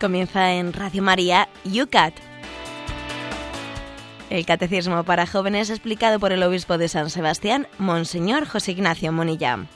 Comienza 0.00 0.54
en 0.54 0.72
Radio 0.72 1.02
María, 1.02 1.48
UCAT. 1.64 2.14
El 4.30 4.46
Catecismo 4.46 5.04
para 5.04 5.26
Jóvenes 5.26 5.68
explicado 5.68 6.18
por 6.18 6.32
el 6.32 6.42
Obispo 6.42 6.78
de 6.78 6.88
San 6.88 7.10
Sebastián, 7.10 7.68
Monseñor 7.78 8.46
José 8.46 8.72
Ignacio 8.72 9.12
Monilla. 9.12 9.66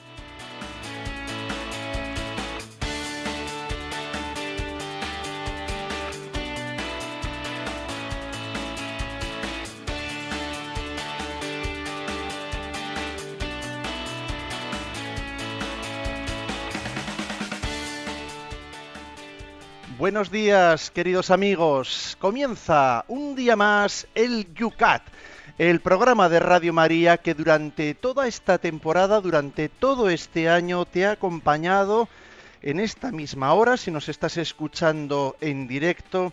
Buenos 20.14 20.30
días, 20.30 20.92
queridos 20.92 21.32
amigos. 21.32 22.16
Comienza 22.20 23.04
un 23.08 23.34
día 23.34 23.56
más 23.56 24.06
el 24.14 24.54
Yucat, 24.54 25.02
el 25.58 25.80
programa 25.80 26.28
de 26.28 26.38
Radio 26.38 26.72
María 26.72 27.16
que 27.16 27.34
durante 27.34 27.94
toda 27.94 28.28
esta 28.28 28.58
temporada, 28.58 29.20
durante 29.20 29.68
todo 29.68 30.08
este 30.08 30.48
año, 30.48 30.84
te 30.84 31.04
ha 31.04 31.10
acompañado 31.10 32.08
en 32.62 32.78
esta 32.78 33.10
misma 33.10 33.54
hora, 33.54 33.76
si 33.76 33.90
nos 33.90 34.08
estás 34.08 34.36
escuchando 34.36 35.34
en 35.40 35.66
directo, 35.66 36.32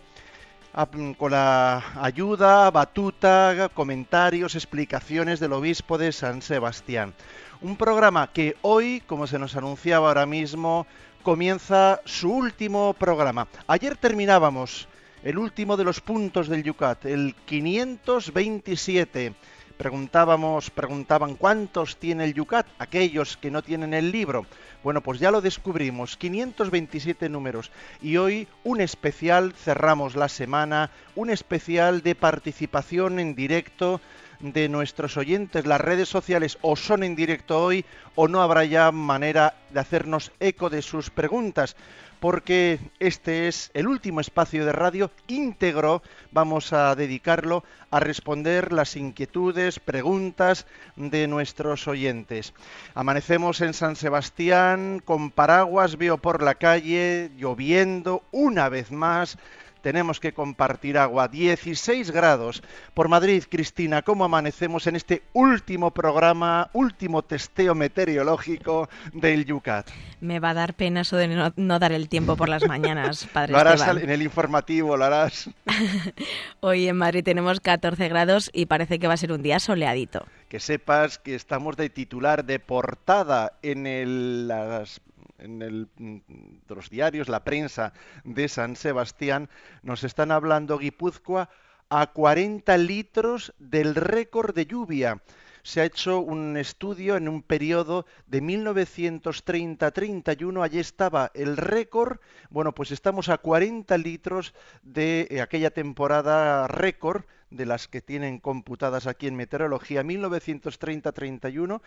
con 1.18 1.32
la 1.32 1.82
ayuda, 2.00 2.70
batuta, 2.70 3.68
comentarios, 3.74 4.54
explicaciones 4.54 5.40
del 5.40 5.54
obispo 5.54 5.98
de 5.98 6.12
San 6.12 6.40
Sebastián. 6.40 7.14
Un 7.60 7.76
programa 7.76 8.32
que 8.32 8.56
hoy, 8.62 9.02
como 9.08 9.26
se 9.26 9.40
nos 9.40 9.56
anunciaba 9.56 10.06
ahora 10.06 10.24
mismo, 10.24 10.86
comienza 11.22 12.00
su 12.04 12.30
último 12.30 12.94
programa. 12.94 13.46
Ayer 13.66 13.96
terminábamos 13.96 14.88
el 15.22 15.38
último 15.38 15.76
de 15.76 15.84
los 15.84 16.00
puntos 16.00 16.48
del 16.48 16.64
Yucat, 16.64 17.06
el 17.06 17.34
527. 17.46 19.32
Preguntábamos, 19.76 20.70
preguntaban 20.70 21.36
cuántos 21.36 21.96
tiene 21.96 22.24
el 22.24 22.34
Yucat, 22.34 22.66
aquellos 22.78 23.36
que 23.36 23.50
no 23.50 23.62
tienen 23.62 23.94
el 23.94 24.10
libro. 24.10 24.46
Bueno, 24.82 25.00
pues 25.00 25.20
ya 25.20 25.30
lo 25.30 25.40
descubrimos, 25.40 26.16
527 26.16 27.28
números. 27.28 27.70
Y 28.00 28.16
hoy 28.16 28.48
un 28.64 28.80
especial, 28.80 29.52
cerramos 29.52 30.16
la 30.16 30.28
semana, 30.28 30.90
un 31.14 31.30
especial 31.30 32.02
de 32.02 32.14
participación 32.14 33.18
en 33.18 33.34
directo 33.34 34.00
de 34.42 34.68
nuestros 34.68 35.16
oyentes. 35.16 35.66
Las 35.66 35.80
redes 35.80 36.08
sociales 36.08 36.58
o 36.60 36.76
son 36.76 37.02
en 37.02 37.16
directo 37.16 37.62
hoy 37.62 37.84
o 38.14 38.28
no 38.28 38.42
habrá 38.42 38.64
ya 38.64 38.92
manera 38.92 39.54
de 39.70 39.80
hacernos 39.80 40.32
eco 40.40 40.68
de 40.68 40.82
sus 40.82 41.08
preguntas 41.10 41.76
porque 42.22 42.78
este 43.00 43.48
es 43.48 43.72
el 43.74 43.88
último 43.88 44.20
espacio 44.20 44.64
de 44.64 44.70
radio 44.70 45.10
íntegro, 45.26 46.04
vamos 46.30 46.72
a 46.72 46.94
dedicarlo 46.94 47.64
a 47.90 47.98
responder 47.98 48.72
las 48.72 48.94
inquietudes, 48.94 49.80
preguntas 49.80 50.66
de 50.94 51.26
nuestros 51.26 51.88
oyentes. 51.88 52.54
Amanecemos 52.94 53.60
en 53.60 53.74
San 53.74 53.96
Sebastián 53.96 55.02
con 55.04 55.32
paraguas, 55.32 55.98
veo 55.98 56.16
por 56.16 56.44
la 56.44 56.54
calle, 56.54 57.32
lloviendo 57.36 58.22
una 58.30 58.68
vez 58.68 58.92
más, 58.92 59.36
tenemos 59.82 60.20
que 60.20 60.32
compartir 60.32 60.96
agua. 60.96 61.28
16 61.28 62.10
grados. 62.10 62.62
Por 62.94 63.08
Madrid, 63.08 63.44
Cristina, 63.48 64.02
¿cómo 64.02 64.24
amanecemos 64.24 64.86
en 64.86 64.96
este 64.96 65.22
último 65.32 65.90
programa, 65.90 66.70
último 66.72 67.22
testeo 67.22 67.74
meteorológico 67.74 68.88
del 69.12 69.44
Yucat? 69.44 69.90
Me 70.20 70.40
va 70.40 70.50
a 70.50 70.54
dar 70.54 70.74
pena 70.74 71.00
eso 71.00 71.16
de 71.16 71.52
no, 71.56 71.78
dar 71.78 71.92
el 71.92 72.08
tiempo 72.08 72.36
por 72.36 72.48
las 72.48 72.66
mañanas, 72.66 73.26
padre. 73.32 73.52
Lo 73.52 73.58
harás 73.58 73.86
en 73.86 74.08
el 74.08 74.22
informativo, 74.22 74.96
lo 74.96 75.04
harás. 75.04 75.50
Hoy 76.60 76.88
en 76.88 76.96
Madrid 76.96 77.24
tenemos 77.24 77.60
14 77.60 78.08
grados 78.08 78.50
y 78.52 78.66
parece 78.66 78.98
que 78.98 79.08
va 79.08 79.14
a 79.14 79.18
ser 79.18 79.32
un 79.32 79.42
día 79.42 79.58
soleadito. 79.58 80.26
Que 80.48 80.60
sepas 80.60 81.18
que 81.18 81.34
estamos 81.34 81.76
de 81.76 81.90
titular 81.90 82.44
de 82.44 82.58
portada 82.58 83.54
en 83.62 83.86
el, 83.86 84.48
las 84.48 85.00
en 85.42 85.88
mm, 85.96 86.20
los 86.68 86.90
diarios, 86.90 87.28
la 87.28 87.42
prensa 87.44 87.92
de 88.24 88.48
San 88.48 88.74
Sebastián, 88.76 89.48
nos 89.82 90.04
están 90.04 90.30
hablando 90.30 90.78
Guipúzcoa 90.78 91.50
a 91.90 92.06
40 92.06 92.78
litros 92.78 93.52
del 93.58 93.94
récord 93.94 94.54
de 94.54 94.64
lluvia. 94.66 95.20
Se 95.64 95.80
ha 95.80 95.84
hecho 95.84 96.18
un 96.18 96.56
estudio 96.56 97.16
en 97.16 97.28
un 97.28 97.40
periodo 97.42 98.04
de 98.26 98.42
1930-31, 98.42 100.64
allí 100.64 100.80
estaba 100.80 101.30
el 101.34 101.56
récord, 101.56 102.18
bueno, 102.50 102.74
pues 102.74 102.90
estamos 102.90 103.28
a 103.28 103.38
40 103.38 103.96
litros 103.98 104.54
de 104.82 105.28
eh, 105.30 105.40
aquella 105.40 105.70
temporada 105.70 106.66
récord 106.66 107.22
de 107.52 107.66
las 107.66 107.88
que 107.88 108.00
tienen 108.00 108.38
computadas 108.38 109.06
aquí 109.06 109.26
en 109.26 109.36
meteorología 109.36 110.02
1930-31 110.02 111.80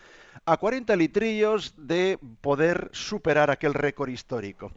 a 0.44 0.56
40 0.56 0.96
litrillos 0.96 1.74
de 1.76 2.18
poder 2.40 2.90
superar 2.92 3.50
aquel 3.50 3.74
récord 3.74 4.10
histórico. 4.10 4.72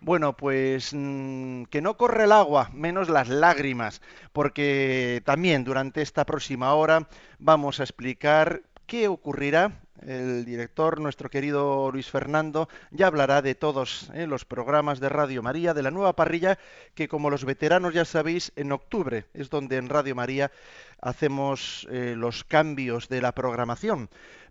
Bueno, 0.00 0.36
pues 0.36 0.92
mm, 0.92 1.64
que 1.64 1.80
no 1.80 1.96
corre 1.96 2.24
el 2.24 2.32
agua, 2.32 2.70
menos 2.72 3.08
las 3.08 3.28
lágrimas, 3.28 4.02
porque 4.32 5.22
también 5.24 5.64
durante 5.64 6.02
esta 6.02 6.24
próxima 6.24 6.74
hora 6.74 7.08
vamos 7.38 7.80
a 7.80 7.84
explicar 7.84 8.62
qué 8.86 9.08
ocurrirá 9.08 9.72
el 10.02 10.44
director, 10.44 11.00
nuestro 11.00 11.30
querido 11.30 11.90
Luis 11.90 12.10
Fernando, 12.10 12.68
ya 12.90 13.06
hablará 13.06 13.42
de 13.42 13.54
todos 13.54 14.10
eh, 14.14 14.26
los 14.26 14.44
programas 14.44 15.00
de 15.00 15.08
Radio 15.08 15.42
María, 15.42 15.74
de 15.74 15.82
la 15.82 15.90
nueva 15.90 16.14
parrilla, 16.14 16.58
que 16.94 17.08
como 17.08 17.30
los 17.30 17.44
veteranos 17.44 17.94
ya 17.94 18.04
sabéis, 18.04 18.52
en 18.56 18.72
octubre 18.72 19.26
es 19.34 19.50
donde 19.50 19.76
en 19.76 19.88
Radio 19.88 20.14
María 20.14 20.50
hacemos 21.00 21.86
eh, 21.90 22.14
los 22.16 22.44
cambios 22.44 23.08
de 23.08 23.20
la 23.20 23.32
programación. 23.32 24.08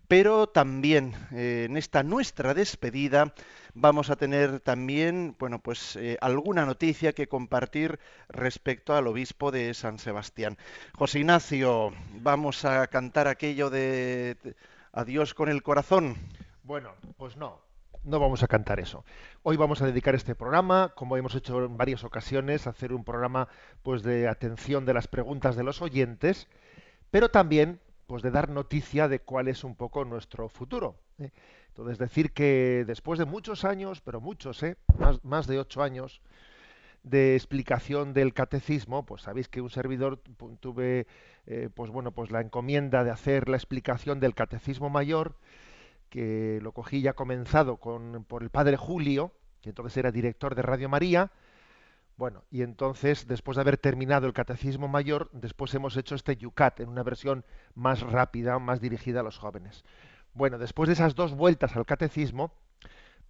Pero 0.08 0.46
también 0.46 1.14
eh, 1.32 1.66
en 1.68 1.76
esta 1.76 2.02
nuestra 2.02 2.54
despedida 2.54 3.34
vamos 3.74 4.10
a 4.10 4.16
tener 4.16 4.60
también, 4.60 5.34
bueno, 5.38 5.58
pues 5.58 5.98
alguna 6.20 6.64
noticia 6.64 7.12
que 7.12 7.26
compartir 7.28 7.98
respecto 8.28 8.94
al 8.94 9.06
obispo 9.06 9.50
de 9.50 9.74
San 9.74 9.98
Sebastián. 9.98 10.56
José 10.94 11.18
Ignacio, 11.18 11.92
vamos 12.14 12.64
a 12.64 12.86
cantar 12.86 13.28
aquello 13.28 13.68
de 13.68 14.36
Adiós 14.96 15.34
con 15.34 15.50
el 15.50 15.62
corazón. 15.62 16.16
Bueno, 16.62 16.94
pues 17.18 17.36
no, 17.36 17.60
no 18.02 18.18
vamos 18.18 18.42
a 18.42 18.46
cantar 18.46 18.80
eso. 18.80 19.04
Hoy 19.42 19.58
vamos 19.58 19.82
a 19.82 19.86
dedicar 19.86 20.14
este 20.14 20.34
programa, 20.34 20.94
como 20.94 21.18
hemos 21.18 21.34
hecho 21.34 21.62
en 21.66 21.76
varias 21.76 22.02
ocasiones, 22.02 22.66
a 22.66 22.70
hacer 22.70 22.94
un 22.94 23.04
programa 23.04 23.46
pues 23.82 24.02
de 24.02 24.26
atención 24.26 24.86
de 24.86 24.94
las 24.94 25.06
preguntas 25.06 25.54
de 25.54 25.64
los 25.64 25.82
oyentes, 25.82 26.48
pero 27.10 27.28
también 27.28 27.78
pues 28.06 28.22
de 28.22 28.30
dar 28.30 28.48
noticia 28.48 29.08
de 29.08 29.20
cuál 29.20 29.48
es 29.48 29.64
un 29.64 29.74
poco 29.74 30.04
nuestro 30.04 30.48
futuro. 30.48 30.96
¿eh? 31.18 31.30
Entonces 31.68 31.98
decir 31.98 32.32
que 32.32 32.84
después 32.86 33.18
de 33.18 33.24
muchos 33.24 33.64
años, 33.64 34.00
pero 34.00 34.20
muchos, 34.20 34.62
¿eh? 34.62 34.76
más, 34.98 35.24
más 35.24 35.46
de 35.46 35.58
ocho 35.58 35.82
años, 35.82 36.22
de 37.02 37.36
explicación 37.36 38.12
del 38.12 38.34
catecismo, 38.34 39.06
pues 39.06 39.22
sabéis 39.22 39.48
que 39.48 39.60
un 39.60 39.70
servidor 39.70 40.20
tuve 40.60 41.06
eh, 41.46 41.68
pues 41.72 41.90
bueno, 41.90 42.10
pues 42.10 42.32
la 42.32 42.40
encomienda 42.40 43.04
de 43.04 43.10
hacer 43.10 43.48
la 43.48 43.56
explicación 43.56 44.18
del 44.18 44.34
catecismo 44.34 44.90
mayor, 44.90 45.36
que 46.10 46.58
lo 46.62 46.72
cogí 46.72 47.02
ya 47.02 47.12
comenzado 47.12 47.76
con, 47.76 48.24
por 48.24 48.42
el 48.42 48.50
padre 48.50 48.76
Julio, 48.76 49.32
que 49.60 49.68
entonces 49.68 49.96
era 49.96 50.10
director 50.10 50.56
de 50.56 50.62
Radio 50.62 50.88
María. 50.88 51.30
Bueno, 52.16 52.44
y 52.50 52.62
entonces, 52.62 53.26
después 53.26 53.56
de 53.56 53.60
haber 53.60 53.76
terminado 53.76 54.26
el 54.26 54.32
catecismo 54.32 54.88
mayor, 54.88 55.28
después 55.32 55.74
hemos 55.74 55.96
hecho 55.98 56.14
este 56.14 56.36
Yucat 56.36 56.80
en 56.80 56.88
una 56.88 57.02
versión 57.02 57.44
más 57.74 58.00
rápida, 58.00 58.58
más 58.58 58.80
dirigida 58.80 59.20
a 59.20 59.22
los 59.22 59.38
jóvenes. 59.38 59.84
Bueno, 60.32 60.56
después 60.58 60.88
de 60.88 60.94
esas 60.94 61.14
dos 61.14 61.34
vueltas 61.34 61.76
al 61.76 61.84
catecismo, 61.84 62.54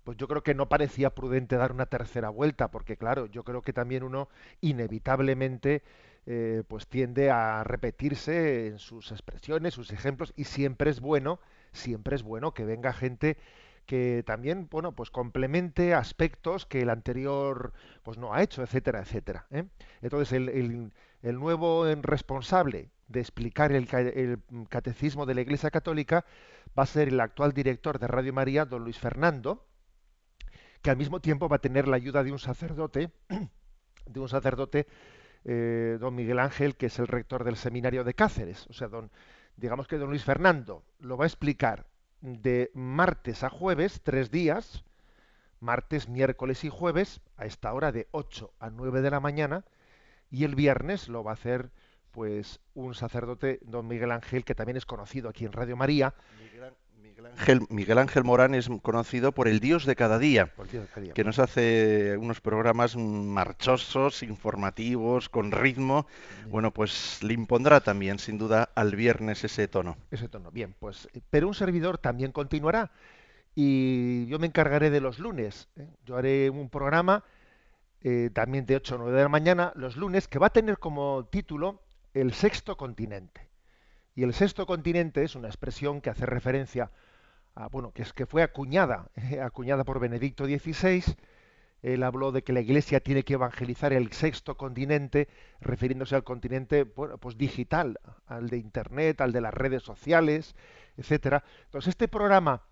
pues 0.05 0.17
yo 0.19 0.29
creo 0.29 0.44
que 0.44 0.55
no 0.55 0.69
parecía 0.69 1.11
prudente 1.11 1.56
dar 1.56 1.73
una 1.73 1.87
tercera 1.87 2.29
vuelta, 2.29 2.71
porque 2.71 2.97
claro, 2.97 3.27
yo 3.27 3.43
creo 3.43 3.61
que 3.61 3.73
también 3.73 4.05
uno 4.05 4.29
inevitablemente 4.61 5.83
eh, 6.27 6.62
pues 6.69 6.87
tiende 6.87 7.31
a 7.31 7.65
repetirse 7.65 8.69
en 8.69 8.79
sus 8.79 9.11
expresiones, 9.11 9.75
sus 9.75 9.91
ejemplos, 9.91 10.33
y 10.37 10.44
siempre 10.44 10.91
es 10.91 11.00
bueno, 11.00 11.41
siempre 11.73 12.15
es 12.15 12.23
bueno 12.23 12.55
que 12.55 12.65
venga 12.65 12.93
gente 12.93 13.37
que 13.87 14.23
también, 14.27 14.69
bueno, 14.71 14.93
pues 14.93 15.11
complemente 15.11 15.94
aspectos 15.94 16.67
que 16.67 16.83
el 16.83 16.91
anterior 16.91 17.73
pues 18.03 18.19
no 18.19 18.35
ha 18.35 18.43
hecho, 18.43 18.62
etcétera, 18.62 19.00
etcétera. 19.00 19.47
¿eh? 19.50 19.65
Entonces 20.03 20.33
el, 20.33 20.93
el, 21.23 21.38
nuevo 21.38 21.87
responsable 22.03 22.91
de 23.09 23.21
explicar 23.21 23.73
el, 23.73 23.88
catecismo 24.69 25.25
de 25.25 25.35
la 25.35 25.41
Iglesia 25.41 25.71
Católica 25.71 26.25
va 26.77 26.83
a 26.83 26.87
ser 26.87 27.09
el 27.09 27.21
actual 27.21 27.53
director 27.53 27.99
de 27.99 28.09
Radio 28.09 28.33
María, 28.33 28.65
don 28.65 28.83
Luis 28.83 28.99
Fernando, 28.99 29.65
que 30.83 30.91
al 30.91 30.97
mismo 30.97 31.21
tiempo 31.21 31.49
va 31.49 31.56
a 31.56 31.61
tener 31.61 31.88
la 31.88 31.97
ayuda 31.97 32.25
de 32.25 32.33
un 32.33 32.38
sacerdote, 32.38 33.11
de 34.06 34.21
un 34.21 34.29
sacerdote, 34.29 34.87
eh, 35.44 35.97
don 36.00 36.15
Miguel 36.15 36.41
Ángel, 36.41 36.77
que 36.77 36.87
es 36.87 36.99
el 36.99 37.06
rector 37.06 37.44
del 37.44 37.56
seminario 37.56 38.03
de 38.03 38.15
Cáceres. 38.15 38.67
O 38.69 38.73
sea, 38.73 38.88
don, 38.88 39.11
digamos 39.56 39.87
que 39.87 39.97
don 39.97 40.11
Luis 40.11 40.25
Fernando 40.25 40.85
lo 40.99 41.17
va 41.17 41.25
a 41.25 41.29
explicar 41.29 41.87
de 42.26 42.73
martes 42.75 43.44
a 43.44 43.50
jueves, 43.50 44.00
tres 44.02 44.32
días, 44.32 44.84
martes, 45.61 46.08
miércoles 46.08 46.64
y 46.64 46.69
jueves 46.69 47.20
a 47.37 47.46
esta 47.46 47.73
hora 47.73 47.93
de 47.93 48.08
8 48.11 48.52
a 48.58 48.69
9 48.70 49.00
de 49.00 49.11
la 49.11 49.20
mañana 49.20 49.64
y 50.28 50.43
el 50.43 50.56
viernes 50.56 51.08
lo 51.08 51.23
va 51.23 51.31
a 51.31 51.34
hacer 51.34 51.70
pues 52.11 52.58
un 52.75 52.94
sacerdote, 52.94 53.61
don 53.62 53.87
Miguel 53.87 54.11
Ángel, 54.11 54.44
que 54.44 54.56
también 54.56 54.76
es 54.76 54.87
conocido 54.87 55.28
aquí 55.28 55.44
en 55.44 55.52
Radio 55.52 55.76
María. 55.76 56.14
Ángel, 57.99 58.25
Morán 58.25 58.55
es 58.55 58.69
conocido 58.83 59.33
por 59.33 59.49
el 59.49 59.61
Dios 59.61 59.87
de 59.87 59.97
cada 59.97 60.19
día, 60.19 60.53
que 61.15 61.25
nos 61.25 61.39
hace 61.39 62.17
unos 62.19 62.41
programas 62.41 62.97
marchosos, 62.97 64.23
informativos, 64.23 65.29
con 65.29 65.51
ritmo. 65.51 66.07
Bueno, 66.49 66.73
pues 66.73 67.23
le 67.23 67.35
impondrá 67.35 67.81
también, 67.81 68.19
sin 68.19 68.37
duda, 68.37 68.71
al 68.75 68.97
viernes 68.97 69.45
ese 69.45 69.69
tono. 69.69 69.97
Ese 70.11 70.29
tono, 70.29 70.51
bien, 70.51 70.75
pues, 70.79 71.09
pero 71.31 71.49
un 71.49 71.55
servidor 71.55 71.99
también 71.99 72.33
continuará 72.33 72.91
y 73.55 74.27
yo 74.27 74.39
me 74.39 74.47
encargaré 74.47 74.91
de 74.91 75.01
los 75.01 75.19
lunes. 75.19 75.69
¿eh? 75.77 75.89
Yo 76.05 76.17
haré 76.17 76.51
un 76.51 76.69
programa 76.69 77.25
eh, 78.03 78.31
también 78.33 78.67
de 78.67 78.77
8 78.77 78.95
o 78.95 78.99
9 78.99 79.17
de 79.17 79.23
la 79.23 79.29
mañana, 79.31 79.73
los 79.75 79.97
lunes, 79.97 80.29
que 80.29 80.39
va 80.39 80.49
a 80.49 80.53
tener 80.53 80.79
como 80.79 81.25
título 81.25 81.81
El 82.12 82.35
sexto 82.35 82.77
continente. 82.77 83.49
Y 84.15 84.23
el 84.23 84.35
sexto 84.35 84.67
continente 84.67 85.25
es 85.25 85.35
una 85.35 85.49
expresión 85.49 86.03
que 86.03 86.11
hace 86.11 86.27
referencia 86.27 86.91
bueno, 87.70 87.93
que 87.93 88.03
es 88.03 88.12
que 88.12 88.26
fue 88.26 88.43
acuñada, 88.43 89.11
acuñada 89.43 89.85
por 89.85 89.99
Benedicto 89.99 90.44
XVI. 90.44 91.03
Él 91.82 92.03
habló 92.03 92.32
de 92.32 92.43
que 92.43 92.53
la 92.53 92.61
Iglesia 92.61 93.00
tiene 93.00 93.23
que 93.23 93.35
evangelizar 93.35 93.93
el 93.93 94.12
sexto 94.12 94.56
continente, 94.56 95.29
refiriéndose 95.61 96.14
al 96.14 96.25
continente 96.25 96.85
pues 96.85 97.37
digital, 97.37 98.00
al 98.26 98.49
de 98.49 98.58
Internet, 98.58 99.20
al 99.20 99.32
de 99.32 99.41
las 99.41 99.55
redes 99.55 99.82
sociales, 99.82 100.55
etcétera. 100.97 101.44
Entonces, 101.64 101.91
este 101.91 102.08
programa 102.08 102.62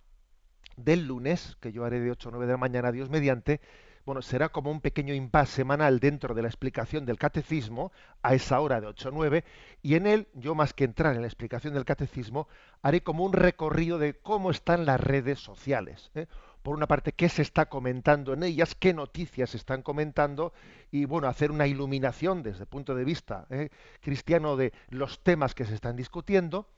del 0.77 1.07
lunes, 1.07 1.57
que 1.61 1.73
yo 1.73 1.85
haré 1.85 2.01
de 2.01 2.11
8 2.11 2.29
a 2.29 2.33
9 2.33 2.47
de 2.47 2.53
la 2.53 2.59
mañana, 2.59 2.93
Dios 2.93 3.11
mediante, 3.11 3.61
bueno, 4.05 4.21
será 4.23 4.51
como 4.51 4.71
un 4.71 4.81
pequeño 4.81 5.15
impasse 5.15 5.57
semanal 5.57 5.99
dentro 5.99 6.35
de 6.35 6.43
la 6.43 6.49
explicación 6.49 7.07
del 7.07 7.19
catecismo, 7.19 7.93
a 8.23 8.35
esa 8.35 8.61
hora 8.61 8.81
de 8.81 8.87
8 8.89 9.09
a 9.09 9.13
9, 9.13 9.45
y 9.83 9.95
en 9.95 10.07
él, 10.07 10.29
yo 10.35 10.55
más 10.55 10.75
que 10.75 10.85
entrar 10.85 11.15
en 11.15 11.23
la 11.23 11.27
explicación 11.27 11.75
del 11.75 11.85
catecismo, 11.85 12.49
haré 12.83 13.03
como 13.03 13.25
un 13.25 13.33
recorrido 13.33 13.99
de 13.99 14.15
cómo 14.15 14.51
están 14.51 14.85
las 14.85 15.01
redes 15.01 15.39
sociales. 15.39 16.11
¿eh? 16.15 16.27
Por 16.63 16.75
una 16.77 16.87
parte, 16.87 17.13
qué 17.13 17.29
se 17.29 17.43
está 17.43 17.67
comentando 17.67 18.33
en 18.33 18.43
ellas, 18.43 18.75
qué 18.75 18.93
noticias 18.93 19.51
se 19.51 19.57
están 19.57 19.83
comentando, 19.83 20.53
y 20.91 21.07
bueno, 21.07 21.29
hacer 21.29 21.51
una 21.51 21.67
iluminación 21.67 22.43
desde 22.43 22.63
el 22.63 22.69
punto 22.69 22.95
de 22.95 23.05
vista 23.05 23.47
¿eh? 23.51 23.71
cristiano 24.01 24.57
de 24.57 24.73
los 24.91 25.23
temas 25.23 25.55
que 25.55 25.65
se 25.65 25.75
están 25.75 25.97
discutiendo, 25.97 26.69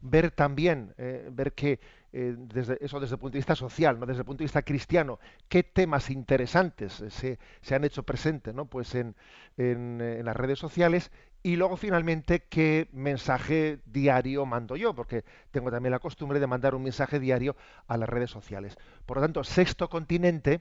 ver 0.00 0.30
también, 0.30 0.94
eh, 0.98 1.28
ver 1.32 1.52
que 1.52 1.80
eh, 2.12 2.34
desde, 2.38 2.78
eso 2.80 3.00
desde 3.00 3.16
el 3.16 3.20
punto 3.20 3.34
de 3.34 3.40
vista 3.40 3.54
social, 3.54 3.98
¿no? 3.98 4.06
desde 4.06 4.20
el 4.20 4.24
punto 4.24 4.38
de 4.38 4.46
vista 4.46 4.62
cristiano, 4.62 5.18
qué 5.48 5.62
temas 5.62 6.10
interesantes 6.10 7.04
se, 7.08 7.38
se 7.60 7.74
han 7.74 7.84
hecho 7.84 8.04
presentes 8.04 8.54
¿no? 8.54 8.66
pues 8.66 8.94
en, 8.94 9.14
en, 9.56 10.24
las 10.24 10.36
redes 10.36 10.58
sociales 10.58 11.10
y 11.42 11.56
luego 11.56 11.76
finalmente 11.76 12.44
qué 12.48 12.88
mensaje 12.92 13.80
diario 13.84 14.46
mando 14.46 14.76
yo, 14.76 14.94
porque 14.94 15.24
tengo 15.50 15.70
también 15.70 15.92
la 15.92 15.98
costumbre 15.98 16.40
de 16.40 16.46
mandar 16.46 16.74
un 16.74 16.82
mensaje 16.82 17.20
diario 17.20 17.54
a 17.86 17.96
las 17.96 18.08
redes 18.08 18.30
sociales. 18.30 18.76
Por 19.04 19.18
lo 19.18 19.22
tanto, 19.22 19.44
sexto 19.44 19.88
continente, 19.88 20.60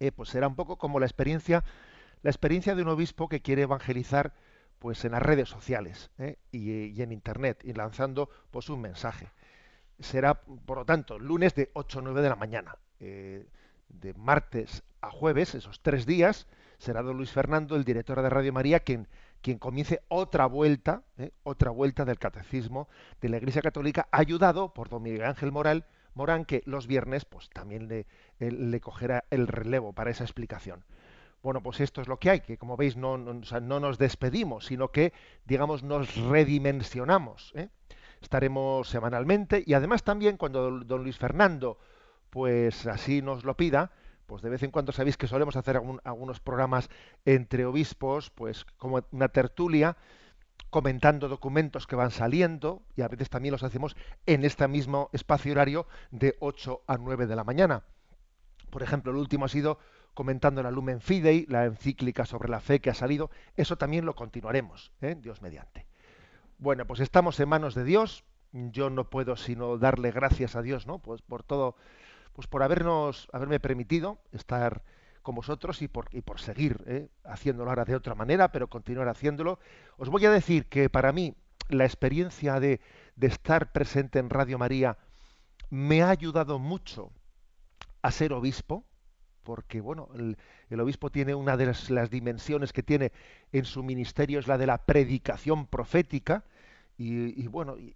eh, 0.00 0.12
pues 0.12 0.30
será 0.30 0.48
un 0.48 0.56
poco 0.56 0.78
como 0.78 0.98
la 0.98 1.06
experiencia, 1.06 1.62
la 2.22 2.30
experiencia 2.30 2.74
de 2.74 2.82
un 2.82 2.88
obispo 2.88 3.28
que 3.28 3.42
quiere 3.42 3.62
evangelizar 3.62 4.32
pues 4.78 5.04
en 5.04 5.12
las 5.12 5.22
redes 5.22 5.48
sociales 5.48 6.10
¿eh? 6.18 6.36
y, 6.52 7.00
en 7.02 7.12
internet 7.12 7.60
y 7.64 7.72
lanzando 7.72 8.28
pues 8.50 8.68
un 8.68 8.80
mensaje. 8.80 9.28
Será, 9.98 10.40
por 10.40 10.78
lo 10.78 10.84
tanto, 10.84 11.18
lunes 11.18 11.54
de 11.54 11.70
8 11.72 11.98
a 11.98 12.02
9 12.02 12.22
de 12.22 12.28
la 12.28 12.36
mañana. 12.36 12.76
Eh, 13.00 13.46
de 13.88 14.14
martes 14.14 14.82
a 15.00 15.10
jueves, 15.10 15.54
esos 15.54 15.80
tres 15.80 16.06
días, 16.06 16.46
será 16.78 17.02
don 17.02 17.16
Luis 17.16 17.32
Fernando, 17.32 17.76
el 17.76 17.84
director 17.84 18.20
de 18.22 18.28
Radio 18.28 18.52
María, 18.52 18.80
quien, 18.80 19.08
quien 19.40 19.58
comience 19.58 20.02
otra 20.08 20.46
vuelta, 20.46 21.02
¿eh? 21.16 21.32
otra 21.42 21.70
vuelta 21.70 22.04
del 22.04 22.18
catecismo 22.18 22.88
de 23.20 23.28
la 23.28 23.38
Iglesia 23.38 23.62
Católica, 23.62 24.08
ayudado 24.12 24.74
por 24.74 24.88
don 24.88 25.02
Miguel 25.02 25.24
Ángel 25.24 25.52
Moral, 25.52 25.86
Morán, 26.14 26.44
que 26.44 26.62
los 26.66 26.86
viernes 26.86 27.24
pues 27.24 27.48
también 27.50 27.86
le, 27.88 28.06
le 28.40 28.80
cogerá 28.80 29.24
el 29.30 29.46
relevo 29.46 29.92
para 29.92 30.10
esa 30.10 30.24
explicación. 30.24 30.84
Bueno, 31.42 31.62
pues 31.62 31.80
esto 31.80 32.00
es 32.00 32.08
lo 32.08 32.18
que 32.18 32.30
hay, 32.30 32.40
que 32.40 32.58
como 32.58 32.76
veis 32.76 32.96
no, 32.96 33.16
no, 33.16 33.80
nos 33.80 33.98
despedimos, 33.98 34.66
sino 34.66 34.90
que, 34.90 35.12
digamos, 35.44 35.82
nos 35.82 36.16
redimensionamos. 36.16 37.52
¿eh? 37.54 37.68
Estaremos 38.20 38.88
semanalmente 38.88 39.62
y 39.64 39.74
además 39.74 40.02
también 40.02 40.36
cuando 40.36 40.80
don 40.80 41.02
Luis 41.02 41.16
Fernando, 41.16 41.78
pues 42.30 42.86
así 42.86 43.22
nos 43.22 43.44
lo 43.44 43.56
pida, 43.56 43.92
pues 44.26 44.42
de 44.42 44.50
vez 44.50 44.62
en 44.62 44.72
cuando 44.72 44.92
sabéis 44.92 45.16
que 45.16 45.28
solemos 45.28 45.56
hacer 45.56 45.80
algunos 46.04 46.40
programas 46.40 46.90
entre 47.24 47.64
obispos, 47.64 48.30
pues 48.30 48.64
como 48.76 49.00
una 49.12 49.28
tertulia, 49.28 49.96
comentando 50.70 51.28
documentos 51.28 51.86
que 51.86 51.96
van 51.96 52.10
saliendo 52.10 52.82
y 52.96 53.02
a 53.02 53.08
veces 53.08 53.30
también 53.30 53.52
los 53.52 53.62
hacemos 53.62 53.96
en 54.26 54.44
este 54.44 54.66
mismo 54.68 55.08
espacio 55.12 55.52
horario 55.52 55.86
de 56.10 56.36
8 56.40 56.82
a 56.86 56.98
9 56.98 57.26
de 57.26 57.36
la 57.36 57.44
mañana. 57.44 57.84
Por 58.70 58.82
ejemplo, 58.82 59.12
el 59.12 59.18
último 59.18 59.46
ha 59.46 59.48
sido 59.48 59.78
comentando 60.18 60.64
la 60.64 60.72
Lumen 60.72 61.00
Fidei, 61.00 61.46
la 61.48 61.64
encíclica 61.64 62.26
sobre 62.26 62.48
la 62.48 62.58
fe 62.58 62.80
que 62.80 62.90
ha 62.90 62.94
salido. 62.94 63.30
Eso 63.54 63.78
también 63.78 64.04
lo 64.04 64.16
continuaremos, 64.16 64.90
¿eh? 65.00 65.14
Dios 65.16 65.42
mediante. 65.42 65.86
Bueno, 66.58 66.88
pues 66.88 66.98
estamos 66.98 67.38
en 67.38 67.48
manos 67.48 67.76
de 67.76 67.84
Dios. 67.84 68.24
Yo 68.50 68.90
no 68.90 69.10
puedo 69.10 69.36
sino 69.36 69.78
darle 69.78 70.10
gracias 70.10 70.56
a 70.56 70.62
Dios, 70.62 70.88
¿no? 70.88 70.98
Pues 70.98 71.22
por 71.22 71.44
todo, 71.44 71.76
pues 72.32 72.48
por 72.48 72.64
habernos, 72.64 73.28
haberme 73.32 73.60
permitido 73.60 74.18
estar 74.32 74.82
con 75.22 75.36
vosotros 75.36 75.82
y 75.82 75.86
por, 75.86 76.08
y 76.10 76.20
por 76.22 76.40
seguir 76.40 76.82
¿eh? 76.88 77.06
haciéndolo 77.22 77.70
ahora 77.70 77.84
de 77.84 77.94
otra 77.94 78.16
manera, 78.16 78.50
pero 78.50 78.66
continuar 78.66 79.06
haciéndolo. 79.06 79.60
Os 79.98 80.08
voy 80.08 80.26
a 80.26 80.32
decir 80.32 80.66
que 80.66 80.90
para 80.90 81.12
mí 81.12 81.36
la 81.68 81.84
experiencia 81.84 82.58
de, 82.58 82.80
de 83.14 83.26
estar 83.28 83.70
presente 83.70 84.18
en 84.18 84.30
Radio 84.30 84.58
María 84.58 84.98
me 85.70 86.02
ha 86.02 86.10
ayudado 86.10 86.58
mucho 86.58 87.12
a 88.02 88.10
ser 88.10 88.32
obispo, 88.32 88.84
porque 89.48 89.80
bueno, 89.80 90.10
el, 90.14 90.36
obispo 90.78 91.08
tiene 91.08 91.34
una 91.34 91.56
de 91.56 91.64
las, 91.64 92.10
dimensiones 92.10 92.70
que 92.70 92.82
tiene 92.82 93.12
en 93.50 93.64
su 93.64 93.82
ministerio 93.82 94.40
es 94.40 94.46
la 94.46 94.58
de 94.58 94.66
la 94.66 94.76
predicación 94.76 95.64
profética 95.64 96.44
y, 96.98 97.46
bueno, 97.46 97.78
y, 97.78 97.94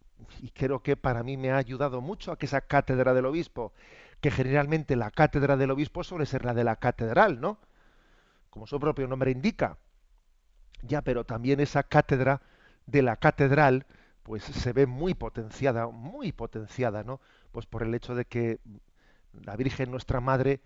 creo 0.55 0.83
que 0.83 0.97
para 0.97 1.23
mí 1.23 1.37
me 1.37 1.51
ha 1.51 1.59
ayudado 1.59 2.01
mucho 2.01 2.33
a 2.33 2.39
que 2.39 2.47
esa 2.47 2.63
cátedra 2.63 3.13
del 3.13 3.27
obispo, 3.27 3.75
que 4.23 4.31
generalmente 4.31 4.97
la 4.97 5.11
cátedra 5.11 5.59
del 5.59 5.73
obispo 5.73 6.03
suele 6.03 6.25
ser 6.25 6.47
la 6.47 6.55
de 6.55 6.65
la 6.65 6.77
catedral, 6.77 7.39
¿no? 7.39 7.59
Como 8.49 8.67
su 8.67 8.81
propio 8.81 9.07
nombre 9.07 9.31
indica. 9.31 9.77
Ya, 10.81 11.03
pero 11.03 11.25
también 11.25 11.61
esa 11.61 11.83
cátedra 11.83 12.41
de 12.87 13.03
la 13.03 13.17
catedral, 13.17 13.85
pues 14.23 14.43
se 14.43 14.73
ve 14.73 14.87
muy 14.87 15.13
potenciada, 15.13 15.87
muy 15.89 16.33
potenciada, 16.33 17.05
¿no? 17.05 17.21
Pues 17.51 17.67
por 17.67 17.83
el 17.83 17.95
hecho 17.95 18.15
de 18.15 18.25
que 18.25 18.59
la 19.45 19.55
Virgen 19.57 19.91
nuestra 19.91 20.23
Madre 20.23 20.63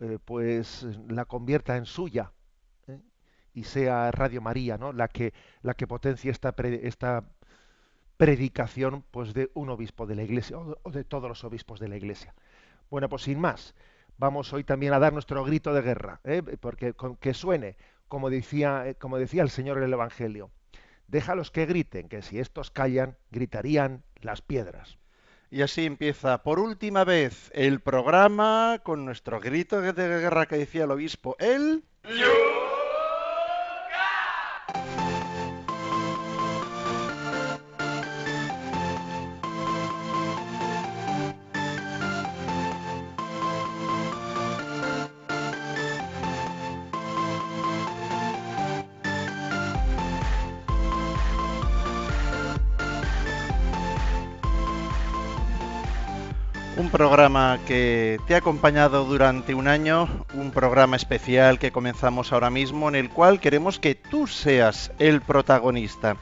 eh, 0.00 0.18
pues 0.24 0.86
la 1.08 1.24
convierta 1.24 1.76
en 1.76 1.86
suya 1.86 2.32
¿eh? 2.88 2.98
y 3.52 3.64
sea 3.64 4.10
Radio 4.10 4.40
María 4.40 4.76
¿no? 4.76 4.92
la 4.92 5.08
que 5.08 5.32
la 5.62 5.74
que 5.74 5.86
potencie 5.86 6.30
esta 6.30 6.52
esta 6.58 7.24
predicación 8.16 9.04
pues 9.10 9.34
de 9.34 9.50
un 9.54 9.70
obispo 9.70 10.06
de 10.06 10.16
la 10.16 10.24
iglesia 10.24 10.58
o 10.58 10.90
de 10.90 11.04
todos 11.04 11.28
los 11.28 11.44
obispos 11.44 11.78
de 11.78 11.88
la 11.88 11.96
iglesia 11.96 12.34
bueno 12.90 13.08
pues 13.08 13.22
sin 13.22 13.40
más 13.40 13.74
vamos 14.18 14.52
hoy 14.52 14.64
también 14.64 14.92
a 14.94 14.98
dar 14.98 15.12
nuestro 15.12 15.44
grito 15.44 15.72
de 15.72 15.82
guerra 15.82 16.20
¿eh? 16.24 16.42
porque 16.60 16.94
con, 16.94 17.16
que 17.16 17.32
suene 17.32 17.76
como 18.08 18.30
decía 18.30 18.94
como 18.98 19.18
decía 19.18 19.42
el 19.42 19.50
señor 19.50 19.78
en 19.78 19.84
el 19.84 19.92
evangelio 19.92 20.50
déjalos 21.06 21.52
que 21.52 21.66
griten 21.66 22.08
que 22.08 22.22
si 22.22 22.40
estos 22.40 22.70
callan 22.72 23.16
gritarían 23.30 24.02
las 24.20 24.42
piedras 24.42 24.98
y 25.54 25.62
así 25.62 25.86
empieza 25.86 26.42
por 26.42 26.58
última 26.58 27.04
vez 27.04 27.52
el 27.54 27.78
programa 27.78 28.80
con 28.82 29.04
nuestro 29.04 29.38
grito 29.38 29.80
de 29.80 29.92
guerra 29.92 30.46
que 30.46 30.56
decía 30.56 30.82
el 30.82 30.90
obispo, 30.90 31.36
el... 31.38 31.84
Un 56.84 56.90
programa 56.90 57.58
que 57.66 58.20
te 58.26 58.34
ha 58.34 58.38
acompañado 58.38 59.06
durante 59.06 59.54
un 59.54 59.68
año, 59.68 60.06
un 60.34 60.50
programa 60.50 60.96
especial 60.96 61.58
que 61.58 61.72
comenzamos 61.72 62.30
ahora 62.30 62.50
mismo 62.50 62.90
en 62.90 62.94
el 62.94 63.08
cual 63.08 63.40
queremos 63.40 63.78
que 63.78 63.94
tú 63.94 64.26
seas 64.26 64.92
el 64.98 65.22
protagonista. 65.22 66.18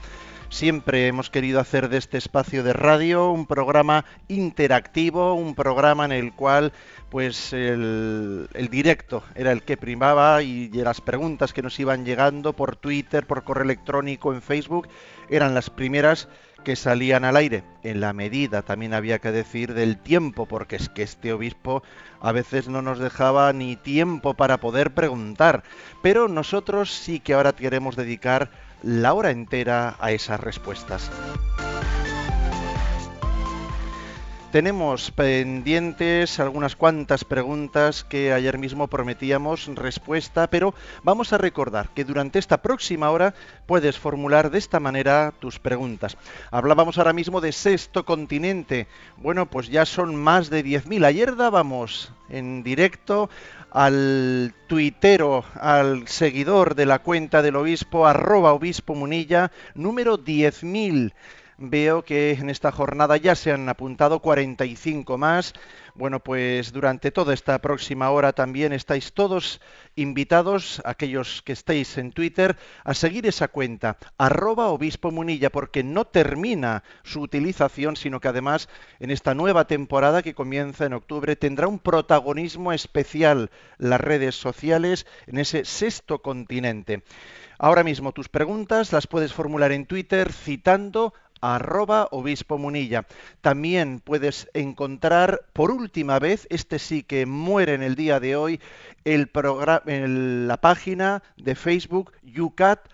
Siempre 0.47 1.07
hemos 1.07 1.29
querido 1.29 1.59
hacer 1.59 1.89
de 1.89 1.97
este 1.97 2.17
espacio 2.17 2.63
de 2.63 2.71
radio 2.71 3.29
un 3.29 3.45
programa 3.45 4.05
interactivo, 4.29 5.33
un 5.33 5.53
programa 5.53 6.05
en 6.05 6.13
el 6.13 6.31
cual 6.31 6.71
pues 7.09 7.51
el, 7.51 8.47
directo 8.71 9.21
era 9.35 9.51
el 9.51 9.63
que 9.63 9.75
primaba 9.75 10.43
y 10.43 10.69
las 10.69 11.01
preguntas 11.01 11.51
que 11.51 11.61
nos 11.61 11.77
iban 11.77 12.05
llegando 12.05 12.53
por 12.53 12.77
Twitter, 12.77 13.27
por 13.27 13.43
correo 13.43 13.65
electrónico, 13.65 14.33
en 14.33 14.41
Facebook, 14.41 14.87
eran 15.29 15.53
las 15.53 15.69
primeras 15.69 16.29
que 16.63 16.75
salían 16.75 17.25
al 17.25 17.35
aire. 17.35 17.63
En 17.83 17.99
la 17.99 18.13
medida, 18.13 18.61
también 18.61 18.93
había 18.93 19.19
que 19.19 19.31
decir, 19.31 19.73
del 19.73 19.97
tiempo, 19.97 20.45
porque 20.45 20.77
es 20.77 20.89
que 20.89 21.03
este 21.03 21.33
obispo 21.33 21.83
a 22.21 22.31
veces 22.31 22.67
no 22.67 22.81
nos 22.81 22.99
dejaba 22.99 23.51
ni 23.53 23.75
tiempo 23.75 24.33
para 24.33 24.57
poder 24.57 24.91
preguntar. 24.93 25.63
Pero 26.01 26.27
nosotros 26.27 26.91
sí 26.91 27.19
que 27.19 27.33
ahora 27.33 27.53
queremos 27.53 27.95
dedicar 27.95 28.49
la 28.81 29.13
hora 29.13 29.31
entera 29.31 29.95
a 29.99 30.11
esas 30.11 30.39
respuestas. 30.39 31.09
Tenemos 34.53 35.09
pendientes 35.09 36.39
algunas 36.39 36.75
cuantas 36.75 37.23
preguntas 37.23 38.03
que 38.03 38.31
ayer 38.31 38.59
mismo 38.59 38.87
prometíamos 38.87 39.65
respuesta, 39.73 40.47
pero 40.47 40.75
vamos 41.01 41.33
a 41.33 41.39
recordar 41.39 41.89
que 41.95 42.05
durante 42.05 42.37
esta 42.37 42.61
próxima 42.61 43.09
hora 43.09 43.33
puedes 43.65 43.97
formular 43.97 44.51
de 44.51 44.59
esta 44.59 44.79
manera 44.79 45.33
tus 45.39 45.57
preguntas. 45.57 46.17
Hablábamos 46.51 46.99
ahora 46.99 47.13
mismo 47.13 47.41
de 47.41 47.51
sexto 47.51 48.05
continente. 48.05 48.85
Bueno, 49.17 49.47
pues 49.49 49.69
ya 49.69 49.87
son 49.87 50.15
más 50.15 50.51
de 50.51 50.63
10.000. 50.63 51.03
Ayer 51.03 51.35
dábamos 51.35 52.13
en 52.29 52.61
directo 52.61 53.31
al 53.71 54.53
tuitero, 54.67 55.45
al 55.55 56.07
seguidor 56.07 56.75
de 56.75 56.85
la 56.85 56.99
cuenta 56.99 57.41
del 57.41 57.55
obispo, 57.55 58.05
arroba 58.05 58.53
obispo 58.53 58.93
munilla, 58.93 59.51
número 59.73 60.19
10.000 60.19 61.11
veo 61.57 62.03
que 62.03 62.31
en 62.31 62.49
esta 62.49 62.71
jornada 62.71 63.17
ya 63.17 63.35
se 63.35 63.51
han 63.51 63.67
apuntado 63.69 64.19
45 64.19 65.17
más. 65.17 65.53
Bueno, 65.95 66.19
pues 66.19 66.71
durante 66.71 67.11
toda 67.11 67.33
esta 67.33 67.59
próxima 67.59 68.09
hora 68.09 68.33
también 68.33 68.73
estáis 68.73 69.13
todos 69.13 69.61
invitados, 69.95 70.81
aquellos 70.85 71.43
que 71.43 71.53
estéis 71.53 71.97
en 71.99 72.11
Twitter, 72.11 72.57
a 72.83 72.95
seguir 72.95 73.27
esa 73.27 73.47
cuenta, 73.47 73.97
arroba 74.17 74.69
obispo 74.69 75.11
munilla, 75.11 75.51
porque 75.51 75.83
no 75.83 76.05
termina 76.05 76.83
su 77.03 77.21
utilización, 77.21 77.95
sino 77.95 78.19
que 78.19 78.27
además 78.27 78.69
en 78.99 79.11
esta 79.11 79.35
nueva 79.35 79.67
temporada 79.67 80.23
que 80.23 80.33
comienza 80.33 80.85
en 80.85 80.93
octubre 80.93 81.35
tendrá 81.35 81.67
un 81.67 81.77
protagonismo 81.77 82.73
especial 82.73 83.51
las 83.77 84.01
redes 84.01 84.35
sociales 84.35 85.05
en 85.27 85.37
ese 85.37 85.63
sexto 85.63 86.23
continente. 86.23 87.03
Ahora 87.59 87.83
mismo 87.83 88.11
tus 88.11 88.29
preguntas 88.29 88.91
las 88.91 89.07
puedes 89.07 89.31
formular 89.31 89.71
en 89.71 89.85
Twitter 89.85 90.33
citando 90.33 91.13
arroba 91.43 92.07
obispo 92.11 92.57
munilla. 92.57 93.05
También 93.41 93.99
puedes 93.99 94.49
encontrar 94.53 95.41
por 95.51 95.71
última 95.71 96.17
vez, 96.19 96.47
este 96.49 96.79
sí 96.79 97.03
que 97.03 97.25
muere 97.25 97.73
en 97.73 97.83
el 97.83 97.95
día 97.95 98.21
de 98.21 98.37
hoy, 98.37 98.61
el 99.03 99.29
en 99.85 100.47
la 100.47 100.57
página 100.57 101.21
de 101.35 101.55
Facebook 101.55 102.13
Yucat 102.23 102.87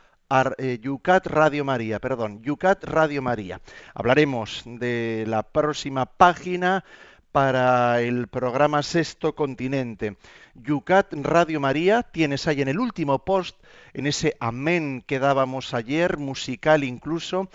eh, 0.57 0.79
Yucat 0.81 1.25
Radio 1.27 1.63
María, 1.65 1.99
perdón, 1.99 2.41
Yucat 2.43 2.83
Radio 2.83 3.21
María. 3.21 3.61
Hablaremos 3.93 4.63
de 4.65 5.25
la 5.27 5.43
próxima 5.43 6.05
página 6.05 6.83
para 7.31 8.01
el 8.01 8.27
programa 8.27 8.83
Sexto 8.83 9.35
Continente. 9.35 10.17
Yucat 10.55 11.13
Radio 11.13 11.59
María, 11.59 12.03
tienes 12.03 12.47
ahí 12.47 12.61
en 12.61 12.67
el 12.67 12.79
último 12.79 13.19
post, 13.25 13.55
en 13.93 14.07
ese 14.07 14.35
amén 14.39 15.03
que 15.05 15.19
dábamos 15.19 15.73
ayer, 15.73 16.17
musical 16.17 16.83
incluso, 16.83 17.49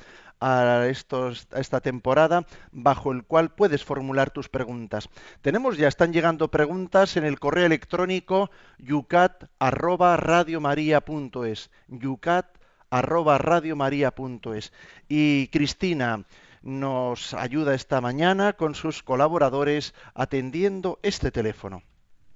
a, 0.45 0.87
esta 0.87 1.81
temporada 1.81 2.47
bajo 2.71 3.13
el 3.13 3.25
cual 3.25 3.55
puedes 3.55 3.83
formular 3.83 4.31
tus 4.31 4.49
preguntas. 4.49 5.09
Tenemos 5.41 5.79
ya, 5.79 5.89
están 5.89 6.13
llegando 6.13 6.51
preguntas 6.51 7.17
en 7.17 7.25
el 7.25 7.41
correo 7.41 7.67
electrónico 7.67 8.51
yucat 8.79 9.45
arroba 9.59 10.17
radiomaria.es 10.17 11.71
yucat 11.89 12.59
arroba 12.91 13.39
radiomaria.es 13.39 14.73
y 15.09 15.49
Cristina 15.49 16.25
nos 16.63 17.35
ayuda 17.35 17.75
esta 17.75 18.01
mañana 18.01 18.53
con 18.55 18.75
sus 18.75 19.03
colaboradores 19.03 19.95
atendiendo 20.15 20.99
este 21.03 21.31
teléfono. 21.31 21.83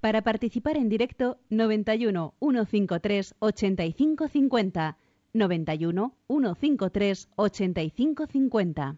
Para 0.01 0.23
participar 0.23 0.77
en 0.77 0.89
directo 0.89 1.39
91 1.51 2.35
153 2.39 3.35
8550 3.39 4.97
91 5.33 6.15
153 6.29 7.29
8550. 7.37 8.97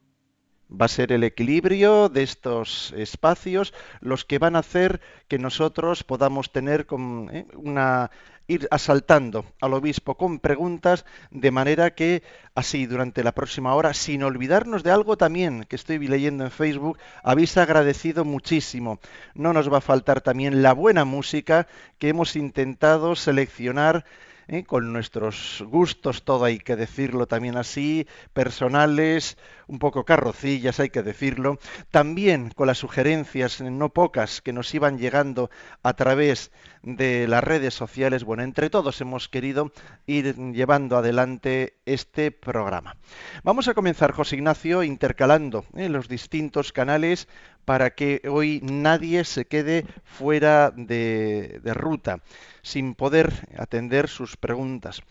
Va 0.73 0.85
a 0.85 0.89
ser 0.89 1.11
el 1.11 1.25
equilibrio 1.25 2.09
de 2.09 2.23
estos 2.23 2.95
espacios 2.97 3.75
los 4.01 4.25
que 4.25 4.39
van 4.39 4.55
a 4.55 4.61
hacer 4.61 5.01
que 5.27 5.39
nosotros 5.39 6.05
podamos 6.05 6.53
tener 6.53 6.87
eh, 7.33 7.47
una 7.55 8.11
ir 8.51 8.67
asaltando 8.73 9.45
al 9.61 9.75
obispo 9.75 10.17
con 10.17 10.41
preguntas 10.41 11.05
de 11.31 11.53
manera 11.53 11.95
que 11.95 12.25
así 12.57 12.87
durante 12.87 13.23
la 13.23 13.33
próxima 13.33 13.75
hora, 13.75 13.95
sin 13.95 14.25
olvidarnos 14.25 14.83
de 14.83 14.91
algo 14.91 15.17
también 15.17 15.65
que 15.65 15.77
estoy 15.77 15.99
leyendo 15.99 16.45
en 16.45 16.51
Facebook, 16.51 16.99
habéis 17.23 17.57
agradecido 17.57 18.25
muchísimo. 18.25 18.99
No 19.35 19.53
nos 19.53 19.73
va 19.73 19.79
a 19.79 19.83
faltar 19.83 20.21
también 20.21 20.63
la 20.63 20.73
buena 20.73 21.05
música 21.05 21.69
que 21.99 22.09
hemos 22.09 22.35
intentado 22.35 23.15
seleccionar 23.15 24.05
¿eh? 24.51 24.65
con 24.65 24.93
nuestros 24.93 25.65
gustos, 25.69 26.25
todo 26.25 26.45
hay 26.45 26.59
que 26.59 26.77
decirlo 26.77 27.27
también 27.27 27.57
así, 27.57 28.07
personales, 28.33 29.39
un 29.71 29.79
poco 29.79 30.05
carrocillas, 30.05 30.81
hay 30.81 30.91
que 30.91 31.05
decirlo, 31.05 31.59
también 31.93 32.51
con 32.51 32.67
las 32.67 32.79
sugerencias, 32.79 33.61
no 33.61 33.91
pocas, 33.91 34.41
que 34.41 34.53
nos 34.53 34.75
iban 34.75 34.99
llegando 34.99 35.49
a 35.85 35.95
través 35.95 36.51
de 36.83 37.29
las 37.29 37.45
redes 37.45 37.73
sociales. 37.73 38.25
Bueno, 38.25 38.43
entre 38.43 38.69
todos 38.69 39.01
hemos 39.01 39.29
querido 39.29 39.71
ir 40.07 40.35
llevando 40.53 40.97
adelante 40.97 41.77
este 41.87 42.33
programa. 42.33 42.97
Vamos 43.45 43.69
a 43.69 43.75
comenzar, 43.75 44.11
José 44.11 44.37
Ignacio, 44.37 44.83
intercalando 44.83 45.65
¿eh? 45.77 45.89
los 45.89 46.09
distintos 46.09 46.73
canales 46.73 47.29
para 47.65 47.91
que 47.91 48.23
hoy 48.29 48.61
nadie 48.65 49.25
se 49.25 49.45
quede 49.45 49.87
fuera 50.03 50.73
de, 50.73 51.61
de 51.63 51.75
ruta 51.75 52.19
sin 52.63 52.97
poder 52.97 53.47
atender 53.57 54.09
sus 54.09 54.37
preguntas. 54.37 55.03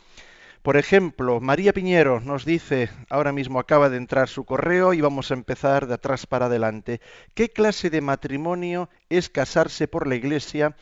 Por 0.62 0.78
ejemplo, 0.78 1.40
María 1.40 1.74
Piñero 1.74 2.20
nos 2.20 2.46
dice, 2.46 2.90
ahora 3.10 3.32
mismo 3.32 3.60
acaba 3.60 3.90
de 3.90 3.98
entrar 3.98 4.28
su 4.28 4.44
correo 4.44 4.94
y 4.94 5.02
vamos 5.02 5.32
a 5.32 5.34
empezar 5.34 5.88
de 5.88 5.94
atrás 5.94 6.28
para 6.28 6.48
adelante, 6.48 7.02
¿qué 7.34 7.50
clase 7.50 7.90
de 7.90 8.02
matrimonio 8.02 8.90
es 9.10 9.30
casarse 9.30 9.88
por 9.88 10.08
la 10.08 10.16
Iglesia 10.16 10.76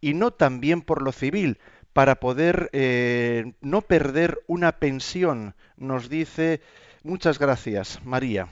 y 0.00 0.14
no 0.14 0.32
también 0.32 0.82
por 0.82 1.02
lo 1.02 1.12
civil? 1.12 1.58
para 1.92 2.20
poder 2.20 2.70
eh, 2.72 3.52
no 3.60 3.82
perder 3.82 4.38
una 4.46 4.78
pensión, 4.78 5.56
nos 5.76 6.08
dice. 6.08 6.60
Muchas 7.02 7.40
gracias, 7.40 7.98
María. 8.04 8.46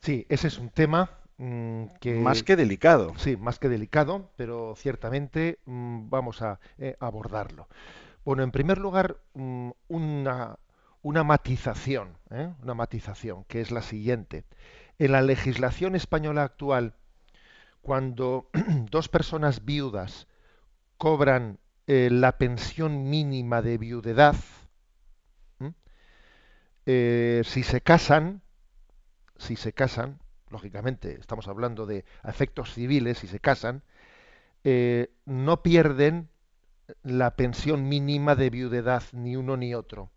Sí, 0.00 0.24
ese 0.28 0.46
es 0.46 0.58
un 0.58 0.68
tema 0.68 1.10
Mm, 1.40 1.86
más 2.22 2.42
que 2.42 2.54
delicado. 2.54 3.14
Sí, 3.16 3.34
más 3.38 3.58
que 3.58 3.70
delicado, 3.70 4.28
pero 4.36 4.74
ciertamente 4.76 5.58
mm, 5.64 6.10
vamos 6.10 6.42
a 6.42 6.60
eh, 6.78 6.96
abordarlo. 7.00 7.66
Bueno, 8.30 8.44
en 8.44 8.52
primer 8.52 8.78
lugar, 8.78 9.16
mm, 9.34 9.70
una, 9.88 10.56
una 11.02 11.24
matización, 11.24 12.16
¿eh? 12.30 12.48
una 12.62 12.74
matización, 12.74 13.42
que 13.48 13.60
es 13.60 13.72
la 13.72 13.82
siguiente. 13.82 14.44
En 15.00 15.10
la 15.10 15.20
legislación 15.20 15.96
española 15.96 16.44
actual, 16.44 16.94
cuando 17.82 18.48
dos 18.88 19.08
personas 19.08 19.64
viudas 19.64 20.28
cobran 20.96 21.58
eh, 21.88 22.08
la 22.08 22.38
pensión 22.38 23.10
mínima 23.10 23.62
de 23.62 23.78
viudedad, 23.78 24.36
si 26.86 27.62
se 27.64 27.80
casan, 27.80 28.42
si 29.38 29.56
se 29.56 29.72
casan, 29.72 30.20
lógicamente 30.50 31.18
estamos 31.18 31.48
hablando 31.48 31.84
de 31.84 32.04
efectos 32.22 32.74
civiles 32.74 33.24
y 33.24 33.26
se 33.26 33.40
casan, 33.40 33.82
eh, 34.62 35.10
no 35.24 35.64
pierden 35.64 36.29
la 37.02 37.36
pensión 37.36 37.88
mínima 37.88 38.34
de 38.34 38.50
viudedad 38.50 39.02
ni 39.12 39.36
uno 39.36 39.56
ni 39.56 39.74
otro. 39.74 40.10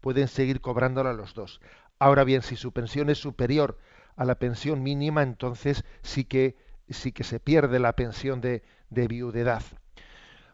Pueden 0.00 0.28
seguir 0.28 0.60
cobrándola 0.60 1.12
los 1.12 1.34
dos. 1.34 1.60
Ahora 1.98 2.24
bien, 2.24 2.42
si 2.42 2.56
su 2.56 2.72
pensión 2.72 3.10
es 3.10 3.18
superior 3.18 3.78
a 4.16 4.24
la 4.24 4.34
pensión 4.34 4.82
mínima, 4.82 5.22
entonces 5.22 5.84
sí 6.02 6.24
que, 6.24 6.56
sí 6.88 7.12
que 7.12 7.24
se 7.24 7.40
pierde 7.40 7.78
la 7.78 7.94
pensión 7.94 8.40
de, 8.40 8.62
viudedad. 8.90 9.62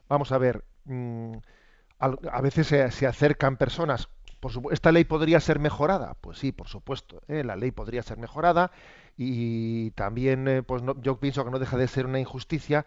Vamos 0.09 0.33
a 0.33 0.39
ver, 0.39 0.65
mm, 0.85 1.37
a, 1.99 2.41
veces 2.41 2.67
se, 2.67 3.07
acercan 3.07 3.57
personas 3.57 4.09
esta 4.71 4.93
ley 4.93 5.05
podría 5.05 5.41
ser 5.41 5.59
mejorada. 5.59 6.15
Pues 6.21 6.39
sí, 6.39 6.53
por 6.53 6.69
supuesto, 6.69 7.23
¿eh? 7.29 7.43
la 7.45 7.57
ley 7.57 7.71
podría 7.73 8.03
ser 8.03 8.19
mejorada 8.19 8.71
y 9.17 9.91
también, 9.93 10.47
eh, 10.47 10.63
pues 10.63 10.83
yo 11.01 11.19
pienso 11.19 11.45
que 11.45 11.51
no 11.51 11.59
deja 11.59 11.77
de 11.77 11.89
ser 11.89 12.07
una 12.07 12.21
injusticia 12.21 12.87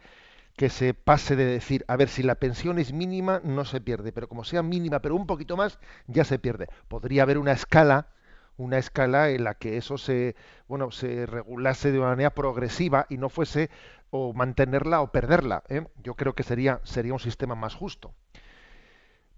que 0.56 0.70
se 0.70 0.94
pase 0.94 1.36
de 1.36 1.46
decir, 1.46 1.86
a 1.88 1.96
ver, 1.96 2.10
si 2.10 2.24
la 2.24 2.36
pensión 2.36 2.80
es 2.80 2.94
mínima, 2.94 3.42
no 3.44 3.66
se 3.66 3.82
pierde, 3.82 4.12
pero 4.12 4.28
como 4.28 4.44
sea 4.44 4.64
mínima, 4.64 5.00
pero 5.00 5.16
un 5.16 5.28
poquito 5.28 5.58
más, 5.58 5.80
ya 6.08 6.24
se 6.24 6.40
pierde. 6.40 6.68
Podría 6.88 7.24
haber 7.24 7.38
una 7.38 7.52
escala, 7.52 8.08
una 8.58 8.78
escala 8.78 9.30
en 9.30 9.44
la 9.44 9.56
que 9.56 9.78
eso 9.78 9.98
se, 9.98 10.36
bueno, 10.68 10.92
se 10.92 11.26
regulase 11.26 11.92
de 11.92 12.00
una 12.00 12.10
manera 12.10 12.32
progresiva 12.32 13.06
y 13.10 13.18
no 13.18 13.30
fuese 13.30 13.70
o 14.12 14.34
mantenerla 14.34 15.02
o 15.02 15.12
perderla. 15.12 15.64
¿eh? 15.70 15.86
Yo 16.04 16.16
creo 16.16 16.36
que 16.36 16.44
sería, 16.44 16.80
sería 16.84 17.14
un 17.14 17.20
sistema 17.20 17.56
más 17.56 17.74
justo. 17.76 18.14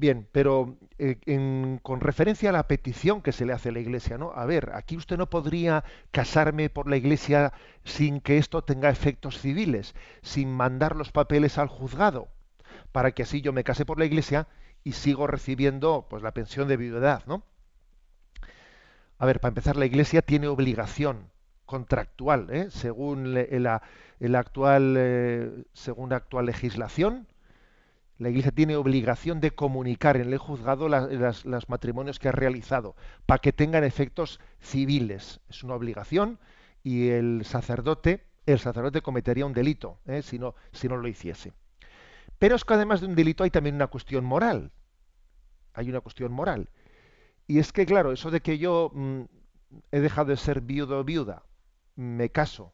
Bien, 0.04 0.28
pero 0.34 0.76
eh, 0.98 1.80
con 1.82 2.02
referencia 2.02 2.50
a 2.50 2.52
la 2.52 2.68
petición 2.68 3.22
que 3.22 3.32
se 3.32 3.46
le 3.46 3.54
hace 3.54 3.70
a 3.70 3.72
la 3.72 3.80
Iglesia, 3.80 4.18
¿no? 4.18 4.34
A 4.36 4.46
ver, 4.46 4.72
aquí 4.74 4.98
usted 4.98 5.16
no 5.16 5.30
podría 5.30 5.86
casarme 6.12 6.70
por 6.70 6.90
la 6.90 6.98
Iglesia 6.98 7.54
sin 7.86 8.20
que 8.20 8.38
esto 8.38 8.66
tenga 8.66 8.90
efectos 8.90 9.40
civiles, 9.40 9.96
sin 10.22 10.52
mandar 10.52 10.98
los 10.98 11.14
papeles 11.14 11.58
al 11.58 11.70
juzgado, 11.70 12.28
para 12.92 13.12
que 13.12 13.24
así 13.24 13.40
yo 13.40 13.54
me 13.54 13.64
case 13.64 13.86
por 13.86 13.98
la 13.98 14.04
Iglesia 14.04 14.50
y 14.84 14.92
sigo 14.92 15.26
recibiendo 15.26 16.06
pues 16.10 16.22
la 16.22 16.34
pensión 16.34 16.68
de 16.68 16.76
viudedad, 16.76 17.24
¿no? 17.26 17.46
A 19.20 19.26
ver, 19.26 19.40
para 19.40 19.52
empezar, 19.52 19.78
la 19.78 19.86
Iglesia 19.86 20.22
tiene 20.22 20.50
obligación 20.50 21.30
contractual, 21.66 22.50
¿eh? 22.50 22.68
según 22.72 23.34
la, 23.34 23.82
actual, 24.38 24.96
eh, 24.98 25.64
según 25.72 26.10
la 26.10 26.18
actual 26.18 26.48
legislación, 26.48 27.26
la 28.18 28.30
Iglesia 28.30 28.52
tiene 28.52 28.76
obligación 28.76 29.40
de 29.40 29.52
comunicar 29.52 30.18
en 30.18 30.32
el 30.32 30.38
juzgado 30.38 30.88
los 30.88 31.70
matrimonios 31.70 32.20
que 32.20 32.30
ha 32.30 32.32
realizado 32.32 32.96
para 33.26 33.40
que 33.40 33.54
tengan 33.54 33.84
efectos 33.84 34.40
civiles. 34.60 35.40
Es 35.50 35.64
una 35.64 35.76
obligación 35.76 36.40
y 36.84 37.10
el 37.10 37.44
sacerdote, 37.46 38.26
el 38.46 38.60
sacerdote 38.60 39.02
cometería 39.02 39.46
un 39.46 39.54
delito 39.54 40.00
¿eh? 40.06 40.22
si, 40.22 40.38
no, 40.38 40.56
si 40.72 40.88
no 40.88 40.98
lo 40.98 41.08
hiciese. 41.08 41.54
Pero 42.40 42.56
es 42.56 42.66
que 42.66 42.74
además 42.74 43.02
de 43.02 43.08
un 43.08 43.16
delito 43.16 43.44
hay 43.44 43.50
también 43.50 43.76
una 43.76 43.88
cuestión 43.88 44.26
moral. 44.26 44.72
Hay 45.74 45.90
una 45.90 46.02
cuestión 46.02 46.32
moral. 46.32 46.70
Y 47.48 47.60
es 47.60 47.74
que, 47.74 47.86
claro, 47.86 48.12
eso 48.12 48.32
de 48.32 48.42
que 48.42 48.58
yo 48.58 48.92
mm, 48.94 49.22
he 49.92 50.00
dejado 50.00 50.28
de 50.28 50.38
ser 50.38 50.62
viudo 50.62 51.00
o 51.00 51.04
viuda, 51.04 51.44
me 51.96 52.30
caso, 52.30 52.74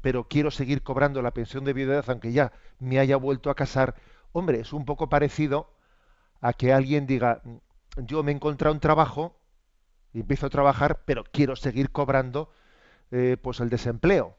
pero 0.00 0.28
quiero 0.28 0.50
seguir 0.50 0.82
cobrando 0.82 1.22
la 1.22 1.32
pensión 1.32 1.64
de 1.64 1.72
viudedad 1.72 2.04
aunque 2.08 2.32
ya 2.32 2.52
me 2.78 2.98
haya 2.98 3.16
vuelto 3.16 3.50
a 3.50 3.54
casar, 3.54 3.96
Hombre, 4.32 4.60
es 4.60 4.72
un 4.72 4.84
poco 4.84 5.08
parecido 5.08 5.72
a 6.40 6.52
que 6.52 6.72
alguien 6.72 7.06
diga, 7.06 7.42
yo 7.96 8.22
me 8.22 8.32
he 8.32 8.34
encontrado 8.34 8.74
un 8.74 8.80
trabajo 8.80 9.38
empiezo 10.20 10.46
a 10.46 10.50
trabajar, 10.50 11.02
pero 11.04 11.24
quiero 11.24 11.56
seguir 11.56 11.90
cobrando 11.90 12.50
eh, 13.10 13.36
pues 13.40 13.60
el 13.60 13.70
desempleo. 13.70 14.36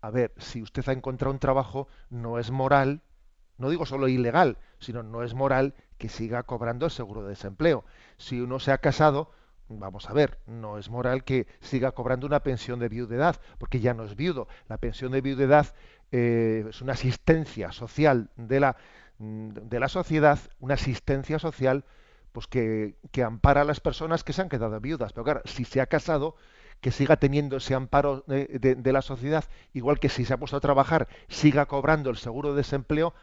A 0.00 0.10
ver, 0.10 0.32
si 0.38 0.62
usted 0.62 0.88
ha 0.88 0.92
encontrado 0.92 1.32
un 1.32 1.38
trabajo, 1.38 1.88
no 2.10 2.38
es 2.38 2.50
moral, 2.50 3.02
no 3.58 3.70
digo 3.70 3.86
solo 3.86 4.08
ilegal, 4.08 4.58
sino 4.78 5.02
no 5.02 5.22
es 5.22 5.34
moral 5.34 5.74
que 5.98 6.08
siga 6.08 6.42
cobrando 6.42 6.86
el 6.86 6.92
seguro 6.92 7.22
de 7.22 7.30
desempleo. 7.30 7.84
Si 8.18 8.40
uno 8.40 8.60
se 8.60 8.72
ha 8.72 8.78
casado, 8.78 9.30
vamos 9.68 10.08
a 10.08 10.12
ver, 10.12 10.38
no 10.46 10.78
es 10.78 10.90
moral 10.90 11.24
que 11.24 11.46
siga 11.60 11.92
cobrando 11.92 12.26
una 12.26 12.40
pensión 12.40 12.78
de 12.78 12.88
viudedad, 12.88 13.40
porque 13.58 13.80
ya 13.80 13.94
no 13.94 14.04
es 14.04 14.14
viudo. 14.14 14.46
La 14.68 14.78
pensión 14.78 15.12
de 15.12 15.22
viudedad 15.22 15.74
eh, 16.12 16.64
es 16.68 16.80
una 16.80 16.92
asistencia 16.92 17.72
social 17.72 18.30
de 18.36 18.60
la, 18.60 18.76
mm, 19.18 19.50
de 19.50 19.80
la 19.80 19.88
sociedad, 19.88 20.38
una 20.60 20.74
asistencia 20.74 21.38
social 21.38 21.84
pues 22.32 22.46
que, 22.46 22.96
que, 23.12 23.22
ampara 23.22 23.62
a 23.62 23.64
las 23.64 23.80
personas 23.80 24.22
que 24.22 24.34
se 24.34 24.42
han 24.42 24.50
quedado 24.50 24.78
viudas. 24.78 25.12
Pero 25.14 25.24
claro, 25.24 25.40
si 25.46 25.64
se 25.64 25.80
ha 25.80 25.86
casado, 25.86 26.36
que 26.80 26.90
siga 26.90 27.16
teniendo 27.16 27.56
ese 27.56 27.74
amparo 27.74 28.24
de, 28.26 28.76
de, 28.76 28.92
la 28.92 29.00
sociedad, 29.02 29.44
igual 29.72 29.98
que 29.98 30.10
si 30.10 30.24
se 30.24 30.34
ha 30.34 30.36
puesto 30.36 30.58
a 30.58 30.60
trabajar, 30.60 31.08
siga 31.28 31.66
cobrando 31.66 32.10
el 32.10 32.18
seguro 32.18 32.50
de 32.50 32.58
desempleo, 32.58 33.14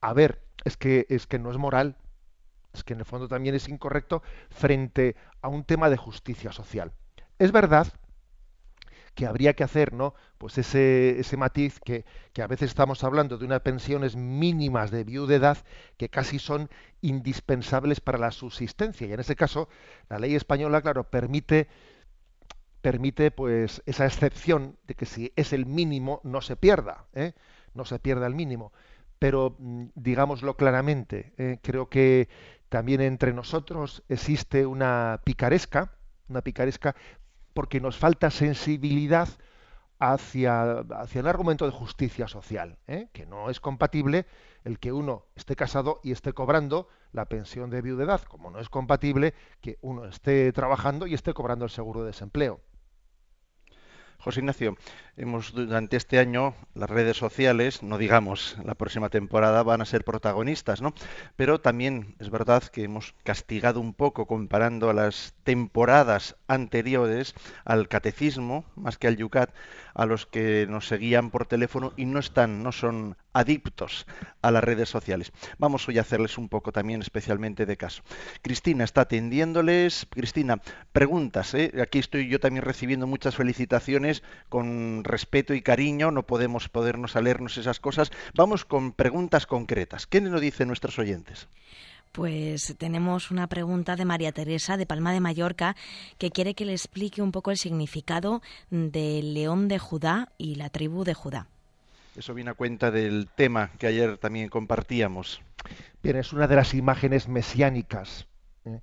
a 0.00 0.12
ver, 0.12 0.40
es 0.64 0.76
que, 0.76 1.06
es 1.08 1.26
que 1.26 1.38
no 1.38 1.50
es 1.50 1.56
moral, 1.56 1.96
es 2.72 2.84
que 2.84 2.92
en 2.92 3.00
el 3.00 3.04
fondo 3.04 3.26
también 3.26 3.54
es 3.54 3.68
incorrecto 3.68 4.22
frente 4.50 5.16
a 5.42 5.48
un 5.48 5.64
tema 5.64 5.90
de 5.90 5.96
justicia 5.96 6.52
social. 6.52 6.92
Es 7.38 7.52
verdad 7.52 7.88
que 9.20 9.26
habría 9.26 9.52
que 9.52 9.64
hacer, 9.64 9.92
¿no? 9.92 10.14
Pues 10.38 10.56
ese, 10.56 11.20
ese 11.20 11.36
matiz 11.36 11.78
que, 11.80 12.06
que, 12.32 12.40
a 12.40 12.46
veces 12.46 12.70
estamos 12.70 13.04
hablando 13.04 13.36
de 13.36 13.44
unas 13.44 13.60
pensiones 13.60 14.16
mínimas 14.16 14.90
de 14.90 15.04
viudedad 15.04 15.58
que 15.98 16.08
casi 16.08 16.38
son 16.38 16.70
indispensables 17.02 18.00
para 18.00 18.16
la 18.16 18.30
subsistencia. 18.30 19.06
Y 19.06 19.12
en 19.12 19.20
ese 19.20 19.36
caso, 19.36 19.68
la 20.08 20.18
ley 20.18 20.34
española, 20.34 20.80
claro, 20.80 21.04
permite 21.04 21.68
permite 22.80 23.30
pues 23.30 23.82
esa 23.84 24.06
excepción 24.06 24.78
de 24.86 24.94
que 24.94 25.04
si 25.04 25.34
es 25.36 25.52
el 25.52 25.66
mínimo 25.66 26.22
no 26.24 26.40
se 26.40 26.56
pierda, 26.56 27.04
¿eh? 27.12 27.34
no 27.74 27.84
se 27.84 27.98
pierda 27.98 28.26
el 28.26 28.34
mínimo. 28.34 28.72
Pero 29.18 29.54
mm, 29.58 29.88
digámoslo 29.96 30.56
claramente, 30.56 31.34
¿eh? 31.36 31.58
creo 31.60 31.90
que 31.90 32.30
también 32.70 33.02
entre 33.02 33.34
nosotros 33.34 34.02
existe 34.08 34.64
una 34.64 35.20
picaresca, 35.24 35.92
una 36.26 36.40
picaresca 36.40 36.96
porque 37.52 37.80
nos 37.80 37.96
falta 37.96 38.30
sensibilidad 38.30 39.28
hacia, 39.98 40.80
hacia 40.80 41.20
el 41.20 41.26
argumento 41.26 41.66
de 41.66 41.72
justicia 41.72 42.26
social, 42.26 42.78
¿eh? 42.86 43.08
que 43.12 43.26
no 43.26 43.50
es 43.50 43.60
compatible 43.60 44.26
el 44.64 44.78
que 44.78 44.92
uno 44.92 45.26
esté 45.36 45.56
casado 45.56 46.00
y 46.02 46.12
esté 46.12 46.32
cobrando 46.32 46.88
la 47.12 47.26
pensión 47.26 47.70
de 47.70 47.82
viudedad, 47.82 48.22
como 48.22 48.50
no 48.50 48.60
es 48.60 48.68
compatible 48.68 49.34
que 49.60 49.78
uno 49.82 50.06
esté 50.06 50.52
trabajando 50.52 51.06
y 51.06 51.14
esté 51.14 51.34
cobrando 51.34 51.66
el 51.66 51.70
seguro 51.70 52.00
de 52.00 52.08
desempleo. 52.08 52.60
José 54.20 54.40
Ignacio, 54.40 54.76
hemos 55.16 55.52
durante 55.52 55.96
este 55.96 56.18
año 56.18 56.54
las 56.74 56.90
redes 56.90 57.16
sociales, 57.16 57.82
no 57.82 57.96
digamos 57.96 58.58
la 58.62 58.74
próxima 58.74 59.08
temporada, 59.08 59.62
van 59.62 59.80
a 59.80 59.86
ser 59.86 60.04
protagonistas, 60.04 60.82
¿no? 60.82 60.92
Pero 61.36 61.58
también 61.58 62.16
es 62.18 62.28
verdad 62.28 62.62
que 62.64 62.84
hemos 62.84 63.14
castigado 63.24 63.80
un 63.80 63.94
poco 63.94 64.26
comparando 64.26 64.90
a 64.90 64.94
las 64.94 65.32
temporadas 65.42 66.36
anteriores 66.48 67.34
al 67.64 67.88
catecismo, 67.88 68.66
más 68.76 68.98
que 68.98 69.08
al 69.08 69.16
yucat, 69.16 69.54
a 70.00 70.06
los 70.06 70.24
que 70.24 70.66
nos 70.66 70.88
seguían 70.88 71.30
por 71.30 71.44
teléfono 71.44 71.92
y 71.94 72.06
no 72.06 72.20
están, 72.20 72.62
no 72.62 72.72
son 72.72 73.18
adictos 73.34 74.06
a 74.40 74.50
las 74.50 74.64
redes 74.64 74.88
sociales. 74.88 75.30
Vamos 75.58 75.86
hoy 75.86 75.98
a 75.98 76.00
hacerles 76.00 76.38
un 76.38 76.48
poco 76.48 76.72
también 76.72 77.02
especialmente 77.02 77.66
de 77.66 77.76
caso. 77.76 78.02
Cristina 78.40 78.84
está 78.84 79.02
atendiéndoles. 79.02 80.06
Cristina, 80.08 80.62
preguntas. 80.92 81.52
¿eh? 81.52 81.72
Aquí 81.82 81.98
estoy 81.98 82.28
yo 82.28 82.40
también 82.40 82.64
recibiendo 82.64 83.06
muchas 83.06 83.36
felicitaciones 83.36 84.22
con 84.48 85.04
respeto 85.04 85.52
y 85.52 85.60
cariño. 85.60 86.10
No 86.10 86.22
podemos 86.22 86.70
podernos 86.70 87.14
a 87.14 87.20
leernos 87.20 87.58
esas 87.58 87.78
cosas. 87.78 88.10
Vamos 88.34 88.64
con 88.64 88.92
preguntas 88.92 89.46
concretas. 89.46 90.06
¿Qué 90.06 90.22
nos 90.22 90.40
dicen 90.40 90.68
nuestros 90.68 90.98
oyentes? 90.98 91.46
Pues 92.12 92.74
tenemos 92.76 93.30
una 93.30 93.46
pregunta 93.46 93.94
de 93.94 94.04
María 94.04 94.32
Teresa 94.32 94.76
de 94.76 94.84
Palma 94.84 95.12
de 95.12 95.20
Mallorca 95.20 95.76
que 96.18 96.32
quiere 96.32 96.54
que 96.54 96.64
le 96.64 96.72
explique 96.72 97.22
un 97.22 97.30
poco 97.30 97.52
el 97.52 97.56
significado 97.56 98.42
del 98.70 99.32
león 99.32 99.68
de 99.68 99.78
Judá 99.78 100.32
y 100.36 100.56
la 100.56 100.70
tribu 100.70 101.04
de 101.04 101.14
Judá. 101.14 101.46
Eso 102.16 102.34
viene 102.34 102.50
a 102.50 102.54
cuenta 102.54 102.90
del 102.90 103.28
tema 103.28 103.70
que 103.78 103.86
ayer 103.86 104.18
también 104.18 104.48
compartíamos. 104.48 105.40
Bien, 106.02 106.16
es 106.16 106.32
una 106.32 106.48
de 106.48 106.56
las 106.56 106.74
imágenes 106.74 107.28
mesiánicas. 107.28 108.26
¿eh? 108.64 108.80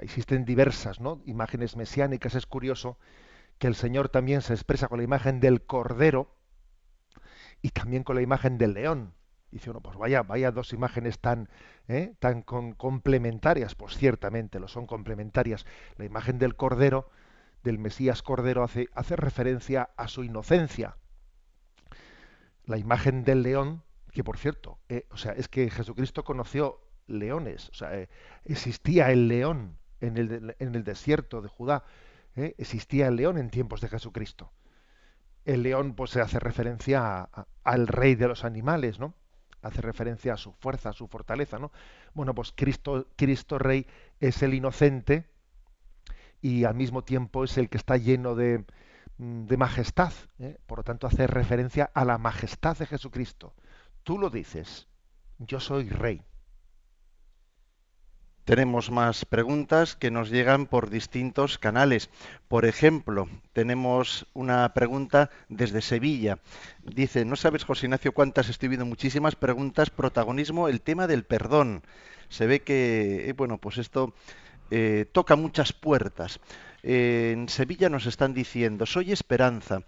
Existen 0.00 0.44
diversas 0.44 1.00
¿no? 1.00 1.22
imágenes 1.26 1.76
mesiánicas. 1.76 2.34
Es 2.34 2.46
curioso 2.46 2.98
que 3.58 3.68
el 3.68 3.76
Señor 3.76 4.08
también 4.08 4.42
se 4.42 4.54
expresa 4.54 4.88
con 4.88 4.98
la 4.98 5.04
imagen 5.04 5.38
del 5.38 5.62
cordero 5.62 6.34
y 7.62 7.68
también 7.68 8.02
con 8.02 8.16
la 8.16 8.22
imagen 8.22 8.58
del 8.58 8.74
león. 8.74 9.14
Dice 9.50 9.70
uno, 9.70 9.80
pues 9.80 9.96
vaya, 9.96 10.22
vaya 10.22 10.52
dos 10.52 10.72
imágenes 10.72 11.18
tan, 11.18 11.48
¿eh? 11.88 12.14
tan 12.18 12.42
complementarias. 12.42 13.74
Pues 13.74 13.96
ciertamente 13.96 14.60
lo 14.60 14.68
son 14.68 14.86
complementarias. 14.86 15.66
La 15.96 16.04
imagen 16.04 16.38
del 16.38 16.56
cordero, 16.56 17.08
del 17.64 17.78
Mesías 17.78 18.22
cordero, 18.22 18.62
hace, 18.62 18.88
hace 18.94 19.16
referencia 19.16 19.90
a 19.96 20.08
su 20.08 20.24
inocencia 20.24 20.96
la 22.70 22.78
imagen 22.78 23.24
del 23.24 23.42
león, 23.42 23.82
que 24.12 24.24
por 24.24 24.38
cierto, 24.38 24.78
eh, 24.88 25.06
o 25.10 25.16
sea, 25.16 25.32
es 25.32 25.48
que 25.48 25.68
Jesucristo 25.70 26.24
conoció 26.24 26.80
leones, 27.06 27.68
o 27.70 27.74
sea, 27.74 27.96
eh, 27.96 28.08
existía 28.44 29.10
el 29.10 29.28
león 29.28 29.76
en 30.00 30.16
el, 30.16 30.56
en 30.58 30.74
el 30.74 30.84
desierto 30.84 31.42
de 31.42 31.48
Judá, 31.48 31.84
existía 32.36 33.08
el 33.08 33.16
león 33.16 33.36
en 33.38 33.50
tiempos 33.50 33.80
de 33.80 33.88
Jesucristo. 33.88 34.52
El 35.44 35.62
león 35.64 35.94
pues 35.94 36.10
se 36.10 36.20
hace 36.20 36.38
referencia 36.38 37.28
al 37.64 37.86
rey 37.88 38.14
de 38.14 38.28
los 38.28 38.44
animales, 38.44 39.00
¿no? 39.00 39.14
Hace 39.62 39.82
referencia 39.82 40.34
a 40.34 40.36
su 40.36 40.52
fuerza, 40.52 40.90
a 40.90 40.92
su 40.92 41.06
fortaleza, 41.06 41.58
¿no? 41.58 41.70
Bueno, 42.14 42.34
pues 42.34 42.52
Cristo, 42.54 43.06
Cristo 43.16 43.58
Rey 43.58 43.86
es 44.20 44.42
el 44.42 44.54
inocente 44.54 45.26
y 46.40 46.64
al 46.64 46.74
mismo 46.74 47.04
tiempo 47.04 47.44
es 47.44 47.58
el 47.58 47.68
que 47.68 47.76
está 47.76 47.96
lleno 47.96 48.34
de, 48.34 48.64
Mm, 49.20 49.44
de 49.46 49.56
majestad. 49.58 50.12
¿eh? 50.38 50.56
Por 50.66 50.78
lo 50.78 50.84
tanto, 50.84 51.06
hace 51.06 51.26
referencia 51.26 51.90
a 51.92 52.06
la 52.06 52.16
majestad 52.16 52.78
de 52.78 52.86
Jesucristo. 52.86 53.52
Tú 54.02 54.18
lo 54.18 54.30
dices, 54.30 54.88
yo 55.38 55.60
soy 55.60 55.90
rey. 55.90 56.22
Tenemos 58.50 58.90
más 58.90 59.26
preguntas 59.26 59.94
que 59.94 60.10
nos 60.10 60.28
llegan 60.28 60.66
por 60.66 60.90
distintos 60.90 61.56
canales. 61.56 62.10
Por 62.48 62.64
ejemplo, 62.64 63.28
tenemos 63.52 64.26
una 64.32 64.74
pregunta 64.74 65.30
desde 65.48 65.80
Sevilla. 65.80 66.40
Dice, 66.82 67.24
no 67.24 67.36
sabes, 67.36 67.62
José 67.62 67.86
Ignacio, 67.86 68.10
cuántas 68.10 68.48
estoy 68.48 68.70
viendo 68.70 68.86
muchísimas 68.86 69.36
preguntas. 69.36 69.90
Protagonismo, 69.90 70.66
el 70.66 70.80
tema 70.80 71.06
del 71.06 71.22
perdón. 71.22 71.84
Se 72.28 72.48
ve 72.48 72.62
que, 72.62 73.28
eh, 73.28 73.32
bueno, 73.34 73.58
pues 73.58 73.78
esto 73.78 74.14
eh, 74.72 75.06
toca 75.12 75.36
muchas 75.36 75.72
puertas. 75.72 76.40
Eh, 76.82 77.30
en 77.32 77.48
Sevilla 77.48 77.88
nos 77.88 78.06
están 78.06 78.34
diciendo, 78.34 78.84
soy 78.84 79.12
Esperanza. 79.12 79.84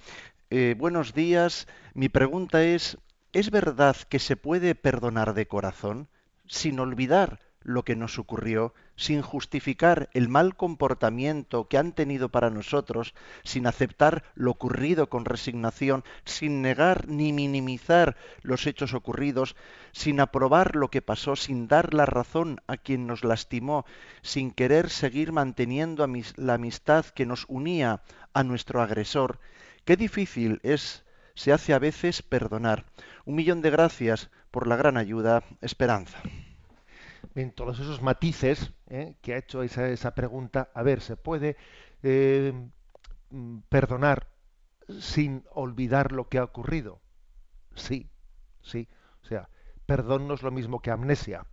buenos 0.77 1.15
días. 1.15 1.67
Mi 1.95 2.09
pregunta 2.09 2.63
es, 2.63 2.97
¿es 3.33 3.51
verdad 3.51 3.97
que 4.09 4.21
se 4.21 4.37
puede 4.37 4.77
perdonar 4.77 5.35
de 5.35 5.49
corazón 5.49 6.07
sin 6.47 6.79
olvidar 6.79 7.41
lo 7.65 7.85
que 7.85 7.97
nos 7.97 8.19
ocurrió, 8.19 8.75
sin 8.97 9.23
justificar 9.23 10.09
el 10.13 10.29
mal 10.29 10.55
comportamiento 10.57 11.69
que 11.69 11.79
han 11.79 11.93
tenido 11.93 12.29
para 12.29 12.51
nosotros, 12.51 13.15
sin 13.43 13.67
aceptar 13.67 14.25
lo 14.35 14.51
ocurrido 14.51 15.09
con 15.09 15.25
resignación, 15.25 16.05
sin 16.25 16.63
negar 16.63 17.09
ni 17.09 17.33
minimizar 17.33 18.17
los 18.43 18.67
hechos 18.67 18.95
ocurridos, 18.95 19.57
sin 19.93 20.21
aprobar 20.21 20.77
lo 20.77 20.89
que 20.89 21.03
pasó, 21.03 21.37
sin 21.37 21.69
dar 21.69 21.95
la 21.95 22.07
razón 22.07 22.61
a 22.67 22.77
quien 22.77 23.07
nos 23.07 23.25
lastimó, 23.25 23.85
sin 24.23 24.51
querer 24.51 24.91
seguir 24.91 25.33
manteniendo 25.33 26.07
la 26.37 26.55
amistad 26.55 27.07
que 27.07 27.27
nos 27.27 27.45
unía 27.49 28.03
a 28.35 28.45
nuestro 28.45 28.83
agresor. 28.83 29.41
Qué 29.85 29.97
difícil 29.97 30.61
es, 30.63 31.05
se 31.35 31.53
hace 31.53 31.75
a 31.75 31.79
veces 31.79 32.23
perdonar. 32.23 32.85
Un 33.25 33.35
millón 33.37 33.63
de 33.63 33.71
gracias 33.71 34.31
por 34.51 34.67
la 34.67 34.77
gran 34.77 34.97
ayuda, 34.97 35.43
Esperanza 35.61 36.23
en 37.35 37.53
todos 37.53 37.79
esos 37.81 38.03
matices 38.03 38.73
¿eh? 38.89 39.15
que 39.23 39.35
ha 39.35 39.39
hecho 39.39 39.63
esa, 39.63 40.15
pregunta, 40.15 40.71
a 40.75 40.83
ver, 40.83 41.01
¿se 41.01 41.17
puede 41.17 41.57
eh, 42.03 42.53
mm, 43.31 43.59
perdonar 43.69 44.29
sin 45.01 45.45
olvidar 45.51 46.13
lo 46.13 46.29
que 46.29 46.39
ha 46.39 46.45
ocurrido? 46.45 47.01
Sí, 47.75 48.11
sí. 48.63 48.89
O 49.23 49.27
sea, 49.27 49.49
perdón 49.87 50.29
no 50.29 50.35
es 50.35 50.43
lo 50.43 50.51
mismo 50.51 50.81
que 50.81 50.91
amnesia, 50.91 51.47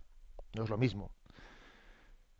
no 0.54 0.64
es 0.64 0.70
lo 0.70 0.78
mismo. 0.78 1.12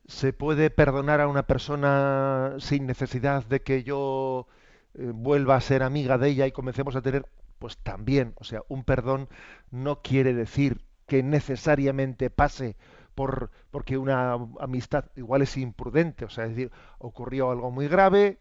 ¿Se 0.07 0.33
puede 0.33 0.71
perdonar 0.71 1.21
a 1.21 1.29
una 1.29 1.47
persona 1.47 2.57
sin 2.59 2.87
necesidad 2.87 3.45
de 3.45 3.63
que 3.63 3.85
yo 3.85 4.49
eh, 4.95 5.13
vuelva 5.15 5.57
a 5.57 5.61
ser 5.61 5.83
amiga 5.83 6.19
de 6.19 6.29
ella 6.29 6.47
y 6.47 6.53
comencemos 6.53 6.97
a 6.97 7.03
tener, 7.03 7.27
pues 7.59 7.79
también, 7.79 8.35
o 8.37 8.45
sea, 8.45 8.63
un 8.69 8.85
perdón 8.85 9.29
no 9.71 10.03
quiere 10.03 10.35
decir 10.35 10.85
que 11.07 11.23
necesariamente 11.23 12.31
pase 12.31 12.77
por, 13.15 13.51
porque 13.71 13.99
una 13.99 14.33
amistad 14.61 15.07
igual 15.17 15.43
es 15.43 15.57
imprudente, 15.57 16.25
o 16.25 16.31
sea, 16.31 16.45
es 16.45 16.51
decir, 16.51 16.73
ocurrió 16.99 17.51
algo 17.51 17.71
muy 17.71 17.89
grave, 17.89 18.39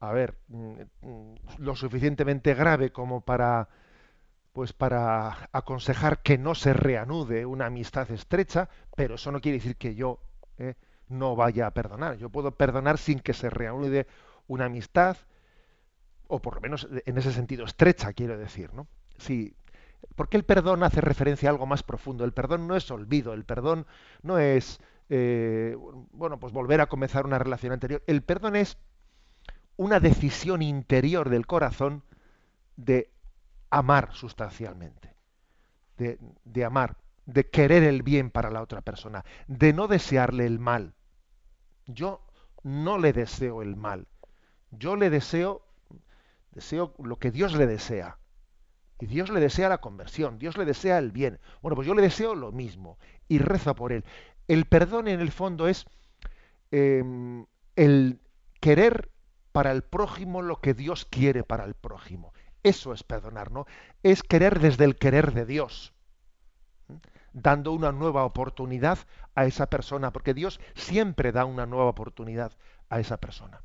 a 0.00 0.12
ver, 0.12 0.38
mm, 0.48 0.72
mm, 1.02 1.34
lo 1.58 1.76
suficientemente 1.76 2.54
grave 2.54 2.92
como 2.92 3.20
para 3.20 3.68
pues 4.58 4.72
para 4.72 5.48
aconsejar 5.52 6.20
que 6.20 6.36
no 6.36 6.56
se 6.56 6.72
reanude 6.72 7.46
una 7.46 7.66
amistad 7.66 8.10
estrecha, 8.10 8.68
pero 8.96 9.14
eso 9.14 9.30
no 9.30 9.40
quiere 9.40 9.58
decir 9.58 9.76
que 9.76 9.94
yo 9.94 10.18
eh, 10.58 10.74
no 11.08 11.36
vaya 11.36 11.68
a 11.68 11.70
perdonar. 11.70 12.16
Yo 12.16 12.28
puedo 12.28 12.50
perdonar 12.50 12.98
sin 12.98 13.20
que 13.20 13.34
se 13.34 13.50
reanude 13.50 14.08
una 14.48 14.64
amistad, 14.64 15.16
o 16.26 16.40
por 16.40 16.56
lo 16.56 16.60
menos 16.60 16.88
en 16.90 17.18
ese 17.18 17.32
sentido 17.32 17.64
estrecha, 17.64 18.12
quiero 18.12 18.36
decir, 18.36 18.74
¿no? 18.74 18.88
Si 19.18 19.54
porque 20.14 20.36
el 20.36 20.44
perdón 20.44 20.82
hace 20.82 21.00
referencia 21.00 21.48
a 21.48 21.52
algo 21.52 21.66
más 21.66 21.82
profundo. 21.82 22.24
El 22.24 22.32
perdón 22.32 22.66
no 22.66 22.76
es 22.76 22.90
olvido, 22.90 23.32
el 23.32 23.44
perdón 23.44 23.86
no 24.22 24.38
es, 24.38 24.80
eh, 25.08 25.76
bueno, 26.12 26.38
pues 26.38 26.52
volver 26.52 26.80
a 26.80 26.86
comenzar 26.86 27.26
una 27.26 27.38
relación 27.38 27.72
anterior. 27.72 28.02
El 28.06 28.22
perdón 28.22 28.56
es 28.56 28.78
una 29.76 30.00
decisión 30.00 30.62
interior 30.62 31.28
del 31.30 31.46
corazón 31.46 32.02
de 32.76 33.10
amar 33.70 34.10
sustancialmente, 34.12 35.14
de, 35.96 36.18
de 36.44 36.64
amar, 36.64 36.96
de 37.26 37.48
querer 37.48 37.84
el 37.84 38.02
bien 38.02 38.30
para 38.30 38.50
la 38.50 38.62
otra 38.62 38.80
persona, 38.80 39.24
de 39.46 39.72
no 39.72 39.86
desearle 39.86 40.46
el 40.46 40.58
mal. 40.58 40.94
Yo 41.86 42.20
no 42.62 42.98
le 42.98 43.12
deseo 43.12 43.62
el 43.62 43.76
mal, 43.76 44.06
yo 44.70 44.96
le 44.96 45.10
deseo, 45.10 45.62
deseo 46.52 46.94
lo 46.98 47.18
que 47.18 47.30
Dios 47.30 47.54
le 47.54 47.66
desea. 47.66 48.17
Y 49.00 49.06
Dios 49.06 49.30
le 49.30 49.40
desea 49.40 49.68
la 49.68 49.78
conversión, 49.78 50.38
Dios 50.38 50.56
le 50.56 50.64
desea 50.64 50.98
el 50.98 51.12
bien. 51.12 51.38
Bueno, 51.62 51.76
pues 51.76 51.86
yo 51.86 51.94
le 51.94 52.02
deseo 52.02 52.34
lo 52.34 52.52
mismo 52.52 52.98
y 53.28 53.38
rezo 53.38 53.74
por 53.74 53.92
él. 53.92 54.04
El 54.48 54.64
perdón 54.64 55.08
en 55.08 55.20
el 55.20 55.30
fondo 55.30 55.68
es 55.68 55.86
em, 56.70 57.46
el 57.76 58.20
querer 58.60 59.10
para 59.52 59.70
el 59.72 59.82
prójimo 59.82 60.42
lo 60.42 60.60
que 60.60 60.74
Dios 60.74 61.04
quiere 61.04 61.44
para 61.44 61.64
el 61.64 61.74
prójimo. 61.74 62.32
Eso 62.62 62.92
es 62.92 63.02
perdonar, 63.04 63.52
¿no? 63.52 63.66
Es 64.02 64.22
querer 64.22 64.58
desde 64.58 64.84
el 64.84 64.96
querer 64.96 65.32
de 65.32 65.46
Dios, 65.46 65.94
dando 67.32 67.72
una 67.72 67.92
nueva 67.92 68.24
oportunidad 68.24 68.98
a 69.34 69.46
esa 69.46 69.68
persona, 69.68 70.12
porque 70.12 70.34
Dios 70.34 70.60
siempre 70.74 71.30
da 71.30 71.44
una 71.44 71.66
nueva 71.66 71.90
oportunidad 71.90 72.52
a 72.88 73.00
esa 73.00 73.18
persona. 73.18 73.62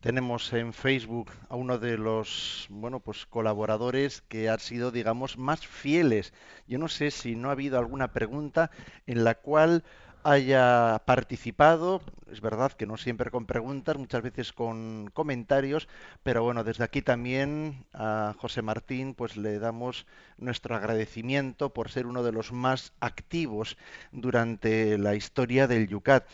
Tenemos 0.00 0.52
en 0.52 0.72
Facebook 0.72 1.30
a 1.48 1.56
uno 1.56 1.78
de 1.78 1.98
los 1.98 2.66
bueno, 2.70 3.00
pues 3.00 3.26
colaboradores 3.26 4.22
que 4.28 4.48
ha 4.48 4.58
sido, 4.58 4.90
digamos, 4.92 5.38
más 5.38 5.66
fieles. 5.66 6.32
Yo 6.68 6.78
no 6.78 6.88
sé 6.88 7.10
si 7.10 7.34
no 7.34 7.48
ha 7.48 7.52
habido 7.52 7.78
alguna 7.78 8.12
pregunta 8.12 8.70
en 9.06 9.24
la 9.24 9.34
cual 9.34 9.84
haya 10.22 11.02
participado. 11.06 12.02
Es 12.30 12.40
verdad 12.40 12.72
que 12.72 12.86
no 12.86 12.96
siempre 12.96 13.30
con 13.30 13.46
preguntas, 13.46 13.96
muchas 13.96 14.22
veces 14.22 14.52
con 14.52 15.08
comentarios, 15.12 15.88
pero 16.22 16.42
bueno, 16.42 16.62
desde 16.62 16.84
aquí 16.84 17.00
también 17.00 17.84
a 17.92 18.34
José 18.38 18.60
Martín 18.60 19.14
pues 19.14 19.36
le 19.36 19.58
damos 19.58 20.06
nuestro 20.36 20.76
agradecimiento 20.76 21.72
por 21.72 21.90
ser 21.90 22.06
uno 22.06 22.22
de 22.22 22.32
los 22.32 22.52
más 22.52 22.92
activos 23.00 23.76
durante 24.12 24.98
la 24.98 25.14
historia 25.14 25.66
del 25.66 25.88
Yucat. 25.88 26.26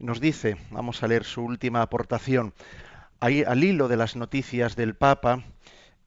Nos 0.00 0.20
dice, 0.20 0.56
vamos 0.70 1.02
a 1.02 1.08
leer 1.08 1.24
su 1.24 1.42
última 1.42 1.82
aportación 1.82 2.52
al 3.20 3.64
hilo 3.64 3.88
de 3.88 3.96
las 3.98 4.16
noticias 4.16 4.76
del 4.76 4.94
Papa, 4.94 5.44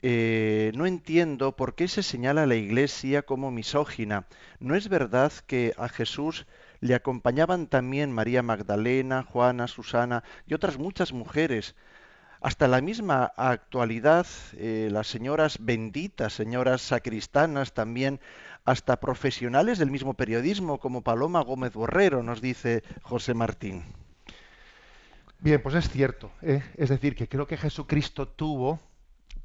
eh, 0.02 0.72
no 0.76 0.86
entiendo 0.86 1.56
por 1.56 1.76
qué 1.76 1.88
se 1.88 2.04
señala 2.04 2.44
a 2.44 2.46
la 2.46 2.56
Iglesia 2.56 3.22
como 3.22 3.52
misógina. 3.52 4.26
¿No 4.60 4.76
es 4.76 4.90
verdad 4.90 5.32
que 5.48 5.74
a 5.78 5.88
Jesús 5.88 6.46
le 6.82 6.96
acompañaban 6.96 7.68
también 7.68 8.12
María 8.12 8.44
Magdalena, 8.44 9.24
Juana, 9.24 9.68
Susana 9.68 10.24
y 10.46 10.56
otras 10.56 10.78
muchas 10.78 11.14
mujeres? 11.14 11.76
Hasta 12.42 12.68
la 12.68 12.82
misma 12.82 13.32
actualidad, 13.38 14.28
eh, 14.58 14.90
las 14.92 15.08
señoras 15.08 15.60
benditas, 15.62 16.34
señoras 16.34 16.82
sacristanas 16.82 17.74
también, 17.74 18.20
hasta 18.66 19.00
profesionales 19.00 19.78
del 19.78 19.92
mismo 19.92 20.16
periodismo 20.16 20.80
como 20.80 21.04
Paloma 21.04 21.42
Gómez 21.42 21.74
Borrero, 21.74 22.24
nos 22.24 22.42
dice 22.42 22.84
José 23.04 23.34
Martín. 23.34 24.03
Bien, 25.44 25.62
pues 25.62 25.76
es 25.76 25.90
cierto. 25.90 26.32
¿eh? 26.42 26.64
Es 26.78 26.88
decir, 26.88 27.18
que 27.18 27.28
creo 27.28 27.48
que 27.48 27.58
Jesucristo 27.58 28.30
tuvo, 28.30 28.80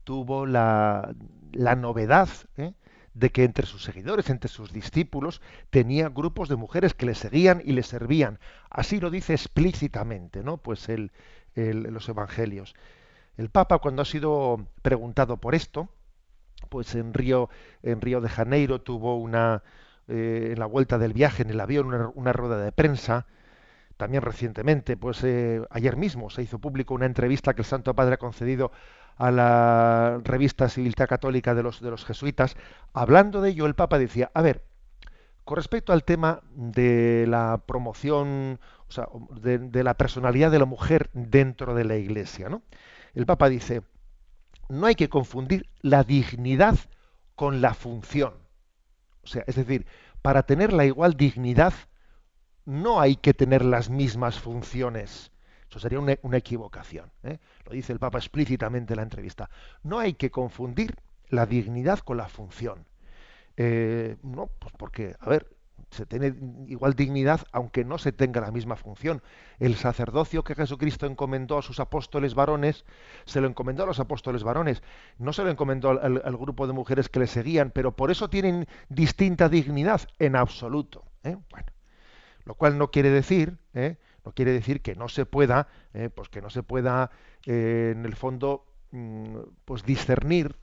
tuvo 0.04 0.46
la, 0.46 1.12
la 1.50 1.74
novedad 1.74 2.28
¿eh? 2.56 2.72
de 3.14 3.30
que 3.30 3.42
entre 3.42 3.66
sus 3.66 3.82
seguidores, 3.82 4.30
entre 4.30 4.48
sus 4.48 4.72
discípulos, 4.72 5.42
tenía 5.70 6.08
grupos 6.08 6.48
de 6.48 6.54
mujeres 6.54 6.94
que 6.94 7.06
le 7.06 7.16
seguían 7.16 7.60
y 7.64 7.72
le 7.72 7.82
servían. 7.82 8.38
Así 8.70 9.00
lo 9.00 9.10
dice 9.10 9.32
explícitamente, 9.32 10.44
¿no? 10.44 10.58
Pues 10.58 10.88
el, 10.88 11.10
los 11.56 12.08
evangelios. 12.08 12.76
El 13.36 13.50
Papa, 13.50 13.78
cuando 13.78 14.02
ha 14.02 14.04
sido 14.04 14.68
preguntado 14.82 15.38
por 15.38 15.56
esto, 15.56 15.88
pues 16.68 16.94
en 16.94 17.12
Río, 17.12 17.50
en 17.82 18.00
Río 18.00 18.20
de 18.20 18.28
Janeiro 18.28 18.82
tuvo 18.82 19.16
una, 19.16 19.64
eh, 20.06 20.50
en 20.52 20.60
la 20.60 20.66
vuelta 20.66 20.96
del 20.96 21.12
viaje 21.12 21.42
en 21.42 21.50
el 21.50 21.58
avión, 21.58 21.88
una, 21.88 22.08
una 22.14 22.32
rueda 22.32 22.58
de 22.58 22.70
prensa, 22.70 23.26
también 23.98 24.22
recientemente, 24.22 24.96
pues 24.96 25.22
eh, 25.24 25.60
ayer 25.70 25.96
mismo 25.96 26.30
se 26.30 26.42
hizo 26.42 26.60
público 26.60 26.94
una 26.94 27.04
entrevista 27.04 27.52
que 27.52 27.62
el 27.62 27.66
Santo 27.66 27.94
Padre 27.94 28.14
ha 28.14 28.18
concedido 28.18 28.70
a 29.16 29.32
la 29.32 30.20
revista 30.22 30.68
Civilidad 30.68 31.08
Católica 31.08 31.54
de 31.54 31.64
los, 31.64 31.80
de 31.80 31.90
los 31.90 32.04
jesuitas. 32.04 32.56
Hablando 32.94 33.42
de 33.42 33.50
ello, 33.50 33.66
el 33.66 33.74
Papa 33.74 33.98
decía, 33.98 34.30
a 34.32 34.40
ver, 34.40 34.64
con 35.44 35.56
respecto 35.56 35.92
al 35.92 36.04
tema 36.04 36.40
de 36.52 37.26
la 37.28 37.60
promoción, 37.66 38.60
o 38.88 38.92
sea, 38.92 39.08
de, 39.32 39.58
de 39.58 39.82
la 39.82 39.94
personalidad 39.94 40.52
de 40.52 40.60
la 40.60 40.64
mujer 40.64 41.10
dentro 41.12 41.74
de 41.74 41.84
la 41.84 41.96
Iglesia, 41.96 42.48
¿no? 42.48 42.62
El 43.14 43.26
Papa 43.26 43.48
dice, 43.48 43.82
no 44.68 44.86
hay 44.86 44.94
que 44.94 45.08
confundir 45.08 45.68
la 45.80 46.04
dignidad 46.04 46.78
con 47.34 47.60
la 47.60 47.74
función. 47.74 48.34
O 49.24 49.26
sea, 49.26 49.42
es 49.48 49.56
decir, 49.56 49.86
para 50.22 50.44
tener 50.44 50.72
la 50.72 50.84
igual 50.84 51.16
dignidad 51.16 51.72
no 52.68 53.00
hay 53.00 53.16
que 53.16 53.32
tener 53.32 53.64
las 53.64 53.88
mismas 53.88 54.38
funciones. 54.38 55.32
Eso 55.70 55.78
sería 55.78 55.98
una, 56.00 56.36
equivocación. 56.36 57.10
¿eh? 57.22 57.38
Lo 57.64 57.72
dice 57.72 57.94
el 57.94 57.98
Papa 57.98 58.18
explícitamente 58.18 58.92
en 58.92 58.98
la 58.98 59.04
entrevista. 59.04 59.48
No 59.82 59.98
hay 59.98 60.12
que 60.12 60.30
confundir 60.30 60.94
la 61.30 61.46
dignidad 61.46 62.00
con 62.00 62.18
la 62.18 62.28
función. 62.28 62.84
Eh, 63.56 64.16
no, 64.22 64.50
pues 64.58 64.74
porque, 64.76 65.16
a 65.18 65.30
ver, 65.30 65.48
se 65.90 66.04
tiene 66.04 66.34
igual 66.66 66.92
dignidad 66.92 67.40
aunque 67.52 67.86
no 67.86 67.96
se 67.96 68.12
tenga 68.12 68.42
la 68.42 68.50
misma 68.50 68.76
función. 68.76 69.22
El 69.58 69.74
sacerdocio 69.76 70.44
que 70.44 70.54
Jesucristo 70.54 71.06
encomendó 71.06 71.56
a 71.56 71.62
sus 71.62 71.80
apóstoles 71.80 72.34
varones, 72.34 72.84
se 73.24 73.40
lo 73.40 73.48
encomendó 73.48 73.84
a 73.84 73.86
los 73.86 73.98
apóstoles 73.98 74.44
varones, 74.44 74.82
no 75.16 75.32
se 75.32 75.42
lo 75.42 75.50
encomendó 75.50 75.88
al, 75.88 76.36
grupo 76.36 76.66
de 76.66 76.74
mujeres 76.74 77.08
que 77.08 77.20
le 77.20 77.28
seguían, 77.28 77.70
pero 77.70 77.96
por 77.96 78.10
eso 78.10 78.28
tienen 78.28 78.66
distinta 78.90 79.48
dignidad 79.48 80.02
en 80.18 80.36
absoluto. 80.36 81.04
¿eh? 81.24 81.38
Bueno, 81.50 81.66
lo 82.48 82.54
cual 82.54 82.78
no 82.78 82.90
quiere 82.90 83.10
decir, 83.10 83.58
¿eh? 83.74 83.98
no 84.24 84.32
quiere 84.32 84.52
decir 84.52 84.80
que 84.80 84.94
no 84.94 85.10
se 85.10 85.26
pueda, 85.26 85.68
¿eh? 85.92 86.08
pues 86.08 86.30
que 86.30 86.40
no 86.40 86.48
se 86.48 86.62
pueda, 86.62 87.10
en 87.44 88.06
el 88.06 88.16
fondo, 88.16 88.64
mm, 88.90 89.36
pues 89.66 89.84
discernir, 89.84 90.56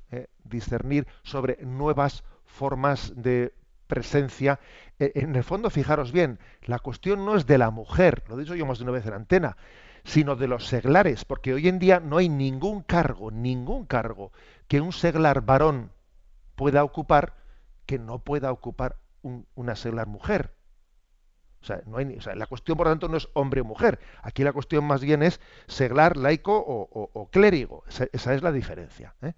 discernir 0.43 1.05
sobre 1.21 1.63
nuevas 1.63 2.23
formas 2.43 3.13
de 3.15 3.53
presencia. 3.85 4.59
E, 4.97 5.11
en 5.13 5.35
el 5.35 5.43
fondo, 5.43 5.69
fijaros 5.69 6.11
bien, 6.11 6.39
la 6.63 6.79
cuestión 6.79 7.23
no 7.23 7.35
es 7.35 7.45
de 7.45 7.59
la 7.59 7.69
mujer, 7.69 8.23
lo 8.27 8.35
he 8.35 8.39
dicho 8.39 8.55
yo 8.55 8.65
más 8.65 8.79
de 8.79 8.85
una 8.85 8.93
vez 8.93 9.05
en 9.05 9.13
antena, 9.13 9.55
sino 10.03 10.35
de 10.35 10.47
los 10.47 10.65
seglares, 10.65 11.23
porque 11.23 11.53
hoy 11.53 11.67
en 11.67 11.77
día 11.77 11.99
no 11.99 12.17
hay 12.17 12.29
ningún 12.29 12.81
cargo, 12.81 13.29
ningún 13.29 13.85
cargo 13.85 14.31
que 14.67 14.81
un 14.81 14.91
seglar 14.91 15.41
varón 15.41 15.91
pueda 16.55 16.83
ocupar 16.83 17.35
que 17.85 17.99
no 17.99 18.17
pueda 18.17 18.51
ocupar 18.51 18.97
una 19.21 19.75
seglar 19.75 20.07
mujer. 20.07 20.54
O 21.65 21.67
sea, 21.67 21.81
no 21.87 21.97
hay, 21.97 22.19
la 22.35 22.45
cuestión, 22.45 22.77
por 22.77 22.85
lo 22.85 22.91
tanto, 22.91 23.07
no 23.07 23.17
es 23.17 23.27
hombre 23.33 23.61
o 23.61 23.65
mujer. 23.65 23.99
Aquí 24.21 24.43
la 24.43 24.53
cuestión 24.53 24.85
más 24.85 25.01
bien 25.01 25.23
es 25.23 25.41
seglar, 25.65 26.15
laico 26.15 26.55
o, 26.55 27.29
clérigo. 27.31 27.83
Esa, 27.87 28.33
es 28.35 28.43
la 28.43 28.51
diferencia. 28.51 29.15
¿eh? 29.23 29.33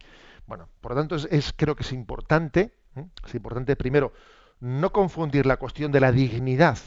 Bueno, 0.46 0.68
por 0.82 0.92
lo 0.92 0.98
tanto, 0.98 1.16
es, 1.16 1.54
creo 1.56 1.78
que 1.78 1.84
es 1.84 1.94
importante, 1.94 2.74
¿eh? 2.98 3.06
es 3.26 3.34
importante 3.34 3.78
primero 3.78 4.12
no 4.60 4.92
confundir 4.92 5.46
la 5.46 5.56
cuestión 5.56 5.94
de 5.94 6.02
la 6.02 6.12
dignidad 6.12 6.78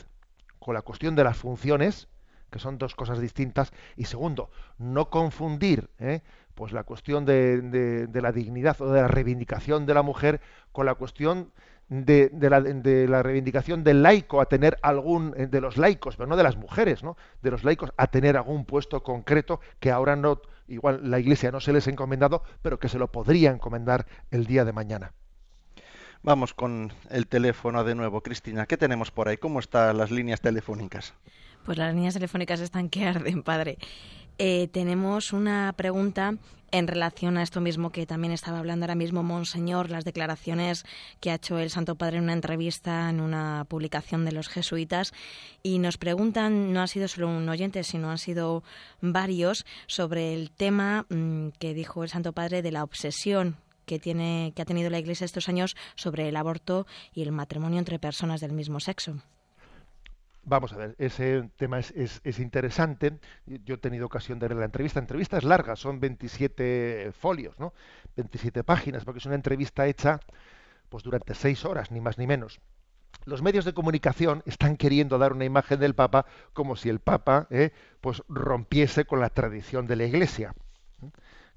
con 0.58 0.74
la 0.74 0.82
cuestión 0.82 1.16
de 1.16 1.24
las 1.24 1.38
funciones, 1.38 2.08
que 2.50 2.58
son 2.58 2.76
dos 2.76 2.94
cosas 2.94 3.18
distintas, 3.18 3.72
y 3.96 4.04
segundo, 4.04 4.50
no 4.76 5.08
confundir 5.08 5.88
¿eh? 5.98 6.20
pues 6.54 6.72
la 6.72 6.84
cuestión 6.84 7.24
de, 7.24 8.10
la 8.12 8.32
dignidad 8.32 8.78
o 8.82 8.92
de 8.92 9.00
la 9.00 9.08
reivindicación 9.08 9.86
de 9.86 9.94
la 9.94 10.02
mujer 10.02 10.42
con 10.72 10.84
la 10.84 10.96
cuestión 10.96 11.50
de, 11.90 12.30
la, 13.08 13.22
reivindicación 13.22 13.82
del 13.82 14.02
laico 14.02 14.40
a 14.40 14.46
tener 14.46 14.78
algún 14.80 15.34
eh, 15.36 15.48
de 15.48 15.60
los 15.60 15.76
laicos, 15.76 16.16
pero 16.16 16.28
no 16.28 16.36
de 16.36 16.44
las 16.44 16.56
mujeres, 16.56 17.02
¿no? 17.02 17.16
De 17.42 17.50
los 17.50 17.64
laicos 17.64 17.92
a 17.96 18.06
tener 18.06 18.36
algún 18.36 18.64
puesto 18.64 19.02
concreto 19.02 19.60
que 19.80 19.90
ahora 19.90 20.14
no, 20.14 20.40
igual 20.68 21.10
la 21.10 21.18
Iglesia 21.18 21.50
no 21.50 21.60
se 21.60 21.72
les 21.72 21.88
ha 21.88 21.90
encomendado, 21.90 22.44
pero 22.62 22.78
que 22.78 22.88
se 22.88 22.98
lo 22.98 23.10
podría 23.10 23.50
encomendar 23.50 24.06
el 24.30 24.46
día 24.46 24.64
de 24.64 24.72
mañana. 24.72 25.12
Vamos 26.22 26.54
con 26.54 26.92
el 27.10 27.26
teléfono 27.26 27.82
de 27.82 27.94
nuevo. 27.94 28.22
Cristina, 28.22 28.66
¿qué 28.66 28.76
tenemos 28.76 29.10
por 29.10 29.28
ahí? 29.28 29.38
¿Cómo 29.38 29.58
están 29.58 29.96
las 29.98 30.10
líneas 30.10 30.40
telefónicas? 30.40 31.14
Pues 31.64 31.76
las 31.76 31.94
líneas 31.94 32.14
telefónicas 32.14 32.60
están 32.60 32.88
que 32.88 33.06
arden, 33.06 33.42
padre. 33.42 33.78
Eh, 34.42 34.68
tenemos 34.72 35.34
una 35.34 35.70
pregunta 35.76 36.34
en 36.70 36.88
relación 36.88 37.36
a 37.36 37.42
esto 37.42 37.60
mismo 37.60 37.92
que 37.92 38.06
también 38.06 38.32
estaba 38.32 38.58
hablando 38.58 38.84
ahora 38.84 38.94
mismo 38.94 39.22
Monseñor, 39.22 39.90
las 39.90 40.06
declaraciones 40.06 40.86
que 41.20 41.30
ha 41.30 41.34
hecho 41.34 41.58
el 41.58 41.68
Santo 41.68 41.94
Padre 41.96 42.16
en 42.16 42.24
una 42.24 42.32
entrevista 42.32 43.10
en 43.10 43.20
una 43.20 43.66
publicación 43.68 44.24
de 44.24 44.32
los 44.32 44.48
jesuitas 44.48 45.12
y 45.62 45.78
nos 45.78 45.98
preguntan, 45.98 46.72
no 46.72 46.80
ha 46.80 46.86
sido 46.86 47.06
solo 47.06 47.28
un 47.28 47.50
oyente, 47.50 47.84
sino 47.84 48.10
han 48.10 48.16
sido 48.16 48.64
varios, 49.02 49.66
sobre 49.86 50.32
el 50.32 50.50
tema 50.50 51.04
mm, 51.10 51.48
que 51.58 51.74
dijo 51.74 52.02
el 52.02 52.08
Santo 52.08 52.32
Padre 52.32 52.62
de 52.62 52.72
la 52.72 52.82
obsesión 52.82 53.58
que, 53.84 53.98
tiene, 53.98 54.54
que 54.56 54.62
ha 54.62 54.64
tenido 54.64 54.88
la 54.88 55.00
Iglesia 55.00 55.26
estos 55.26 55.50
años 55.50 55.76
sobre 55.96 56.30
el 56.30 56.36
aborto 56.36 56.86
y 57.12 57.20
el 57.20 57.32
matrimonio 57.32 57.78
entre 57.78 57.98
personas 57.98 58.40
del 58.40 58.52
mismo 58.52 58.80
sexo. 58.80 59.20
Vamos 60.42 60.72
a 60.72 60.76
ver, 60.76 60.94
ese 60.98 61.50
tema 61.56 61.78
es, 61.78 62.38
interesante. 62.38 63.18
Yo 63.46 63.74
he 63.74 63.78
tenido 63.78 64.06
ocasión 64.06 64.38
de 64.38 64.48
leer 64.48 64.58
la 64.58 64.64
entrevista. 64.64 64.98
Entrevista 64.98 65.38
es 65.38 65.44
larga, 65.44 65.76
son 65.76 66.00
27 66.00 67.12
folios, 67.12 67.58
¿no? 67.58 67.72
27 68.16 68.64
páginas, 68.64 69.04
porque 69.04 69.18
es 69.18 69.26
una 69.26 69.34
entrevista 69.34 69.86
hecha 69.86 70.20
pues 70.88 71.04
durante 71.04 71.34
seis 71.34 71.64
horas, 71.64 71.90
ni 71.90 72.00
más 72.00 72.18
ni 72.18 72.26
menos. 72.26 72.60
Los 73.24 73.42
medios 73.42 73.64
de 73.64 73.74
comunicación 73.74 74.42
están 74.46 74.76
queriendo 74.76 75.18
dar 75.18 75.32
una 75.32 75.44
imagen 75.44 75.78
del 75.78 75.94
Papa 75.94 76.26
como 76.52 76.74
si 76.74 76.88
el 76.88 77.00
Papa 77.00 77.46
¿eh? 77.50 77.70
pues 78.00 78.22
rompiese 78.28 79.04
con 79.04 79.20
la 79.20 79.28
tradición 79.30 79.86
de 79.86 79.96
la 79.96 80.04
Iglesia 80.04 80.54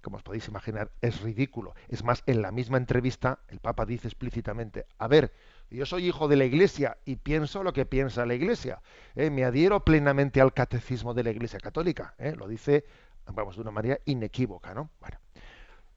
como 0.03 0.17
os 0.17 0.23
podéis 0.23 0.47
imaginar, 0.49 0.91
es 1.01 1.21
ridículo. 1.21 1.73
Es 1.87 2.03
más, 2.03 2.23
en 2.27 2.41
la 2.41 2.51
misma 2.51 2.77
entrevista 2.77 3.39
el 3.47 3.59
Papa 3.59 3.85
dice 3.85 4.09
explícitamente, 4.09 4.85
a 4.99 5.07
ver, 5.07 5.33
yo 5.77 5.85
soy 5.85 6.07
hijo 6.07 6.27
de 6.27 6.35
la 6.35 6.45
Iglesia 6.45 6.97
y 7.03 7.15
pienso 7.15 7.63
lo 7.63 7.73
que 7.73 7.85
piensa 7.85 8.25
la 8.25 8.35
Iglesia. 8.35 8.81
¿eh? 9.15 9.29
me 9.29 9.43
adhiero 9.43 9.83
plenamente 9.83 10.39
al 10.39 10.53
catecismo 10.53 11.13
de 11.13 11.23
la 11.23 11.31
Iglesia 11.31 11.59
Católica. 11.59 12.13
¿eh? 12.19 12.35
lo 12.37 12.47
dice, 12.47 12.85
vamos, 13.25 13.55
de 13.55 13.61
una 13.63 13.71
manera 13.71 13.99
inequívoca. 14.05 14.73
¿no? 14.75 14.91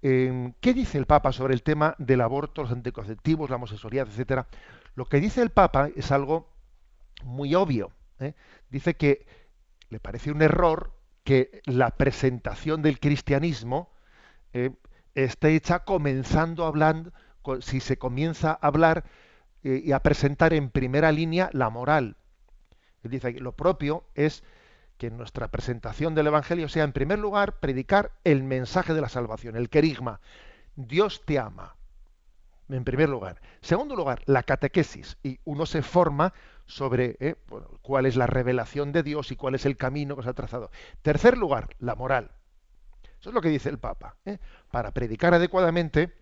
Em, 0.00 0.54
¿Qué 0.60 0.72
dice 0.72 0.96
el 0.96 1.06
Papa 1.06 1.30
sobre 1.32 1.52
el 1.52 1.62
tema 1.62 1.94
del 1.98 2.22
aborto, 2.22 2.62
los 2.62 2.72
anticonceptivos, 2.72 3.50
la 3.50 3.56
homosexualidad, 3.56 4.08
etcétera? 4.08 4.46
Lo 4.94 5.04
que 5.04 5.20
dice 5.20 5.42
el 5.42 5.50
Papa 5.50 5.90
es 5.94 6.10
algo 6.10 6.48
muy 7.22 7.54
obvio. 7.54 7.92
¿eh? 8.18 8.32
Dice 8.70 8.94
que 8.94 9.26
le 9.90 10.00
parece 10.00 10.30
un 10.30 10.40
error 10.40 10.92
que 11.22 11.60
la 11.66 11.90
presentación 11.90 12.82
del 12.82 12.98
cristianismo 12.98 13.90
está 15.14 15.48
hecha 15.50 15.80
comenzando 15.80 16.64
hablando, 16.64 17.12
si 17.60 17.80
se 17.80 17.98
comienza 17.98 18.52
a 18.52 18.66
hablar 18.66 19.04
eh, 19.66 19.83
y 19.85 19.90
a 19.90 19.98
presentar 19.98 20.55
en 20.55 20.70
primera 20.70 21.11
línea 21.11 21.50
la 21.52 21.70
moral. 21.70 22.16
Él 23.02 23.11
dice 23.11 23.35
que 23.35 23.40
lo 23.40 23.57
propio 23.57 24.05
es 24.14 24.44
que 24.96 25.11
nuestra 25.11 25.48
presentación 25.48 26.14
del 26.14 26.29
Evangelio 26.29 26.68
sea 26.68 26.85
en 26.85 26.92
primer 26.92 27.18
lugar 27.18 27.59
predicar 27.59 28.12
el 28.22 28.44
mensaje 28.44 28.94
de 28.94 29.00
la 29.00 29.09
salvación, 29.09 29.57
el 29.57 29.68
querigma. 29.68 30.20
Dios 30.76 31.22
te 31.26 31.40
ama, 31.40 31.74
en 32.68 32.85
primer 32.85 33.09
lugar. 33.09 33.40
Segundo 33.61 33.96
lugar, 33.96 34.22
la 34.26 34.44
catequesis. 34.44 35.18
Y 35.24 35.40
uno 35.44 35.66
se 35.66 35.83
forma 35.83 36.33
sobre 36.66 37.16
eh, 37.18 37.35
cuál 37.83 38.07
es 38.07 38.14
la 38.14 38.29
revelación 38.29 38.92
de 38.92 39.02
Dios 39.02 39.33
y 39.33 39.37
cuál 39.37 39.57
es 39.57 39.66
el 39.66 39.76
camino 39.76 40.14
que 40.14 40.22
se 40.22 40.29
ha 40.29 40.35
trazado. 40.35 40.70
Tercer 41.02 41.37
lugar, 41.37 41.74
la 41.81 41.96
moral. 41.96 42.31
Eso 43.18 43.31
es 43.31 43.35
lo 43.35 43.40
que 43.40 43.48
dice 43.48 43.68
el 43.68 43.81
Papa. 43.81 44.14
¿eh? 44.24 44.38
Para 44.70 44.92
predicar 44.92 45.35
adecuadamente 45.35 46.12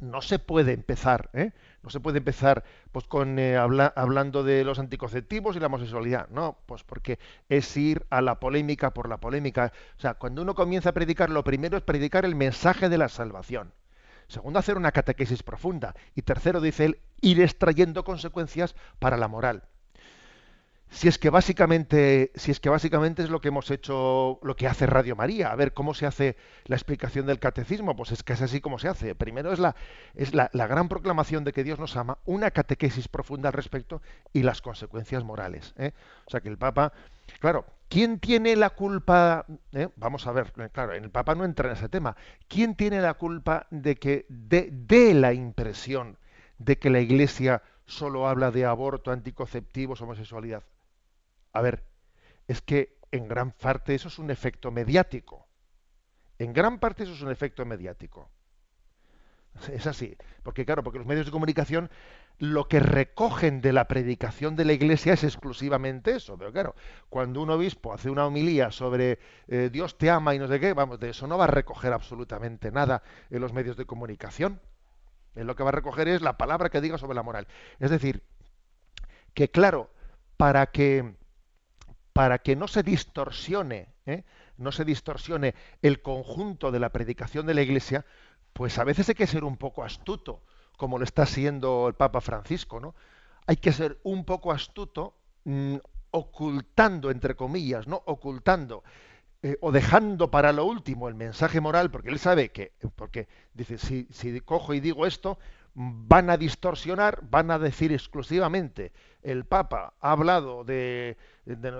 no 0.00 0.22
se 0.22 0.38
puede 0.38 0.72
empezar, 0.72 1.30
¿eh? 1.32 1.52
no 1.82 1.90
se 1.90 2.00
puede 2.00 2.18
empezar 2.18 2.64
pues 2.92 3.06
con 3.06 3.38
eh, 3.38 3.56
hablando 3.56 4.42
de 4.44 4.64
los 4.64 4.78
anticonceptivos 4.78 5.56
y 5.56 5.60
la 5.60 5.66
homosexualidad, 5.66 6.28
no, 6.30 6.58
pues 6.66 6.84
porque 6.84 7.18
es 7.48 7.76
ir 7.76 8.06
a 8.10 8.20
la 8.20 8.40
polémica 8.40 8.92
por 8.92 9.08
la 9.08 9.18
polémica. 9.18 9.72
O 9.96 10.00
sea, 10.00 10.14
cuando 10.14 10.42
uno 10.42 10.54
comienza 10.54 10.90
a 10.90 10.94
predicar, 10.94 11.30
lo 11.30 11.44
primero 11.44 11.76
es 11.76 11.82
predicar 11.82 12.24
el 12.24 12.34
mensaje 12.34 12.88
de 12.88 12.98
la 12.98 13.08
salvación. 13.08 13.72
Segundo, 14.28 14.58
hacer 14.58 14.76
una 14.76 14.92
catequesis 14.92 15.42
profunda. 15.42 15.94
Y 16.14 16.22
tercero, 16.22 16.60
dice 16.60 16.84
él, 16.84 17.00
ir 17.20 17.40
extrayendo 17.40 18.04
consecuencias 18.04 18.74
para 18.98 19.16
la 19.16 19.28
moral 19.28 19.62
si 20.90 21.08
es 21.08 21.18
que 21.18 21.30
básicamente 21.30 22.32
si 22.34 22.50
es 22.50 22.60
que 22.60 22.68
básicamente 22.68 23.22
es 23.22 23.30
lo 23.30 23.40
que 23.40 23.48
hemos 23.48 23.70
hecho 23.70 24.38
lo 24.42 24.56
que 24.56 24.66
hace 24.66 24.86
Radio 24.86 25.16
María 25.16 25.50
a 25.50 25.56
ver 25.56 25.74
cómo 25.74 25.94
se 25.94 26.06
hace 26.06 26.36
la 26.64 26.76
explicación 26.76 27.26
del 27.26 27.38
catecismo 27.38 27.94
pues 27.94 28.12
es 28.12 28.22
que 28.22 28.32
es 28.32 28.42
así 28.42 28.60
como 28.60 28.78
se 28.78 28.88
hace 28.88 29.14
primero 29.14 29.52
es 29.52 29.58
la 29.58 29.76
es 30.14 30.34
la, 30.34 30.48
gran 30.52 30.88
proclamación 30.88 31.44
de 31.44 31.52
que 31.52 31.64
Dios 31.64 31.78
nos 31.78 31.96
ama 31.96 32.18
una 32.24 32.50
catequesis 32.50 33.08
profunda 33.08 33.50
al 33.50 33.52
respecto 33.52 34.02
y 34.32 34.42
las 34.42 34.62
consecuencias 34.62 35.24
morales 35.24 35.74
¿eh? 35.76 35.92
o 36.26 36.30
sea 36.30 36.40
que 36.40 36.48
el 36.48 36.58
Papa 36.58 36.92
claro 37.40 37.66
quién 37.88 38.18
tiene 38.18 38.56
la 38.56 38.70
culpa 38.70 39.44
¿Eh? 39.72 39.88
vamos 39.96 40.26
a 40.26 40.32
ver 40.32 40.52
claro 40.72 40.92
el 40.92 41.10
Papa 41.10 41.34
no 41.34 41.44
entra 41.44 41.68
en 41.68 41.76
ese 41.76 41.88
tema 41.88 42.16
quién 42.48 42.74
tiene 42.74 43.00
la 43.00 43.14
culpa 43.14 43.66
de 43.70 43.96
que 43.96 44.26
dé 44.28 45.14
la 45.14 45.32
impresión 45.34 46.16
de 46.58 46.78
que 46.78 46.90
la 46.90 47.00
Iglesia 47.00 47.62
solo 47.86 48.28
habla 48.28 48.50
de 48.50 48.66
aborto, 48.66 49.10
anticonceptivos, 49.10 50.02
homosexualidad. 50.02 50.62
A 51.58 51.60
ver, 51.60 51.82
es 52.46 52.62
que 52.62 53.00
en 53.10 53.26
gran 53.26 53.50
parte 53.50 53.92
eso 53.92 54.06
es 54.06 54.20
un 54.20 54.30
efecto 54.30 54.70
mediático. 54.70 55.48
En 56.38 56.52
gran 56.52 56.78
parte 56.78 57.02
eso 57.02 57.14
es 57.14 57.20
un 57.20 57.32
efecto 57.32 57.66
mediático. 57.66 58.30
Es 59.72 59.88
así, 59.88 60.16
porque 60.44 60.64
claro, 60.64 60.84
porque 60.84 61.00
los 61.00 61.08
medios 61.08 61.26
de 61.26 61.32
comunicación 61.32 61.90
lo 62.38 62.68
que 62.68 62.78
recogen 62.78 63.60
de 63.60 63.72
la 63.72 63.88
predicación 63.88 64.54
de 64.54 64.66
la 64.66 64.72
Iglesia 64.72 65.14
es 65.14 65.24
exclusivamente 65.24 66.14
eso. 66.14 66.38
Pero 66.38 66.52
claro, 66.52 66.76
cuando 67.08 67.42
un 67.42 67.50
obispo 67.50 67.92
hace 67.92 68.08
una 68.08 68.24
homilía 68.24 68.70
sobre 68.70 69.18
eh, 69.48 69.68
Dios 69.72 69.98
te 69.98 70.10
ama 70.10 70.36
y 70.36 70.38
no 70.38 70.46
sé 70.46 70.60
qué, 70.60 70.74
vamos, 70.74 71.00
de 71.00 71.10
eso 71.10 71.26
no 71.26 71.38
va 71.38 71.44
a 71.44 71.48
recoger 71.48 71.92
absolutamente 71.92 72.70
nada 72.70 73.02
en 73.30 73.40
los 73.40 73.52
medios 73.52 73.76
de 73.76 73.84
comunicación. 73.84 74.60
En 75.34 75.48
lo 75.48 75.56
que 75.56 75.64
va 75.64 75.70
a 75.70 75.72
recoger 75.72 76.06
es 76.06 76.22
la 76.22 76.38
palabra 76.38 76.70
que 76.70 76.80
diga 76.80 76.98
sobre 76.98 77.16
la 77.16 77.24
moral. 77.24 77.48
Es 77.80 77.90
decir, 77.90 78.22
que 79.34 79.50
claro, 79.50 79.90
para 80.36 80.66
que 80.66 81.17
para 82.18 82.38
que 82.38 82.56
no 82.56 82.66
se 82.66 82.82
distorsione, 82.82 83.94
¿eh? 84.04 84.24
no 84.56 84.72
se 84.72 84.84
distorsione 84.84 85.54
el 85.82 86.02
conjunto 86.02 86.72
de 86.72 86.80
la 86.80 86.90
predicación 86.90 87.46
de 87.46 87.54
la 87.54 87.62
Iglesia, 87.62 88.04
pues 88.52 88.76
a 88.78 88.82
veces 88.82 89.08
hay 89.08 89.14
que 89.14 89.28
ser 89.28 89.44
un 89.44 89.56
poco 89.56 89.84
astuto, 89.84 90.42
como 90.76 90.98
lo 90.98 91.04
está 91.04 91.26
siendo 91.26 91.86
el 91.86 91.94
Papa 91.94 92.20
Francisco, 92.20 92.80
¿no? 92.80 92.96
hay 93.46 93.58
que 93.58 93.70
ser 93.70 94.00
un 94.02 94.24
poco 94.24 94.50
astuto, 94.50 95.14
mm, 95.44 95.76
ocultando, 96.10 97.12
entre 97.12 97.36
comillas, 97.36 97.86
¿no? 97.86 98.02
Ocultando 98.04 98.82
eh, 99.40 99.56
o 99.60 99.70
dejando 99.70 100.28
para 100.28 100.52
lo 100.52 100.64
último 100.64 101.06
el 101.06 101.14
mensaje 101.14 101.60
moral, 101.60 101.92
porque 101.92 102.08
él 102.08 102.18
sabe 102.18 102.48
que, 102.48 102.72
porque 102.96 103.28
dice, 103.54 103.78
si, 103.78 104.08
si 104.10 104.40
cojo 104.40 104.74
y 104.74 104.80
digo 104.80 105.06
esto, 105.06 105.38
van 105.74 106.28
a 106.30 106.36
distorsionar, 106.36 107.20
van 107.30 107.52
a 107.52 107.58
decir 107.60 107.92
exclusivamente, 107.92 108.90
el 109.22 109.44
Papa 109.44 109.94
ha 110.00 110.12
hablado 110.12 110.64
de, 110.64 111.16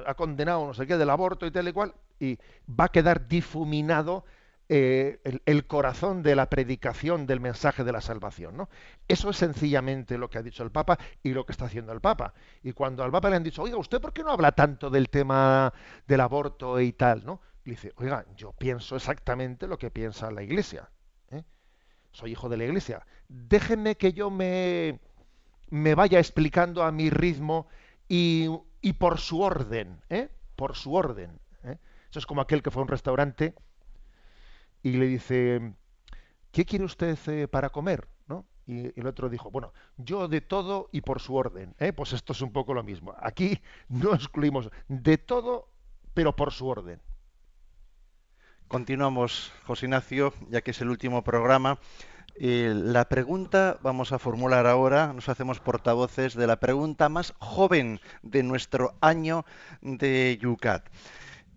ha 0.07 0.14
condenado 0.14 0.66
no 0.66 0.74
sé 0.74 0.87
qué 0.87 0.96
del 0.96 1.11
aborto 1.11 1.46
y 1.46 1.51
tal 1.51 1.68
y 1.68 1.72
cual, 1.72 1.94
y 2.18 2.38
va 2.68 2.85
a 2.85 2.88
quedar 2.88 3.29
difuminado 3.29 4.24
eh, 4.70 5.20
el, 5.46 5.66
corazón 5.66 6.22
de 6.22 6.37
la 6.37 6.51
predicación 6.51 7.27
del 7.27 7.40
mensaje 7.40 7.85
de 7.85 7.92
la 7.92 8.03
salvación. 8.03 8.57
¿no? 8.57 8.68
Eso 9.07 9.31
es 9.31 9.37
sencillamente 9.37 10.18
lo 10.18 10.29
que 10.29 10.38
ha 10.38 10.42
dicho 10.42 10.62
el 10.62 10.70
Papa 10.70 10.98
y 11.22 11.31
lo 11.31 11.46
que 11.46 11.53
está 11.53 11.66
haciendo 11.66 11.92
el 11.92 12.01
Papa. 12.01 12.35
Y 12.62 12.72
cuando 12.72 13.03
al 13.03 13.11
Papa 13.11 13.31
le 13.31 13.37
han 13.37 13.44
dicho, 13.44 13.62
oiga, 13.62 13.79
¿usted 13.79 14.01
por 14.01 14.12
qué 14.12 14.22
no 14.22 14.31
habla 14.31 14.53
tanto 14.53 14.90
del 14.90 15.09
tema 15.09 15.72
del 16.07 16.20
aborto 16.20 16.81
y 16.81 16.92
tal? 16.92 17.24
¿no? 17.24 17.40
dice, 17.64 17.92
oiga, 17.96 18.24
yo 18.37 18.53
pienso 18.53 18.96
exactamente 18.96 19.66
lo 19.66 19.79
que 19.79 19.90
piensa 19.90 20.31
la 20.31 20.42
Iglesia. 20.42 20.90
¿eh? 21.31 21.44
Soy 22.12 22.33
hijo 22.33 22.48
de 22.48 22.57
la 22.57 22.64
Iglesia. 22.64 23.07
Déjenme 23.29 23.96
que 23.96 24.12
yo 24.12 24.31
me, 24.31 25.01
me 25.70 25.94
vaya 25.94 26.18
explicando 26.18 26.83
a 26.83 26.92
mi 26.92 27.11
ritmo 27.11 27.66
y, 28.09 28.48
y 28.81 28.94
por 28.94 29.18
su 29.18 29.40
orden, 29.40 30.00
¿eh? 30.09 30.28
por 30.57 30.76
su 30.76 30.94
orden. 30.94 31.38
¿eh? 31.64 31.78
Eso 32.11 32.18
es 32.18 32.26
como 32.26 32.40
aquel 32.40 32.62
que 32.62 32.70
fue 32.70 32.81
a 32.81 32.85
un 32.85 32.88
restaurante 32.88 33.54
y 34.83 34.92
le 34.92 35.07
dice, 35.07 35.74
¿qué 36.52 36.64
quiere 36.64 36.85
usted 36.85 37.18
eh, 37.26 37.48
para 37.48 37.70
comer? 37.70 38.09
¿No? 38.26 38.46
Y 38.66 38.98
el 38.98 39.07
otro 39.07 39.28
dijo, 39.28 39.50
bueno, 39.50 39.72
yo 39.96 40.28
de 40.28 40.40
todo 40.40 40.88
y 40.92 41.00
por 41.00 41.20
su 41.20 41.35
orden. 41.35 41.74
¿eh? 41.78 41.92
Pues 41.92 42.12
esto 42.12 42.33
es 42.33 42.42
un 42.42 42.52
poco 42.52 42.74
lo 42.74 42.83
mismo. 42.83 43.14
Aquí 43.20 43.61
no 43.88 44.14
excluimos 44.14 44.70
de 44.88 45.18
todo, 45.18 45.68
pero 46.14 46.35
por 46.35 46.52
su 46.52 46.66
orden. 46.66 47.00
Continuamos, 48.68 49.50
José 49.64 49.87
Ignacio, 49.87 50.35
ya 50.50 50.61
que 50.61 50.72
es 50.72 50.81
el 50.83 50.90
último 50.90 51.24
programa. 51.24 51.78
La 52.40 53.09
pregunta 53.09 53.79
vamos 53.83 54.12
a 54.12 54.20
formular 54.20 54.68
ahora, 54.68 55.12
nos 55.12 55.29
hacemos 55.29 55.59
portavoces 55.59 56.35
de 56.35 56.46
la 56.46 56.61
pregunta 56.61 57.09
más 57.09 57.35
joven 57.40 57.98
de 58.22 58.44
nuestro 58.44 58.94
año 59.01 59.44
de 59.83 60.38
Yucat. 60.40 60.87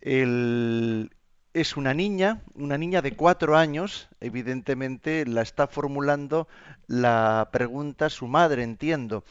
El, 0.01 1.11
es 1.53 1.77
una 1.77 1.93
niña, 1.93 2.41
una 2.55 2.79
niña 2.79 3.03
de 3.03 3.15
cuatro 3.15 3.57
años, 3.57 4.09
evidentemente 4.21 5.23
la 5.27 5.43
está 5.43 5.67
formulando 5.67 6.47
la 6.87 7.49
pregunta 7.51 8.09
su 8.09 8.27
madre, 8.27 8.63
entiendo. 8.63 9.23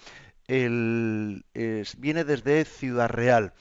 viene 0.46 1.42
desde 2.24 2.64
Ciudad 2.64 3.08
Real 3.08 3.54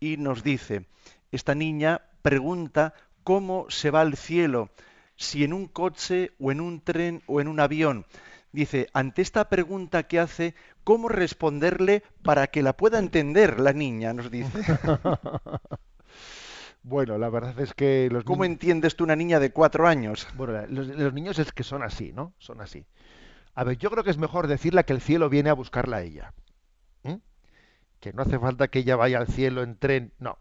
y 0.00 0.16
nos 0.16 0.42
dice, 0.42 0.86
esta 1.30 1.54
niña 1.54 2.02
pregunta 2.22 2.94
cómo 3.22 3.66
se 3.68 3.92
va 3.92 4.00
al 4.00 4.16
cielo, 4.16 4.70
si 5.18 5.44
en 5.44 5.52
un 5.52 5.66
coche 5.66 6.32
o 6.38 6.50
en 6.50 6.62
un 6.62 6.80
tren 6.80 7.22
o 7.26 7.42
en 7.42 7.48
un 7.48 7.60
avión. 7.60 8.06
Dice, 8.52 8.88
ante 8.94 9.20
esta 9.20 9.50
pregunta 9.50 10.04
que 10.04 10.18
hace, 10.18 10.54
¿cómo 10.84 11.10
responderle 11.10 12.02
para 12.22 12.46
que 12.46 12.62
la 12.62 12.74
pueda 12.74 12.98
entender 12.98 13.60
la 13.60 13.74
niña? 13.74 14.14
Nos 14.14 14.30
dice. 14.30 14.58
Bueno, 16.84 17.18
la 17.18 17.28
verdad 17.28 17.58
es 17.60 17.74
que 17.74 18.08
los 18.10 18.24
¿Cómo 18.24 18.46
entiendes 18.46 18.96
tú 18.96 19.04
una 19.04 19.16
niña 19.16 19.40
de 19.40 19.52
cuatro 19.52 19.86
años? 19.86 20.26
Bueno, 20.36 20.64
los, 20.68 21.12
niños 21.12 21.38
es 21.38 21.52
que 21.52 21.62
son 21.62 21.82
así, 21.82 22.12
¿no? 22.14 22.32
Son 22.38 22.62
así. 22.62 22.86
A 23.54 23.64
ver, 23.64 23.76
yo 23.76 23.90
creo 23.90 24.04
que 24.04 24.10
es 24.10 24.16
mejor 24.16 24.46
decirle 24.46 24.84
que 24.84 24.94
el 24.94 25.02
cielo 25.02 25.28
viene 25.28 25.50
a 25.50 25.54
buscarla 25.54 25.98
a 25.98 26.02
ella. 26.02 26.32
Que 28.00 28.12
no 28.14 28.22
hace 28.22 28.38
falta 28.38 28.68
que 28.68 28.78
ella 28.78 28.96
vaya 28.96 29.18
al 29.18 29.26
cielo 29.26 29.62
en 29.62 29.76
tren, 29.76 30.14
no. 30.18 30.38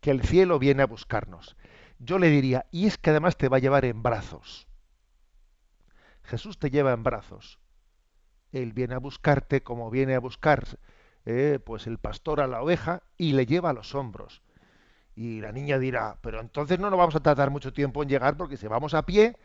Que 0.00 0.10
el 0.10 0.22
cielo 0.22 0.58
viene 0.58 0.82
a 0.82 0.86
buscarnos. 0.86 1.56
Yo 2.02 2.18
le 2.18 2.30
diría, 2.30 2.64
y 2.70 2.86
es 2.86 2.96
que 2.96 3.10
además 3.10 3.36
te 3.36 3.50
va 3.50 3.58
a 3.58 3.60
llevar 3.60 3.84
en 3.84 4.02
brazos. 4.02 4.66
Jesús 6.22 6.58
te 6.58 6.70
lleva 6.70 6.92
en 6.92 7.02
brazos. 7.02 7.60
Él 8.52 8.72
viene 8.72 8.94
a 8.94 8.98
buscarte 8.98 9.62
como 9.62 9.90
viene 9.90 10.14
a 10.14 10.18
buscar 10.18 10.64
eh, 11.26 11.58
pues 11.64 11.86
el 11.86 11.98
pastor 11.98 12.40
a 12.40 12.46
la 12.46 12.62
oveja 12.62 13.02
y 13.18 13.32
le 13.32 13.44
lleva 13.44 13.70
a 13.70 13.74
los 13.74 13.94
hombros. 13.94 14.40
Y 15.14 15.42
la 15.42 15.52
niña 15.52 15.78
dirá, 15.78 16.18
pero 16.22 16.40
entonces 16.40 16.78
no 16.78 16.88
nos 16.88 16.98
vamos 16.98 17.16
a 17.16 17.20
tardar 17.20 17.50
mucho 17.50 17.74
tiempo 17.74 18.02
en 18.02 18.08
llegar 18.08 18.38
porque 18.38 18.56
si 18.56 18.66
vamos 18.66 18.94
a 18.94 19.04
pie, 19.04 19.36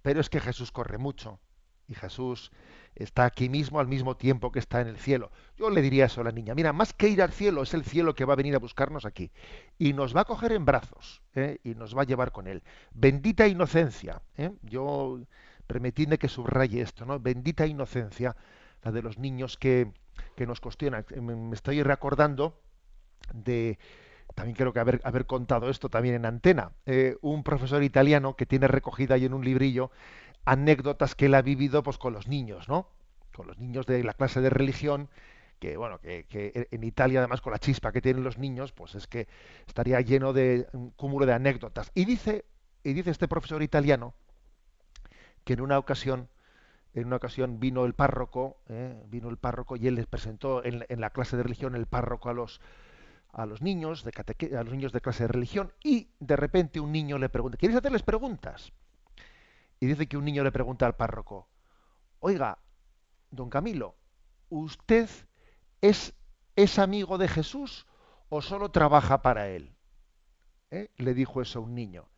pero 0.00 0.22
es 0.22 0.30
que 0.30 0.40
Jesús 0.40 0.72
corre 0.72 0.96
mucho. 0.96 1.38
Y 1.88 1.94
Jesús 1.94 2.52
está 2.98 3.24
aquí 3.24 3.48
mismo 3.48 3.80
al 3.80 3.86
mismo 3.86 4.16
tiempo 4.16 4.50
que 4.52 4.58
está 4.58 4.80
en 4.80 4.88
el 4.88 4.98
cielo. 4.98 5.30
Yo 5.56 5.70
le 5.70 5.82
diría 5.82 6.06
eso 6.06 6.20
a 6.20 6.24
la 6.24 6.32
niña, 6.32 6.54
mira, 6.54 6.72
más 6.72 6.92
que 6.92 7.08
ir 7.08 7.22
al 7.22 7.32
cielo, 7.32 7.62
es 7.62 7.72
el 7.74 7.84
cielo 7.84 8.14
que 8.14 8.24
va 8.24 8.32
a 8.32 8.36
venir 8.36 8.54
a 8.54 8.58
buscarnos 8.58 9.04
aquí. 9.04 9.30
Y 9.78 9.92
nos 9.92 10.14
va 10.14 10.22
a 10.22 10.24
coger 10.24 10.52
en 10.52 10.64
brazos 10.64 11.22
¿eh? 11.34 11.58
y 11.62 11.74
nos 11.74 11.96
va 11.96 12.02
a 12.02 12.06
llevar 12.06 12.32
con 12.32 12.48
él. 12.48 12.62
Bendita 12.92 13.46
inocencia. 13.46 14.22
¿eh? 14.36 14.50
Yo 14.62 15.20
permitidme 15.66 16.18
que 16.18 16.28
subraye 16.28 16.80
esto, 16.80 17.06
¿no? 17.06 17.20
Bendita 17.20 17.66
inocencia, 17.66 18.36
la 18.82 18.90
de 18.90 19.02
los 19.02 19.18
niños 19.18 19.56
que, 19.56 19.92
que 20.36 20.46
nos 20.46 20.60
cuestionan. 20.60 21.04
Me 21.20 21.54
estoy 21.54 21.82
recordando 21.82 22.60
de 23.32 23.78
también 24.34 24.56
creo 24.56 24.72
que 24.72 24.80
haber, 24.80 25.00
haber 25.04 25.26
contado 25.26 25.68
esto 25.68 25.88
también 25.88 26.14
en 26.14 26.26
antena, 26.26 26.72
eh, 26.86 27.16
un 27.22 27.42
profesor 27.42 27.82
italiano 27.82 28.36
que 28.36 28.46
tiene 28.46 28.68
recogida 28.68 29.14
ahí 29.14 29.24
en 29.24 29.34
un 29.34 29.44
librillo 29.44 29.90
anécdotas 30.44 31.14
que 31.14 31.26
él 31.26 31.34
ha 31.34 31.42
vivido 31.42 31.82
pues 31.82 31.98
con 31.98 32.12
los 32.12 32.26
niños, 32.26 32.68
¿no? 32.68 32.88
Con 33.34 33.46
los 33.46 33.58
niños 33.58 33.86
de 33.86 34.02
la 34.02 34.14
clase 34.14 34.40
de 34.40 34.50
religión, 34.50 35.08
que 35.58 35.76
bueno, 35.76 35.98
que, 36.00 36.68
en 36.70 36.84
Italia 36.84 37.20
además 37.20 37.40
con 37.40 37.52
la 37.52 37.58
chispa 37.58 37.92
que 37.92 38.00
tienen 38.00 38.24
los 38.24 38.38
niños, 38.38 38.72
pues 38.72 38.94
es 38.94 39.06
que 39.06 39.28
estaría 39.66 40.00
lleno 40.00 40.32
de 40.32 40.66
un 40.72 40.90
cúmulo 40.90 41.26
de 41.26 41.34
anécdotas. 41.34 41.90
Y 41.94 42.04
dice, 42.04 42.44
y 42.82 42.92
dice 42.92 43.10
este 43.10 43.28
profesor 43.28 43.62
italiano 43.62 44.14
que 45.44 45.54
en 45.54 45.60
una 45.60 45.78
ocasión 45.78 46.28
en 46.94 47.06
una 47.06 47.16
ocasión 47.16 47.60
vino 47.60 47.84
el 47.84 47.94
párroco, 47.94 48.56
eh, 48.68 49.04
vino 49.08 49.28
el 49.28 49.36
párroco 49.36 49.76
y 49.76 49.86
él 49.86 49.94
les 49.94 50.06
presentó 50.06 50.64
en, 50.64 50.84
en, 50.88 51.00
la 51.00 51.10
clase 51.10 51.36
de 51.36 51.42
religión 51.42 51.76
el 51.76 51.86
párroco 51.86 52.30
a 52.30 52.32
los 52.32 52.60
a 53.32 53.46
los 53.46 53.62
niños 53.62 54.04
de 54.04 54.56
a 54.56 54.62
los 54.62 54.72
niños 54.72 54.92
de 54.92 55.00
clase 55.00 55.24
de 55.24 55.28
religión 55.28 55.72
y 55.82 56.08
de 56.18 56.36
repente 56.36 56.80
un 56.80 56.92
niño 56.92 57.18
le 57.18 57.28
pregunta, 57.28 57.58
¿quieres 57.58 57.76
hacerles 57.76 58.02
preguntas? 58.02 58.72
Y 59.80 59.86
dice 59.86 60.08
que 60.08 60.16
un 60.16 60.24
niño 60.24 60.42
le 60.42 60.52
pregunta 60.52 60.86
al 60.86 60.96
párroco, 60.96 61.48
oiga, 62.20 62.58
don 63.30 63.50
Camilo, 63.50 63.96
¿usted 64.48 65.08
es, 65.80 66.14
es 66.56 66.78
amigo 66.78 67.18
de 67.18 67.28
Jesús 67.28 67.86
o 68.28 68.42
solo 68.42 68.70
trabaja 68.70 69.22
para 69.22 69.48
él? 69.48 69.74
¿Eh? 70.70 70.90
Le 70.96 71.14
dijo 71.14 71.40
eso 71.40 71.60
a 71.60 71.62
un 71.62 71.74
niño. 71.74 72.08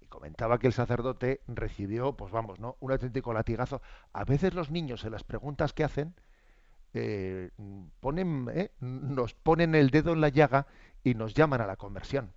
Y 0.00 0.06
comentaba 0.06 0.58
que 0.58 0.68
el 0.68 0.72
sacerdote 0.72 1.40
recibió, 1.46 2.16
pues 2.16 2.30
vamos, 2.30 2.60
¿no? 2.60 2.76
Un 2.80 2.92
auténtico 2.92 3.32
latigazo. 3.32 3.82
A 4.12 4.24
veces 4.24 4.54
los 4.54 4.70
niños 4.70 5.04
en 5.04 5.12
las 5.12 5.24
preguntas 5.24 5.72
que 5.72 5.84
hacen 5.84 6.14
eh, 6.94 7.50
ponen, 8.00 8.48
eh, 8.52 8.70
nos 8.80 9.34
ponen 9.34 9.74
el 9.74 9.90
dedo 9.90 10.12
en 10.12 10.20
la 10.20 10.28
llaga 10.28 10.66
y 11.04 11.14
nos 11.14 11.34
llaman 11.34 11.60
a 11.60 11.66
la 11.66 11.76
conversión. 11.76 12.32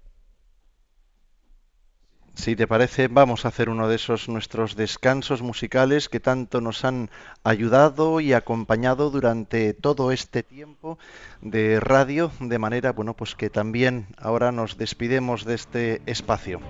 Si 2.33 2.55
te 2.55 2.65
parece, 2.65 3.09
vamos 3.09 3.43
a 3.43 3.49
hacer 3.49 3.69
uno 3.69 3.89
de 3.89 3.95
esos 3.95 4.29
nuestros 4.29 4.77
descansos 4.77 5.41
musicales 5.41 6.07
que 6.07 6.21
tanto 6.21 6.61
nos 6.61 6.85
han 6.85 7.09
ayudado 7.43 8.21
y 8.21 8.31
acompañado 8.31 9.11
durante 9.11 9.73
todo 9.73 10.11
este 10.11 10.41
tiempo 10.41 10.97
de 11.41 11.81
radio, 11.81 12.31
de 12.39 12.57
manera, 12.57 12.93
bueno, 12.93 13.15
pues 13.15 13.35
que 13.35 13.49
también 13.49 14.07
ahora 14.17 14.53
nos 14.53 14.77
despidemos 14.77 15.43
de 15.43 15.55
este 15.55 16.01
espacio. 16.05 16.61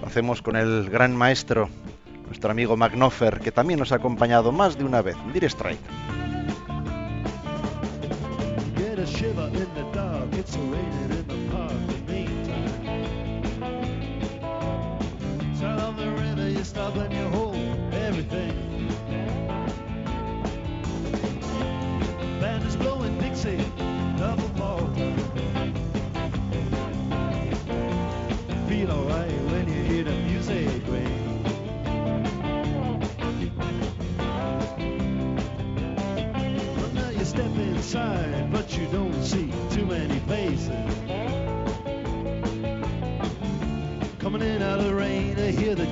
Lo 0.00 0.06
hacemos 0.06 0.40
con 0.40 0.54
el 0.54 0.88
gran 0.88 1.16
maestro, 1.16 1.68
nuestro 2.26 2.52
amigo 2.52 2.76
Magnofer, 2.76 3.40
que 3.40 3.50
también 3.50 3.80
nos 3.80 3.90
ha 3.90 3.96
acompañado 3.96 4.52
más 4.52 4.78
de 4.78 4.84
una 4.84 5.02
vez. 5.02 5.16
Dire 5.32 5.48
Strike. 5.48 6.35
Shiver 9.06 9.48
in 9.54 9.74
the 9.74 9.84
dark. 9.92 10.32
It's 10.32 10.56
raining 10.56 11.15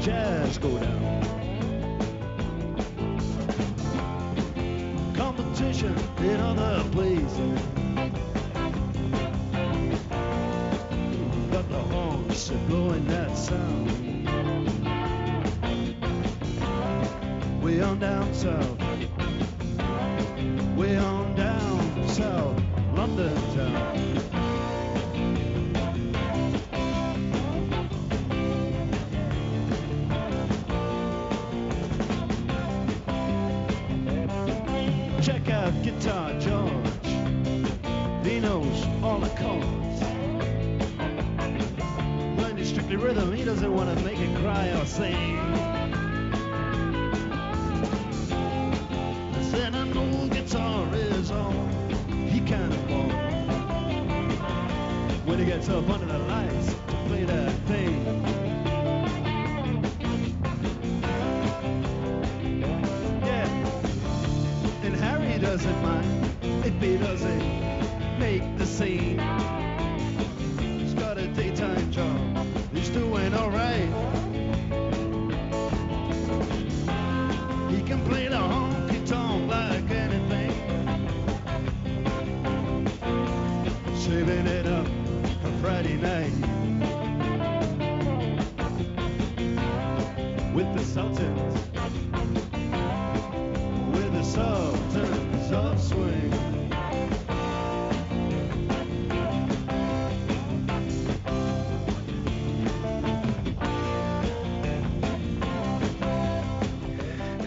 jazz 0.04 0.58
go 0.58 0.68
down. 0.78 1.22
Competition 5.14 5.96
in 6.18 6.40
other 6.40 6.84
places. 6.90 7.60
Got 11.50 11.68
the 11.70 11.82
horns 11.90 12.50
blowing 12.68 13.06
that 13.06 13.34
sound. 13.34 13.90
Way 17.62 17.80
on 17.80 17.98
down 17.98 18.34
south. 18.34 18.73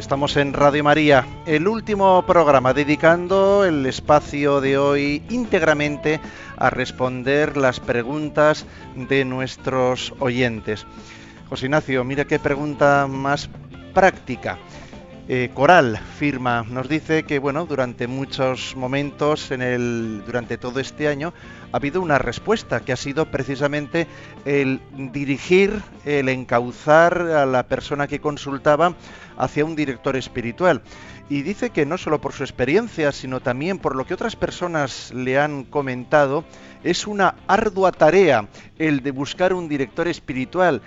Estamos 0.07 0.37
en 0.37 0.53
Radio 0.53 0.85
María, 0.85 1.27
el 1.45 1.67
último 1.67 2.25
programa 2.25 2.73
dedicando 2.73 3.65
el 3.65 3.85
espacio 3.85 4.61
de 4.61 4.77
hoy 4.77 5.21
íntegramente 5.29 6.21
a 6.55 6.69
responder 6.69 7.57
las 7.57 7.81
preguntas 7.81 8.65
de 8.95 9.25
nuestros 9.25 10.13
oyentes. 10.19 10.85
José 11.49 11.65
Ignacio, 11.65 12.05
mira 12.05 12.23
qué 12.23 12.39
pregunta 12.39 13.05
más 13.09 13.49
práctica. 13.97 14.59
Eh, 15.27 15.49
Coral 15.55 15.97
firma, 16.19 16.63
nos 16.69 16.87
dice 16.87 17.23
que 17.23 17.39
bueno, 17.39 17.65
durante 17.65 18.05
muchos 18.05 18.75
momentos 18.75 19.49
durante 19.49 20.59
todo 20.59 20.79
este 20.79 21.07
año 21.07 21.33
ha 21.71 21.77
habido 21.77 21.99
una 21.99 22.19
respuesta 22.19 22.81
que 22.81 22.93
ha 22.93 22.95
sido 22.95 23.25
precisamente 23.31 24.05
el 24.45 24.81
dirigir, 25.11 25.81
el 26.05 26.29
encauzar 26.29 27.19
a 27.21 27.47
la 27.47 27.63
persona 27.63 28.05
que 28.05 28.21
consultaba 28.21 28.93
hacia 29.35 29.65
un 29.65 29.75
director 29.75 30.15
espiritual. 30.15 30.83
Y 31.27 31.41
dice 31.41 31.71
que 31.71 31.87
no 31.87 31.97
solo 31.97 32.21
por 32.21 32.33
su 32.33 32.43
experiencia, 32.43 33.11
sino 33.11 33.39
también 33.39 33.79
por 33.79 33.95
lo 33.95 34.05
que 34.05 34.13
otras 34.13 34.35
personas 34.35 35.11
le 35.11 35.39
han 35.39 35.63
comentado, 35.63 36.45
es 36.83 37.07
una 37.07 37.33
ardua 37.47 37.91
tarea 37.91 38.47
el 38.77 39.01
de 39.01 39.09
buscar 39.09 39.53
un 39.53 39.67
director 39.67 40.07
espiritual. 40.07 40.83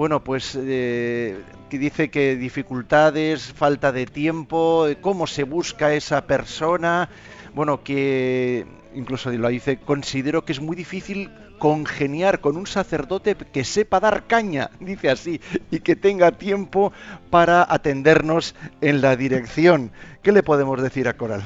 Bueno, 0.00 0.24
pues 0.24 0.56
eh, 0.58 1.42
que 1.68 1.78
dice 1.78 2.08
que 2.08 2.34
dificultades, 2.34 3.52
falta 3.52 3.92
de 3.92 4.06
tiempo, 4.06 4.86
cómo 5.02 5.26
se 5.26 5.42
busca 5.42 5.92
esa 5.92 6.26
persona, 6.26 7.10
bueno, 7.54 7.82
que 7.84 8.64
incluso 8.94 9.30
lo 9.30 9.48
dice, 9.48 9.76
considero 9.76 10.46
que 10.46 10.52
es 10.52 10.60
muy 10.62 10.74
difícil 10.74 11.30
congeniar 11.58 12.40
con 12.40 12.56
un 12.56 12.66
sacerdote 12.66 13.34
que 13.34 13.62
sepa 13.62 14.00
dar 14.00 14.26
caña, 14.26 14.70
dice 14.80 15.10
así, 15.10 15.38
y 15.70 15.80
que 15.80 15.96
tenga 15.96 16.32
tiempo 16.32 16.94
para 17.28 17.66
atendernos 17.68 18.54
en 18.80 19.02
la 19.02 19.16
dirección. 19.16 19.92
¿Qué 20.22 20.32
le 20.32 20.42
podemos 20.42 20.80
decir 20.80 21.08
a 21.08 21.18
Coral? 21.18 21.42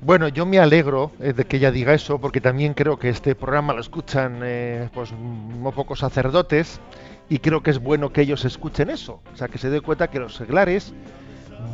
Bueno, 0.00 0.26
yo 0.26 0.46
me 0.46 0.58
alegro 0.58 1.12
eh, 1.20 1.32
de 1.32 1.44
que 1.44 1.58
ella 1.58 1.70
diga 1.70 1.94
eso, 1.94 2.20
porque 2.20 2.40
también 2.40 2.74
creo 2.74 2.98
que 2.98 3.08
este 3.08 3.36
programa 3.36 3.72
lo 3.72 3.80
escuchan 3.80 4.40
eh, 4.42 4.88
pues 4.92 5.12
no 5.12 5.70
pocos 5.70 6.00
sacerdotes 6.00 6.80
y 7.28 7.38
creo 7.38 7.62
que 7.62 7.70
es 7.70 7.78
bueno 7.78 8.12
que 8.12 8.22
ellos 8.22 8.44
escuchen 8.44 8.90
eso, 8.90 9.20
o 9.32 9.36
sea, 9.36 9.48
que 9.48 9.58
se 9.58 9.70
dé 9.70 9.80
cuenta 9.80 10.08
que 10.08 10.18
los 10.18 10.34
seglares 10.34 10.92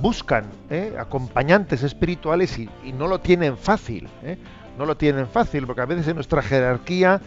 buscan 0.01 0.45
eh, 0.71 0.95
acompañantes 0.99 1.83
espirituales 1.83 2.59
y, 2.59 2.69
no 2.93 3.07
lo 3.07 3.21
tienen 3.21 3.57
fácil, 3.57 4.09
eh, 4.23 4.37
no 4.79 4.87
lo 4.87 4.97
tienen 4.97 5.27
fácil, 5.29 5.67
porque 5.67 5.83
a 5.83 5.87
veces 5.87 6.09
en 6.09 6.15
nuestra 6.15 6.43
jerarquía 6.43 7.21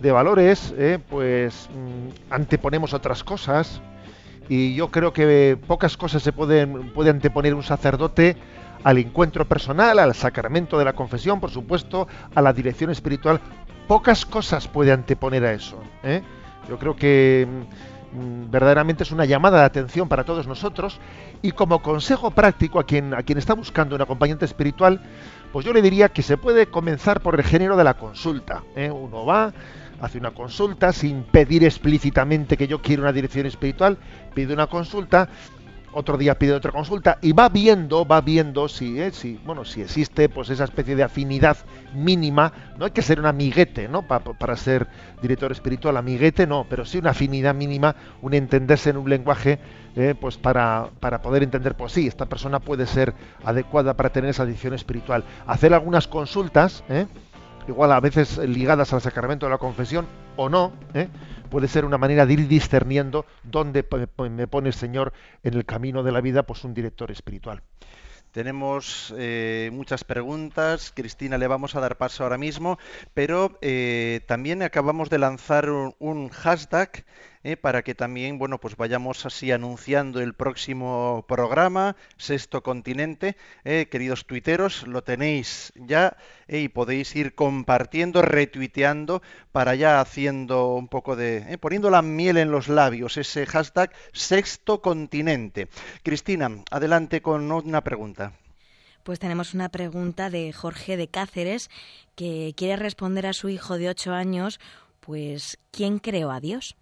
de 0.00 0.12
valores, 0.12 0.74
eh, 0.76 0.98
pues 1.08 1.68
mm, 1.70 2.32
anteponemos 2.32 2.92
otras 2.92 3.22
cosas 3.24 3.80
y 4.48 4.74
yo 4.74 4.90
creo 4.90 5.12
que 5.12 5.56
pocas 5.66 5.96
cosas 5.96 6.22
se 6.22 6.32
pueden 6.32 6.90
puede 6.90 7.10
anteponer 7.10 7.54
un 7.54 7.62
sacerdote 7.62 8.36
al 8.82 8.98
encuentro 8.98 9.46
personal, 9.46 9.98
al 10.00 10.14
sacramento 10.14 10.78
de 10.78 10.84
la 10.84 10.92
confesión, 10.92 11.40
por 11.40 11.50
supuesto, 11.50 12.08
a 12.34 12.42
la 12.42 12.52
dirección 12.52 12.90
espiritual. 12.90 13.40
Pocas 13.86 14.26
cosas 14.26 14.66
puede 14.66 14.90
anteponer 14.90 15.44
a 15.44 15.52
eso. 15.52 15.80
Yo 16.68 16.78
creo 16.78 16.96
que 16.96 17.46
mm, 18.12 18.50
verdaderamente 18.50 19.02
es 19.02 19.12
una 19.12 19.24
llamada 19.24 19.60
de 19.60 19.64
atención 19.64 20.08
para 20.08 20.24
todos 20.24 20.46
nosotros 20.46 20.98
y 21.42 21.52
como 21.52 21.82
consejo 21.82 22.30
práctico 22.30 22.78
a 22.78 22.84
quien, 22.84 23.14
a 23.14 23.22
quien 23.22 23.38
está 23.38 23.54
buscando 23.54 23.96
un 23.96 24.02
acompañante 24.02 24.44
espiritual, 24.44 25.00
pues 25.52 25.66
yo 25.66 25.72
le 25.72 25.82
diría 25.82 26.08
que 26.08 26.22
se 26.22 26.36
puede 26.36 26.66
comenzar 26.66 27.20
por 27.20 27.38
el 27.38 27.44
género 27.44 27.76
de 27.76 27.84
la 27.84 27.94
consulta. 27.94 28.62
¿eh? 28.76 28.90
Uno 28.90 29.26
va, 29.26 29.52
hace 30.00 30.18
una 30.18 30.30
consulta 30.32 30.92
sin 30.92 31.22
pedir 31.24 31.64
explícitamente 31.64 32.56
que 32.56 32.68
yo 32.68 32.80
quiero 32.80 33.02
una 33.02 33.12
dirección 33.12 33.46
espiritual, 33.46 33.98
pide 34.34 34.54
una 34.54 34.66
consulta, 34.66 35.28
otro 35.92 36.16
día 36.16 36.38
pide 36.38 36.52
otra 36.52 36.72
consulta 36.72 37.18
y 37.20 37.32
va 37.32 37.48
viendo, 37.48 38.06
va 38.06 38.20
viendo 38.20 38.68
si, 38.68 39.00
eh, 39.00 39.12
si, 39.12 39.38
bueno, 39.44 39.64
si 39.64 39.82
existe 39.82 40.28
pues 40.28 40.50
esa 40.50 40.64
especie 40.64 40.96
de 40.96 41.02
afinidad 41.02 41.56
mínima. 41.94 42.52
No 42.78 42.84
hay 42.84 42.90
que 42.90 43.02
ser 43.02 43.20
un 43.20 43.26
amiguete, 43.26 43.88
¿no? 43.88 44.06
Pa, 44.06 44.20
para 44.20 44.56
ser 44.56 44.88
director 45.20 45.52
espiritual, 45.52 45.96
amiguete 45.96 46.46
no, 46.46 46.66
pero 46.68 46.84
sí 46.84 46.98
una 46.98 47.10
afinidad 47.10 47.54
mínima, 47.54 47.94
un 48.22 48.34
entenderse 48.34 48.90
en 48.90 48.96
un 48.96 49.08
lenguaje, 49.08 49.58
eh, 49.96 50.14
pues 50.18 50.36
para, 50.36 50.88
para 51.00 51.20
poder 51.22 51.42
entender, 51.42 51.76
pues 51.76 51.92
sí, 51.92 52.06
esta 52.06 52.26
persona 52.26 52.60
puede 52.60 52.86
ser 52.86 53.14
adecuada 53.44 53.94
para 53.94 54.10
tener 54.10 54.30
esa 54.30 54.44
adicción 54.44 54.74
espiritual. 54.74 55.24
Hacer 55.46 55.74
algunas 55.74 56.08
consultas, 56.08 56.84
¿eh? 56.88 57.06
igual 57.68 57.92
a 57.92 58.00
veces 58.00 58.38
ligadas 58.38 58.92
al 58.92 59.00
sacramento 59.00 59.46
de 59.46 59.50
la 59.50 59.58
confesión 59.58 60.06
o 60.36 60.48
no, 60.48 60.72
¿eh? 60.94 61.08
Puede 61.52 61.68
ser 61.68 61.84
una 61.84 61.98
manera 61.98 62.24
de 62.24 62.32
ir 62.32 62.48
discerniendo 62.48 63.26
dónde 63.42 63.86
me 64.30 64.46
pone 64.46 64.68
el 64.70 64.74
Señor 64.74 65.12
en 65.42 65.52
el 65.52 65.66
camino 65.66 66.02
de 66.02 66.10
la 66.10 66.22
vida, 66.22 66.44
pues 66.44 66.64
un 66.64 66.72
director 66.72 67.10
espiritual. 67.10 67.62
Tenemos 68.30 69.12
eh, 69.18 69.68
muchas 69.70 70.02
preguntas. 70.02 70.92
Cristina, 70.96 71.36
le 71.36 71.46
vamos 71.46 71.76
a 71.76 71.80
dar 71.80 71.98
paso 71.98 72.22
ahora 72.22 72.38
mismo, 72.38 72.78
pero 73.12 73.58
eh, 73.60 74.22
también 74.26 74.62
acabamos 74.62 75.10
de 75.10 75.18
lanzar 75.18 75.68
un, 75.68 75.94
un 75.98 76.30
hashtag 76.30 77.04
eh, 77.44 77.56
para 77.56 77.82
que 77.82 77.94
también, 77.94 78.38
bueno, 78.38 78.58
pues 78.58 78.76
vayamos 78.76 79.26
así 79.26 79.50
anunciando 79.50 80.20
el 80.20 80.34
próximo 80.34 81.24
programa, 81.26 81.96
Sexto 82.16 82.62
Continente. 82.62 83.36
Eh, 83.64 83.88
queridos 83.90 84.26
tuiteros, 84.26 84.86
lo 84.86 85.02
tenéis 85.02 85.72
ya 85.74 86.16
eh, 86.46 86.60
y 86.60 86.68
podéis 86.68 87.14
ir 87.16 87.34
compartiendo, 87.34 88.22
retuiteando 88.22 89.22
para 89.50 89.74
ya 89.74 90.00
haciendo 90.00 90.74
un 90.74 90.88
poco 90.88 91.16
de, 91.16 91.58
poniendo 91.58 91.90
la 91.90 92.02
miel 92.02 92.36
en 92.36 92.50
los 92.50 92.68
labios, 92.68 93.16
ese 93.16 93.46
hashtag 93.46 93.92
Sexto 94.12 94.80
Continente. 94.80 95.68
Cristina, 96.02 96.50
adelante 96.70 97.22
con 97.22 97.50
una 97.50 97.82
pregunta. 97.82 98.32
Pues 99.02 99.18
tenemos 99.18 99.52
una 99.52 99.68
pregunta 99.68 100.30
de 100.30 100.52
Jorge 100.52 100.96
de 100.96 101.08
Cáceres 101.08 101.70
que 102.14 102.54
quiere 102.56 102.76
responder 102.76 103.26
a 103.26 103.32
su 103.32 103.48
hijo 103.48 103.76
de 103.76 103.88
ocho 103.88 104.12
años, 104.12 104.60
pues 105.00 105.58
¿quién 105.72 105.98
creó 105.98 106.30
a 106.30 106.38
Dios? 106.38 106.76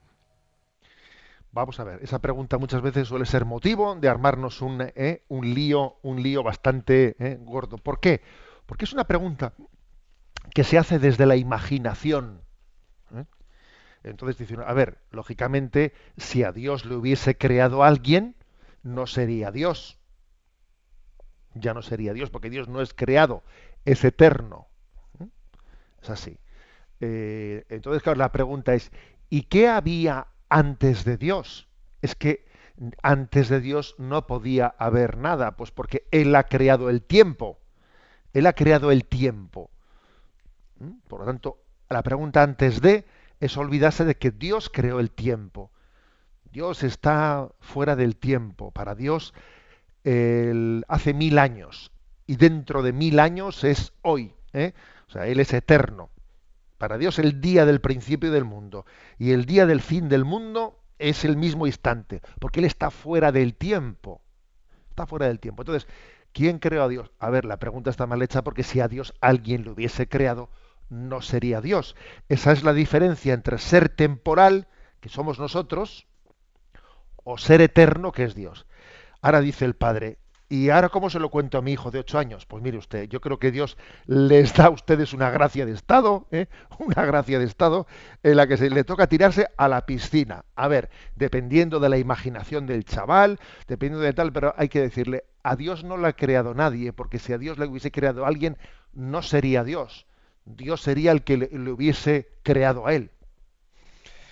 Vamos 1.52 1.80
a 1.80 1.84
ver, 1.84 1.98
esa 2.02 2.20
pregunta 2.20 2.58
muchas 2.58 2.80
veces 2.80 3.08
suele 3.08 3.26
ser 3.26 3.44
motivo 3.44 3.96
de 3.96 4.08
armarnos 4.08 4.62
un, 4.62 4.82
eh, 4.94 5.24
un 5.28 5.52
lío, 5.52 5.96
un 6.02 6.22
lío 6.22 6.44
bastante 6.44 7.16
eh, 7.18 7.38
gordo. 7.40 7.76
¿Por 7.76 7.98
qué? 7.98 8.22
Porque 8.66 8.84
es 8.84 8.92
una 8.92 9.04
pregunta 9.04 9.54
que 10.54 10.62
se 10.62 10.78
hace 10.78 11.00
desde 11.00 11.26
la 11.26 11.34
imaginación. 11.34 12.42
¿eh? 13.16 13.24
Entonces 14.04 14.38
dicen, 14.38 14.60
a 14.64 14.72
ver, 14.72 14.98
lógicamente, 15.10 15.92
si 16.16 16.44
a 16.44 16.52
Dios 16.52 16.84
le 16.84 16.94
hubiese 16.94 17.36
creado 17.36 17.82
alguien, 17.82 18.36
no 18.84 19.08
sería 19.08 19.50
Dios. 19.50 19.98
Ya 21.54 21.74
no 21.74 21.82
sería 21.82 22.12
Dios, 22.12 22.30
porque 22.30 22.48
Dios 22.48 22.68
no 22.68 22.80
es 22.80 22.94
creado, 22.94 23.42
es 23.84 24.04
eterno. 24.04 24.68
¿eh? 25.18 25.26
Es 26.00 26.10
así. 26.10 26.38
Entonces, 27.00 28.02
claro, 28.02 28.18
la 28.18 28.30
pregunta 28.30 28.74
es, 28.74 28.92
¿y 29.30 29.44
qué 29.44 29.68
había 29.68 30.28
antes 30.50 31.04
de 31.04 31.16
Dios? 31.16 31.68
Es 32.02 32.14
que 32.14 32.46
antes 33.02 33.48
de 33.48 33.60
Dios 33.60 33.94
no 33.98 34.26
podía 34.26 34.66
haber 34.78 35.16
nada, 35.16 35.56
pues 35.56 35.70
porque 35.70 36.06
Él 36.10 36.34
ha 36.34 36.44
creado 36.44 36.90
el 36.90 37.02
tiempo. 37.02 37.58
Él 38.32 38.46
ha 38.46 38.52
creado 38.52 38.90
el 38.90 39.04
tiempo. 39.04 39.70
¿Mm? 40.78 40.92
Por 41.08 41.20
lo 41.20 41.26
tanto, 41.26 41.58
la 41.88 42.02
pregunta 42.02 42.42
antes 42.42 42.80
de 42.80 43.06
es 43.40 43.56
olvidarse 43.56 44.04
de 44.04 44.16
que 44.16 44.30
Dios 44.30 44.70
creó 44.72 45.00
el 45.00 45.10
tiempo. 45.10 45.70
Dios 46.52 46.82
está 46.82 47.48
fuera 47.60 47.96
del 47.96 48.16
tiempo. 48.16 48.70
Para 48.70 48.94
Dios 48.94 49.34
hace 50.02 51.12
mil 51.12 51.38
años 51.38 51.92
y 52.26 52.36
dentro 52.36 52.82
de 52.82 52.92
mil 52.92 53.18
años 53.18 53.64
es 53.64 53.92
hoy. 54.02 54.32
¿eh? 54.52 54.72
O 55.08 55.10
sea, 55.10 55.26
Él 55.26 55.40
es 55.40 55.52
eterno. 55.52 56.10
Para 56.80 56.96
Dios 56.96 57.18
el 57.18 57.42
día 57.42 57.66
del 57.66 57.82
principio 57.82 58.32
del 58.32 58.46
mundo 58.46 58.86
y 59.18 59.32
el 59.32 59.44
día 59.44 59.66
del 59.66 59.82
fin 59.82 60.08
del 60.08 60.24
mundo 60.24 60.80
es 60.98 61.26
el 61.26 61.36
mismo 61.36 61.66
instante, 61.66 62.22
porque 62.38 62.60
Él 62.60 62.64
está 62.64 62.90
fuera 62.90 63.32
del 63.32 63.54
tiempo. 63.54 64.22
Está 64.88 65.06
fuera 65.06 65.26
del 65.26 65.40
tiempo. 65.40 65.60
Entonces, 65.60 65.86
¿quién 66.32 66.58
creó 66.58 66.84
a 66.84 66.88
Dios? 66.88 67.10
A 67.18 67.28
ver, 67.28 67.44
la 67.44 67.58
pregunta 67.58 67.90
está 67.90 68.06
mal 68.06 68.22
hecha 68.22 68.42
porque 68.42 68.62
si 68.62 68.80
a 68.80 68.88
Dios 68.88 69.12
alguien 69.20 69.62
lo 69.62 69.72
hubiese 69.72 70.08
creado, 70.08 70.48
no 70.88 71.20
sería 71.20 71.60
Dios. 71.60 71.96
Esa 72.30 72.50
es 72.50 72.64
la 72.64 72.72
diferencia 72.72 73.34
entre 73.34 73.58
ser 73.58 73.90
temporal, 73.90 74.66
que 75.00 75.10
somos 75.10 75.38
nosotros, 75.38 76.06
o 77.16 77.36
ser 77.36 77.60
eterno, 77.60 78.10
que 78.10 78.24
es 78.24 78.34
Dios. 78.34 78.64
Ahora 79.20 79.42
dice 79.42 79.66
el 79.66 79.74
Padre, 79.74 80.16
¿Y 80.52 80.68
ahora 80.70 80.88
cómo 80.88 81.10
se 81.10 81.20
lo 81.20 81.28
cuento 81.28 81.58
a 81.58 81.62
mi 81.62 81.70
hijo 81.70 81.92
de 81.92 82.00
ocho 82.00 82.18
años? 82.18 82.44
Pues 82.44 82.60
mire 82.60 82.76
usted, 82.76 83.08
yo 83.08 83.20
creo 83.20 83.38
que 83.38 83.52
Dios 83.52 83.78
les 84.06 84.52
da 84.52 84.66
a 84.66 84.70
ustedes 84.70 85.12
una 85.12 85.30
gracia 85.30 85.64
de 85.64 85.70
Estado, 85.70 86.26
¿eh? 86.32 86.46
una 86.80 87.04
gracia 87.06 87.38
de 87.38 87.44
Estado 87.44 87.86
en 88.24 88.36
la 88.36 88.48
que 88.48 88.56
se 88.56 88.68
le 88.68 88.82
toca 88.82 89.06
tirarse 89.06 89.46
a 89.56 89.68
la 89.68 89.86
piscina. 89.86 90.44
A 90.56 90.66
ver, 90.66 90.90
dependiendo 91.14 91.78
de 91.78 91.88
la 91.88 91.98
imaginación 91.98 92.66
del 92.66 92.84
chaval, 92.84 93.38
dependiendo 93.68 94.04
de 94.04 94.12
tal, 94.12 94.32
pero 94.32 94.52
hay 94.56 94.68
que 94.68 94.80
decirle, 94.80 95.22
a 95.44 95.54
Dios 95.54 95.84
no 95.84 95.96
lo 95.96 96.08
ha 96.08 96.14
creado 96.14 96.52
nadie, 96.52 96.92
porque 96.92 97.20
si 97.20 97.32
a 97.32 97.38
Dios 97.38 97.56
le 97.56 97.66
hubiese 97.66 97.92
creado 97.92 98.26
alguien, 98.26 98.58
no 98.92 99.22
sería 99.22 99.62
Dios. 99.62 100.04
Dios 100.44 100.80
sería 100.80 101.12
el 101.12 101.22
que 101.22 101.36
le, 101.36 101.70
hubiese 101.70 102.28
creado 102.42 102.88
a 102.88 102.94
él. 102.94 103.10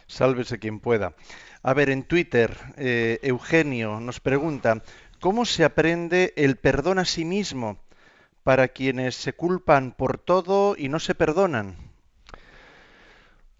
Sálvese 0.08 0.58
quien 0.58 0.80
pueda. 0.80 1.14
A 1.62 1.74
ver, 1.74 1.90
en 1.90 2.02
Twitter, 2.02 2.56
eh, 2.76 3.18
Eugenio 3.22 4.00
nos 4.00 4.20
pregunta, 4.20 4.82
¿Cómo 5.20 5.44
se 5.44 5.64
aprende 5.64 6.32
el 6.36 6.56
perdón 6.56 6.98
a 6.98 7.04
sí 7.04 7.24
mismo 7.24 7.78
para 8.44 8.68
quienes 8.68 9.16
se 9.16 9.32
culpan 9.32 9.92
por 9.92 10.18
todo 10.18 10.76
y 10.76 10.88
no 10.88 11.00
se 11.00 11.14
perdonan? 11.14 11.76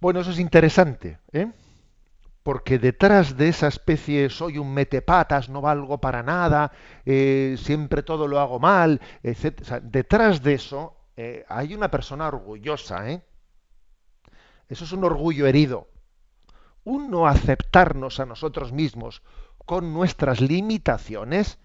Bueno, 0.00 0.20
eso 0.20 0.30
es 0.30 0.38
interesante, 0.38 1.18
¿eh? 1.32 1.50
porque 2.48 2.78
detrás 2.78 3.36
de 3.36 3.48
esa 3.48 3.66
especie 3.66 4.30
soy 4.30 4.56
un 4.56 4.72
metepatas, 4.72 5.50
no 5.50 5.60
valgo 5.60 5.98
para 5.98 6.22
nada, 6.22 6.72
eh, 7.04 7.56
siempre 7.58 8.02
todo 8.02 8.26
lo 8.26 8.40
hago 8.40 8.58
mal, 8.58 9.02
etc. 9.22 9.82
detrás 9.82 10.42
de 10.42 10.54
eso 10.54 10.96
eh, 11.16 11.44
hay 11.48 11.74
una 11.74 11.90
persona 11.90 12.28
orgullosa. 12.28 13.10
¿eh? 13.10 13.22
Eso 14.68 14.84
es 14.84 14.92
un 14.92 15.04
orgullo 15.04 15.46
herido. 15.46 15.88
Un 16.84 17.10
no 17.10 17.26
aceptarnos 17.26 18.20
a 18.20 18.24
nosotros 18.24 18.72
mismos 18.72 19.22
con 19.68 19.92
nuestras 19.92 20.40
limitaciones, 20.40 21.58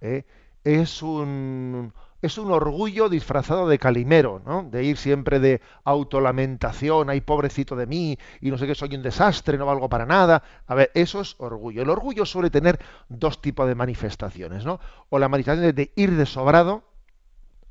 ¿eh? 0.00 0.24
es, 0.62 1.02
un, 1.02 1.92
es 2.22 2.38
un 2.38 2.52
orgullo 2.52 3.08
disfrazado 3.08 3.66
de 3.66 3.80
calimero, 3.80 4.40
¿no? 4.46 4.62
de 4.62 4.84
ir 4.84 4.96
siempre 4.96 5.40
de 5.40 5.60
autolamentación, 5.82 7.10
ay 7.10 7.20
pobrecito 7.20 7.74
de 7.74 7.88
mí, 7.88 8.16
y 8.40 8.52
no 8.52 8.58
sé 8.58 8.68
qué, 8.68 8.76
soy 8.76 8.94
un 8.94 9.02
desastre, 9.02 9.58
no 9.58 9.66
valgo 9.66 9.88
para 9.88 10.06
nada. 10.06 10.40
A 10.68 10.74
ver, 10.76 10.92
eso 10.94 11.20
es 11.20 11.34
orgullo. 11.38 11.82
El 11.82 11.90
orgullo 11.90 12.24
suele 12.24 12.48
tener 12.48 12.78
dos 13.08 13.42
tipos 13.42 13.66
de 13.66 13.74
manifestaciones, 13.74 14.64
¿no? 14.64 14.78
O 15.08 15.18
la 15.18 15.28
manifestación 15.28 15.74
de 15.74 15.92
ir 15.96 16.12
de 16.12 16.26
sobrado, 16.26 16.84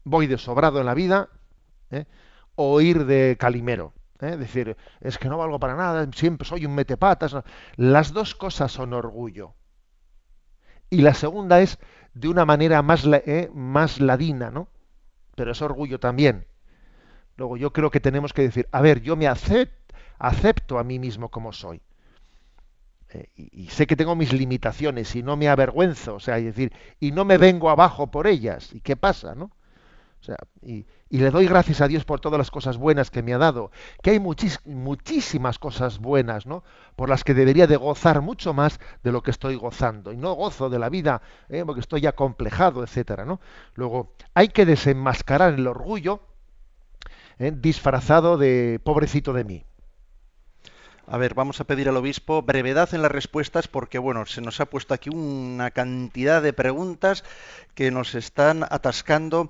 voy 0.04 0.28
de 0.28 0.38
sobrado 0.38 0.82
en 0.82 0.86
la 0.86 0.96
vida, 0.96 1.30
¿eh? 1.92 2.04
o 2.56 2.82
ir 2.82 3.06
de 3.06 3.38
calimero. 3.40 3.94
¿eh? 4.20 4.36
decir, 4.36 4.76
es 5.00 5.18
que 5.18 5.30
no 5.30 5.38
valgo 5.38 5.62
para 5.62 5.78
nada, 5.78 6.06
siempre 6.14 6.46
soy 6.46 6.66
un 6.66 6.76
metepatas. 6.76 7.38
Las 7.78 8.12
dos 8.12 8.36
cosas 8.36 8.70
son 8.70 8.92
orgullo 8.92 9.54
y 10.90 11.02
la 11.02 11.14
segunda 11.14 11.62
es 11.62 11.80
de 12.14 12.28
una 12.28 12.46
manera 12.46 12.82
más, 12.82 13.06
eh, 13.06 13.50
más 13.54 14.00
ladina, 14.00 14.52
¿no? 14.52 14.68
Pero 15.36 15.52
es 15.52 15.62
orgullo 15.62 16.00
también. 16.00 16.48
Luego 17.36 17.58
yo 17.58 17.72
creo 17.72 17.92
que 17.92 18.00
tenemos 18.00 18.34
que 18.34 18.42
decir, 18.42 18.68
a 18.72 18.82
ver, 18.82 19.02
yo 19.02 19.16
me 19.16 19.28
acepto 19.28 20.80
a 20.80 20.84
mí 20.84 20.98
mismo 20.98 21.30
como 21.30 21.54
soy. 21.54 21.82
Eh, 23.10 23.30
y, 23.36 23.68
sé 23.68 23.88
que 23.88 23.96
tengo 23.96 24.16
mis 24.16 24.34
limitaciones 24.34 25.16
y 25.16 25.24
no 25.24 25.38
me 25.38 25.48
avergüenzo, 25.48 26.16
o 26.16 26.20
sea, 26.20 26.36
decir, 26.36 26.74
y 27.00 27.12
no 27.12 27.24
me 27.24 27.38
vengo 27.38 27.70
abajo 27.70 28.08
por 28.08 28.28
ellas. 28.28 28.74
¿Y 28.74 28.82
qué 28.82 28.96
pasa, 28.96 29.36
no? 29.36 29.52
O 30.22 30.24
sea, 30.24 30.38
y, 30.62 30.86
le 31.10 31.32
doy 31.32 31.48
gracias 31.48 31.82
a 31.82 31.88
Dios 31.88 32.04
por 32.04 32.20
todas 32.20 32.38
las 32.38 32.52
cosas 32.52 32.78
buenas 32.78 33.12
que 33.12 33.24
me 33.24 33.34
ha 33.34 33.38
dado, 33.38 33.72
que 34.02 34.12
hay 34.12 34.20
muchísimas 34.20 35.60
cosas 35.60 36.00
buenas, 36.00 36.46
¿no? 36.46 36.64
Por 36.96 37.10
las 37.10 37.24
que 37.24 37.34
debería 37.34 37.68
de 37.68 37.78
gozar 37.78 38.22
mucho 38.22 38.54
más 38.54 38.80
de 39.04 39.12
lo 39.12 39.22
que 39.22 39.32
estoy 39.32 39.56
gozando. 39.56 40.12
Y 40.12 40.18
no 40.18 40.34
gozo 40.34 40.70
de 40.70 40.80
la 40.80 40.90
vida 40.90 41.22
¿eh? 41.50 41.64
porque 41.66 41.82
estoy 41.82 42.02
ya 42.02 42.14
complejado, 42.14 42.84
etcétera, 42.84 43.26
¿no? 43.26 43.40
Luego, 43.76 44.14
hay 44.34 44.50
que 44.50 44.66
desenmascarar 44.66 45.54
el 45.54 45.68
orgullo 45.68 46.22
¿eh? 47.40 47.54
disfrazado 47.56 48.38
de 48.38 48.82
pobrecito 48.84 49.34
de 49.34 49.44
mí. 49.44 49.66
A 51.10 51.18
ver, 51.18 51.36
vamos 51.36 51.62
a 51.62 51.64
pedir 51.64 51.88
al 51.88 51.96
obispo 51.96 52.42
brevedad 52.42 52.94
en 52.94 53.02
las 53.02 53.12
respuestas 53.12 53.70
porque, 53.70 53.98
bueno, 53.98 54.26
se 54.26 54.42
nos 54.42 54.60
ha 54.60 54.66
puesto 54.66 54.94
aquí 54.94 55.10
una 55.10 55.72
cantidad 55.72 56.42
de 56.42 56.52
preguntas 56.52 57.24
que 57.76 57.92
nos 57.92 58.14
están 58.14 58.66
atascando 58.70 59.48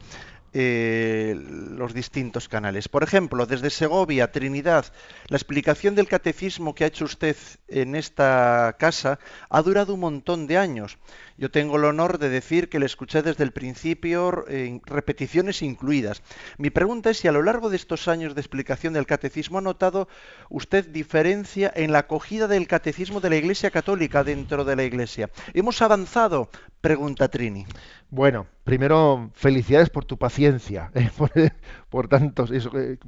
eh, 0.53 1.35
los 1.37 1.93
distintos 1.93 2.47
canales. 2.47 2.87
Por 2.87 3.03
ejemplo, 3.03 3.45
desde 3.45 3.69
Segovia, 3.69 4.31
Trinidad, 4.31 4.85
la 5.27 5.37
explicación 5.37 5.95
del 5.95 6.07
catecismo 6.07 6.73
que 6.73 6.83
ha 6.83 6.87
hecho 6.87 7.05
usted 7.05 7.35
en 7.67 7.95
esta 7.95 8.75
casa 8.79 9.19
ha 9.49 9.61
durado 9.61 9.93
un 9.93 9.99
montón 9.99 10.47
de 10.47 10.57
años. 10.57 10.97
Yo 11.37 11.51
tengo 11.51 11.77
el 11.77 11.85
honor 11.85 12.17
de 12.17 12.29
decir 12.29 12.67
que 12.67 12.79
le 12.79 12.87
escuché 12.87 13.21
desde 13.21 13.43
el 13.43 13.51
principio, 13.51 14.45
en 14.47 14.81
repeticiones 14.85 15.61
incluidas. 15.61 16.23
Mi 16.57 16.71
pregunta 16.71 17.11
es 17.11 17.19
si 17.19 17.27
a 17.27 17.31
lo 17.31 17.43
largo 17.43 17.69
de 17.69 17.75
estos 17.75 18.07
años 18.07 18.33
de 18.33 18.41
explicación 18.41 18.93
del 18.93 19.05
catecismo 19.05 19.59
ha 19.59 19.61
notado 19.61 20.07
usted 20.49 20.87
diferencia 20.89 21.71
en 21.75 21.91
la 21.91 21.99
acogida 21.99 22.47
del 22.47 22.67
catecismo 22.67 23.21
de 23.21 23.29
la 23.29 23.35
Iglesia 23.35 23.69
Católica 23.69 24.23
dentro 24.23 24.65
de 24.65 24.75
la 24.75 24.83
Iglesia. 24.83 25.29
¿Hemos 25.53 25.79
avanzado? 25.83 26.49
Pregunta 26.81 27.27
Trini. 27.27 27.67
Bueno, 28.09 28.47
primero 28.63 29.29
felicidades 29.35 29.91
por 29.91 30.05
tu 30.05 30.17
paciencia, 30.17 30.89
eh, 30.95 31.11
por, 31.15 31.31
eh, 31.35 31.51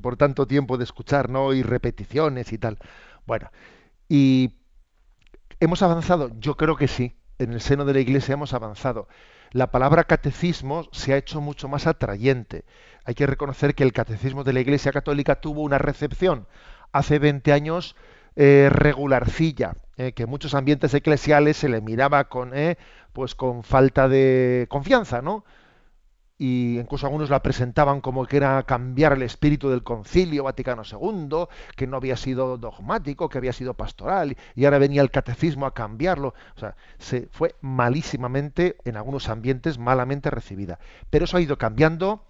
por 0.02 0.18
tanto 0.18 0.48
tiempo 0.48 0.78
de 0.78 0.84
escuchar, 0.84 1.30
¿no? 1.32 1.52
Y 1.54 1.64
repeticiones 1.64 2.54
y 2.54 2.60
tal. 2.60 2.78
Bueno, 3.26 3.50
y 4.08 4.60
hemos 5.60 5.82
avanzado, 5.82 6.30
yo 6.40 6.56
creo 6.56 6.76
que 6.76 6.88
sí 6.88 7.16
en 7.40 7.54
el 7.54 7.62
seno 7.62 7.86
de 7.86 7.94
la 7.94 8.00
Iglesia 8.00 8.34
hemos 8.34 8.54
avanzado. 8.54 9.08
La 9.52 9.72
palabra 9.72 10.04
catecismo 10.04 10.88
se 10.92 11.14
ha 11.14 11.18
hecho 11.18 11.42
mucho 11.42 11.68
más 11.68 11.88
atrayente. 11.88 12.66
Hay 13.06 13.16
que 13.16 13.26
reconocer 13.26 13.74
que 13.74 13.84
el 13.84 13.94
catecismo 13.94 14.44
de 14.44 14.54
la 14.54 14.60
Iglesia 14.60 14.92
Católica 14.92 15.42
tuvo 15.42 15.62
una 15.62 15.80
recepción 15.80 16.46
hace 16.92 17.18
20 17.18 17.52
años 17.52 17.96
eh, 18.36 18.70
regularcilla, 18.72 19.74
eh, 19.98 20.12
que 20.12 20.24
en 20.24 20.30
muchos 20.30 20.54
ambientes 20.54 20.94
eclesiales 20.94 21.58
se 21.58 21.70
le 21.70 21.82
miraba 21.82 22.26
con, 22.26 22.56
eh, 22.56 22.78
pues 23.12 23.34
con 23.34 23.64
falta 23.64 24.08
de 24.08 24.68
confianza, 24.70 25.22
¿no? 25.22 25.44
Y 26.42 26.80
incluso 26.80 27.06
algunos 27.06 27.30
la 27.30 27.44
presentaban 27.44 28.00
como 28.00 28.26
que 28.26 28.38
era 28.38 28.64
cambiar 28.64 29.12
el 29.12 29.24
espíritu 29.24 29.70
del 29.70 29.84
concilio 29.84 30.46
Vaticano 30.46 30.84
II, 30.90 31.48
que 31.76 31.86
no 31.86 31.98
había 31.98 32.16
sido 32.16 32.58
dogmático, 32.58 33.28
que 33.28 33.38
había 33.38 33.52
sido 33.52 33.74
pastoral, 33.74 34.38
y 34.56 34.64
ahora 34.64 34.80
venía 34.80 35.02
el 35.02 35.12
catecismo 35.12 35.66
a 35.66 35.74
cambiarlo. 35.74 36.34
O 36.56 36.60
sea, 36.60 36.78
se 36.98 37.28
fue 37.30 37.56
malísimamente, 37.60 38.78
en 38.86 38.96
algunos 38.96 39.28
ambientes, 39.28 39.78
malamente 39.78 40.32
recibida. 40.32 40.80
Pero 41.10 41.26
eso 41.26 41.36
ha 41.36 41.42
ido 41.42 41.58
cambiando 41.58 42.24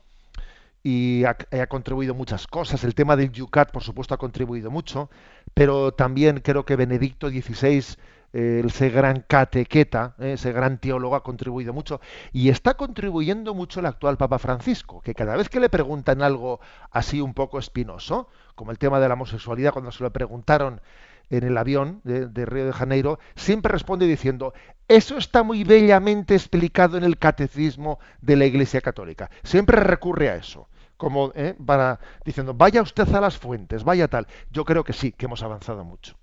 y 0.82 1.24
ha, 1.26 1.38
ha, 1.52 1.68
contribuido 1.68 2.16
muchas 2.16 2.48
cosas. 2.48 2.84
El 2.84 2.96
tema 2.96 3.16
del 3.16 3.32
Yucat, 3.32 3.72
por 3.72 3.84
supuesto, 3.84 4.16
ha 4.16 4.18
contribuido 4.18 4.72
mucho, 4.72 5.12
pero 5.54 5.94
también 5.94 6.40
creo 6.40 6.66
que 6.66 6.76
Benedicto 6.76 7.30
XVI 7.30 7.96
ese 8.34 8.90
gran 8.90 9.24
catequeta, 9.28 10.16
eh, 10.20 10.34
ese 10.34 10.52
gran 10.52 10.78
teólogo 10.78 11.16
ha 11.16 11.24
contribuido 11.24 11.74
mucho 11.74 12.00
y 12.32 12.50
está 12.50 12.76
contribuyendo 12.76 13.54
mucho 13.54 13.80
el 13.80 13.88
actual 13.88 14.18
Papa 14.18 14.40
Francisco, 14.40 15.02
que 15.02 15.16
cada 15.16 15.36
vez 15.36 15.50
que 15.50 15.60
le 15.60 15.70
preguntan 15.70 16.22
algo 16.22 16.60
así 16.92 17.22
un 17.22 17.34
poco 17.34 17.60
espinoso, 17.60 18.30
como 18.56 18.72
el 18.72 18.78
tema 18.78 19.00
de 19.00 19.08
la 19.08 19.16
homosexualidad, 19.16 19.74
cuando 19.74 19.92
se 19.92 20.04
lo 20.04 20.12
preguntaron 20.12 20.82
en 21.30 21.44
el 21.44 21.58
avión 21.58 22.02
de, 22.04 22.28
de 22.28 22.46
Río 22.46 22.66
de 22.66 22.74
Janeiro, 22.74 23.20
siempre 23.36 23.72
responde 23.72 24.08
diciendo, 24.08 24.54
eso 24.88 25.18
está 25.18 25.44
muy 25.44 25.64
bellamente 25.64 26.34
explicado 26.34 26.98
en 26.98 27.04
el 27.04 27.18
catecismo 27.18 28.00
de 28.22 28.36
la 28.36 28.46
Iglesia 28.46 28.82
Católica. 28.82 29.30
Siempre 29.44 29.80
recurre 29.80 30.30
a 30.30 30.36
eso 30.36 30.68
como 31.00 31.32
¿eh? 31.34 31.56
para 31.66 32.02
diciendo 32.26 32.54
vaya 32.54 32.82
usted 32.82 33.08
a 33.16 33.22
las 33.22 33.38
fuentes, 33.38 33.86
vaya 33.86 34.10
tal. 34.10 34.28
Yo 34.52 34.66
creo 34.66 34.84
que 34.84 34.92
sí, 34.92 35.14
que 35.14 35.26
hemos 35.26 35.42
avanzado 35.42 35.86
mucho. 35.86 36.19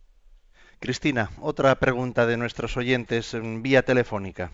Cristina, 0.81 1.31
otra 1.41 1.75
pregunta 1.77 2.27
de 2.27 2.37
nuestros 2.37 2.77
oyentes 2.77 3.35
en 3.35 3.63
vía 3.63 3.83
telefónica. 3.83 4.53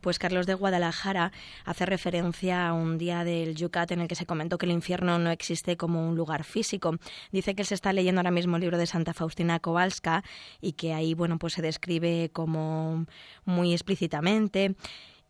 Pues 0.00 0.18
Carlos 0.18 0.46
de 0.46 0.54
Guadalajara 0.54 1.32
hace 1.64 1.84
referencia 1.84 2.68
a 2.68 2.72
un 2.72 2.98
día 2.98 3.24
del 3.24 3.56
Yucat 3.56 3.90
en 3.90 4.00
el 4.00 4.08
que 4.08 4.14
se 4.14 4.26
comentó 4.26 4.56
que 4.56 4.66
el 4.66 4.72
infierno 4.72 5.18
no 5.18 5.30
existe 5.30 5.76
como 5.76 6.08
un 6.08 6.16
lugar 6.16 6.44
físico. 6.44 6.96
Dice 7.32 7.54
que 7.54 7.62
él 7.62 7.66
se 7.66 7.74
está 7.74 7.92
leyendo 7.92 8.20
ahora 8.20 8.30
mismo 8.30 8.56
el 8.56 8.62
libro 8.62 8.78
de 8.78 8.86
Santa 8.86 9.12
Faustina 9.12 9.58
Kowalska 9.58 10.22
y 10.60 10.72
que 10.72 10.94
ahí 10.94 11.14
bueno 11.14 11.38
pues 11.38 11.54
se 11.54 11.62
describe 11.62 12.30
como 12.32 13.06
muy 13.44 13.72
explícitamente 13.72 14.76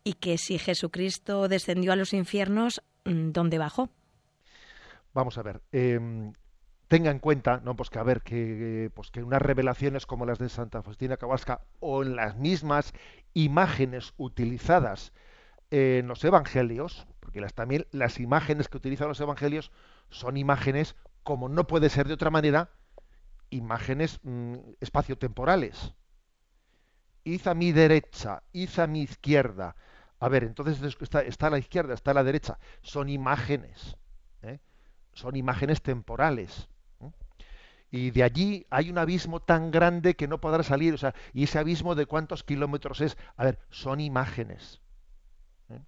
y 0.03 0.13
que 0.13 0.37
si 0.37 0.59
Jesucristo 0.59 1.47
descendió 1.47 1.91
a 1.91 1.95
los 1.95 2.13
infiernos, 2.13 2.81
mm, 3.05 3.31
¿dónde 3.31 3.57
bajó? 3.57 3.89
Vamos 5.13 5.37
a 5.37 5.41
ver. 5.41 5.61
Eh, 5.71 5.99
tenga 6.89 7.11
en 7.11 7.19
cuenta, 7.19 7.61
¿no? 7.63 7.75
Pues 7.75 7.91
que 7.91 7.99
a 7.99 8.03
ver, 8.03 8.21
que, 8.21 8.91
pues 8.95 9.11
que 9.11 9.23
unas 9.23 9.41
revelaciones 9.41 10.07
como 10.07 10.25
las 10.25 10.39
de 10.39 10.49
Santa 10.49 10.81
Faustina 10.81 11.17
Kowalska 11.17 11.61
o 11.79 12.01
en 12.01 12.15
las 12.15 12.35
mismas 12.35 12.93
imágenes 13.35 14.13
utilizadas 14.17 15.13
en 15.69 16.07
los 16.07 16.23
evangelios, 16.23 17.07
porque 17.19 17.41
las, 17.41 17.53
también 17.53 17.85
las 17.91 18.19
imágenes 18.19 18.67
que 18.67 18.77
utilizan 18.77 19.07
los 19.07 19.21
evangelios 19.21 19.71
son 20.09 20.35
imágenes, 20.35 20.95
como 21.21 21.47
no 21.47 21.67
puede 21.67 21.89
ser 21.89 22.07
de 22.07 22.15
otra 22.15 22.31
manera, 22.31 22.71
imágenes 23.51 24.19
mmm, 24.23 24.55
espaciotemporales. 24.81 25.93
Id 27.23 27.47
a 27.47 27.53
mi 27.53 27.71
derecha, 27.71 28.41
id 28.51 28.79
a 28.79 28.87
mi 28.87 29.03
izquierda. 29.03 29.75
A 30.19 30.27
ver, 30.27 30.43
entonces 30.43 30.97
está, 30.99 31.21
está 31.21 31.47
a 31.47 31.51
la 31.51 31.59
izquierda, 31.59 31.93
está 31.93 32.11
a 32.11 32.15
la 32.15 32.23
derecha. 32.23 32.57
Son 32.81 33.09
imágenes. 33.09 33.95
¿eh? 34.41 34.57
Son 35.13 35.35
imágenes 35.35 35.83
temporales 35.83 36.67
y 37.91 38.11
de 38.11 38.23
allí 38.23 38.67
hay 38.69 38.89
un 38.89 38.97
abismo 38.97 39.39
tan 39.39 39.71
grande 39.71 40.15
que 40.15 40.27
no 40.27 40.39
podrá 40.39 40.63
salir. 40.63 40.93
O 40.93 40.97
sea, 40.97 41.15
y 41.33 41.43
ese 41.43 41.59
abismo 41.59 41.95
de 41.95 42.05
cuántos 42.05 42.43
kilómetros 42.43 43.01
es. 43.01 43.17
A 43.35 43.45
ver, 43.45 43.59
son 43.69 43.99
imágenes. 43.99 44.81
¿eh? 45.69 45.79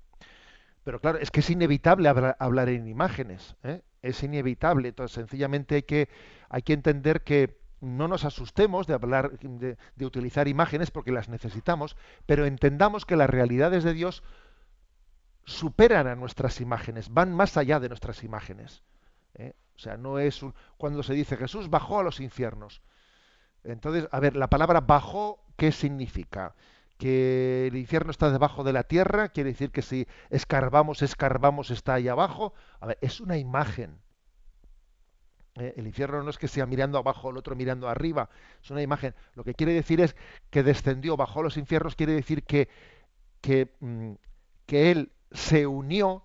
Pero 0.83 0.99
claro, 0.99 1.19
es 1.19 1.29
que 1.29 1.41
es 1.41 1.49
inevitable 1.49 2.09
hablar, 2.09 2.37
hablar 2.39 2.69
en 2.69 2.87
imágenes. 2.87 3.55
¿eh? 3.63 3.81
Es 4.01 4.23
inevitable. 4.23 4.89
Entonces, 4.89 5.13
sencillamente 5.13 5.75
hay 5.75 5.83
que, 5.83 6.09
hay 6.49 6.63
que 6.63 6.73
entender 6.73 7.23
que 7.23 7.59
no 7.81 8.07
nos 8.07 8.25
asustemos 8.25 8.87
de 8.87 8.93
hablar, 8.93 9.39
de, 9.39 9.77
de 9.95 10.05
utilizar 10.05 10.47
imágenes 10.47 10.91
porque 10.91 11.11
las 11.11 11.29
necesitamos, 11.29 11.97
pero 12.25 12.45
entendamos 12.45 13.05
que 13.05 13.15
las 13.15 13.29
realidades 13.29 13.83
de 13.83 13.93
Dios 13.93 14.23
superan 15.45 16.07
a 16.07 16.15
nuestras 16.15 16.61
imágenes, 16.61 17.09
van 17.09 17.33
más 17.33 17.57
allá 17.57 17.79
de 17.79 17.89
nuestras 17.89 18.23
imágenes. 18.23 18.83
¿eh? 19.35 19.53
O 19.81 19.83
sea, 19.83 19.97
no 19.97 20.19
es 20.19 20.43
un, 20.43 20.53
cuando 20.77 21.01
se 21.01 21.15
dice 21.15 21.35
Jesús 21.35 21.71
bajó 21.71 21.97
a 21.97 22.03
los 22.03 22.19
infiernos. 22.19 22.83
Entonces, 23.63 24.07
a 24.11 24.19
ver, 24.19 24.35
la 24.35 24.47
palabra 24.47 24.79
bajó, 24.79 25.43
¿qué 25.57 25.71
significa? 25.71 26.53
Que 26.99 27.65
el 27.65 27.75
infierno 27.75 28.11
está 28.11 28.29
debajo 28.29 28.63
de 28.63 28.73
la 28.73 28.83
tierra, 28.83 29.29
quiere 29.29 29.49
decir 29.49 29.71
que 29.71 29.81
si 29.81 30.07
escarbamos, 30.29 31.01
escarbamos, 31.01 31.71
está 31.71 31.95
ahí 31.95 32.09
abajo. 32.09 32.53
A 32.79 32.85
ver, 32.85 32.99
es 33.01 33.21
una 33.21 33.39
imagen. 33.39 33.97
¿Eh? 35.55 35.73
El 35.77 35.87
infierno 35.87 36.21
no 36.21 36.29
es 36.29 36.37
que 36.37 36.47
sea 36.47 36.67
mirando 36.67 36.99
abajo, 36.99 37.31
el 37.31 37.37
otro 37.37 37.55
mirando 37.55 37.89
arriba, 37.89 38.29
es 38.61 38.69
una 38.69 38.83
imagen. 38.83 39.15
Lo 39.33 39.43
que 39.43 39.55
quiere 39.55 39.73
decir 39.73 39.99
es 39.99 40.15
que 40.51 40.61
descendió, 40.61 41.17
bajó 41.17 41.39
a 41.39 41.43
los 41.43 41.57
infiernos, 41.57 41.95
quiere 41.95 42.13
decir 42.13 42.43
que, 42.43 42.69
que, 43.41 43.75
mm, 43.79 44.11
que 44.67 44.91
él 44.91 45.11
se 45.31 45.65
unió 45.65 46.23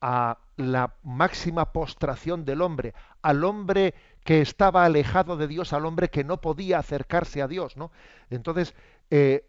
a 0.00 0.38
la 0.56 0.94
máxima 1.02 1.72
postración 1.72 2.44
del 2.44 2.62
hombre, 2.62 2.94
al 3.22 3.44
hombre 3.44 3.94
que 4.24 4.40
estaba 4.40 4.84
alejado 4.84 5.36
de 5.36 5.48
Dios, 5.48 5.72
al 5.72 5.86
hombre 5.86 6.08
que 6.08 6.24
no 6.24 6.40
podía 6.40 6.78
acercarse 6.78 7.42
a 7.42 7.48
Dios, 7.48 7.76
¿no? 7.76 7.90
Entonces, 8.30 8.74
eh, 9.10 9.48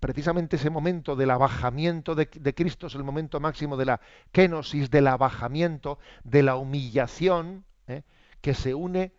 precisamente 0.00 0.56
ese 0.56 0.70
momento 0.70 1.16
del 1.16 1.30
abajamiento 1.30 2.14
de, 2.14 2.26
Cristo 2.54 2.86
es 2.86 2.94
el 2.94 3.04
momento 3.04 3.40
máximo 3.40 3.76
de 3.76 3.84
la 3.84 4.00
kenosis, 4.32 4.90
del 4.90 5.06
abajamiento, 5.06 5.98
de 6.24 6.42
la 6.42 6.56
humillación, 6.56 7.64
¿eh? 7.86 8.02
que 8.40 8.54
se 8.54 8.74
une 8.74 9.12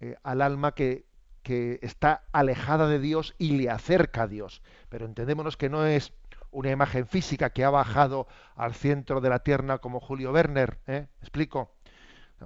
eh, 0.00 0.16
al 0.22 0.42
alma 0.42 0.74
que, 0.74 1.06
que 1.42 1.78
está 1.82 2.24
alejada 2.32 2.86
de 2.88 2.98
Dios 2.98 3.34
y 3.38 3.52
le 3.52 3.70
acerca 3.70 4.22
a 4.22 4.28
Dios. 4.28 4.62
Pero 4.88 5.06
entendémonos 5.06 5.56
que 5.56 5.68
no 5.68 5.86
es 5.86 6.12
una 6.52 6.70
imagen 6.70 7.06
física 7.06 7.50
que 7.50 7.64
ha 7.64 7.70
bajado 7.70 8.28
al 8.54 8.74
centro 8.74 9.20
de 9.20 9.28
la 9.30 9.40
tierra 9.40 9.78
como 9.78 10.00
Julio 10.00 10.32
Werner, 10.32 10.78
¿eh? 10.86 11.08
¿Explico? 11.20 11.74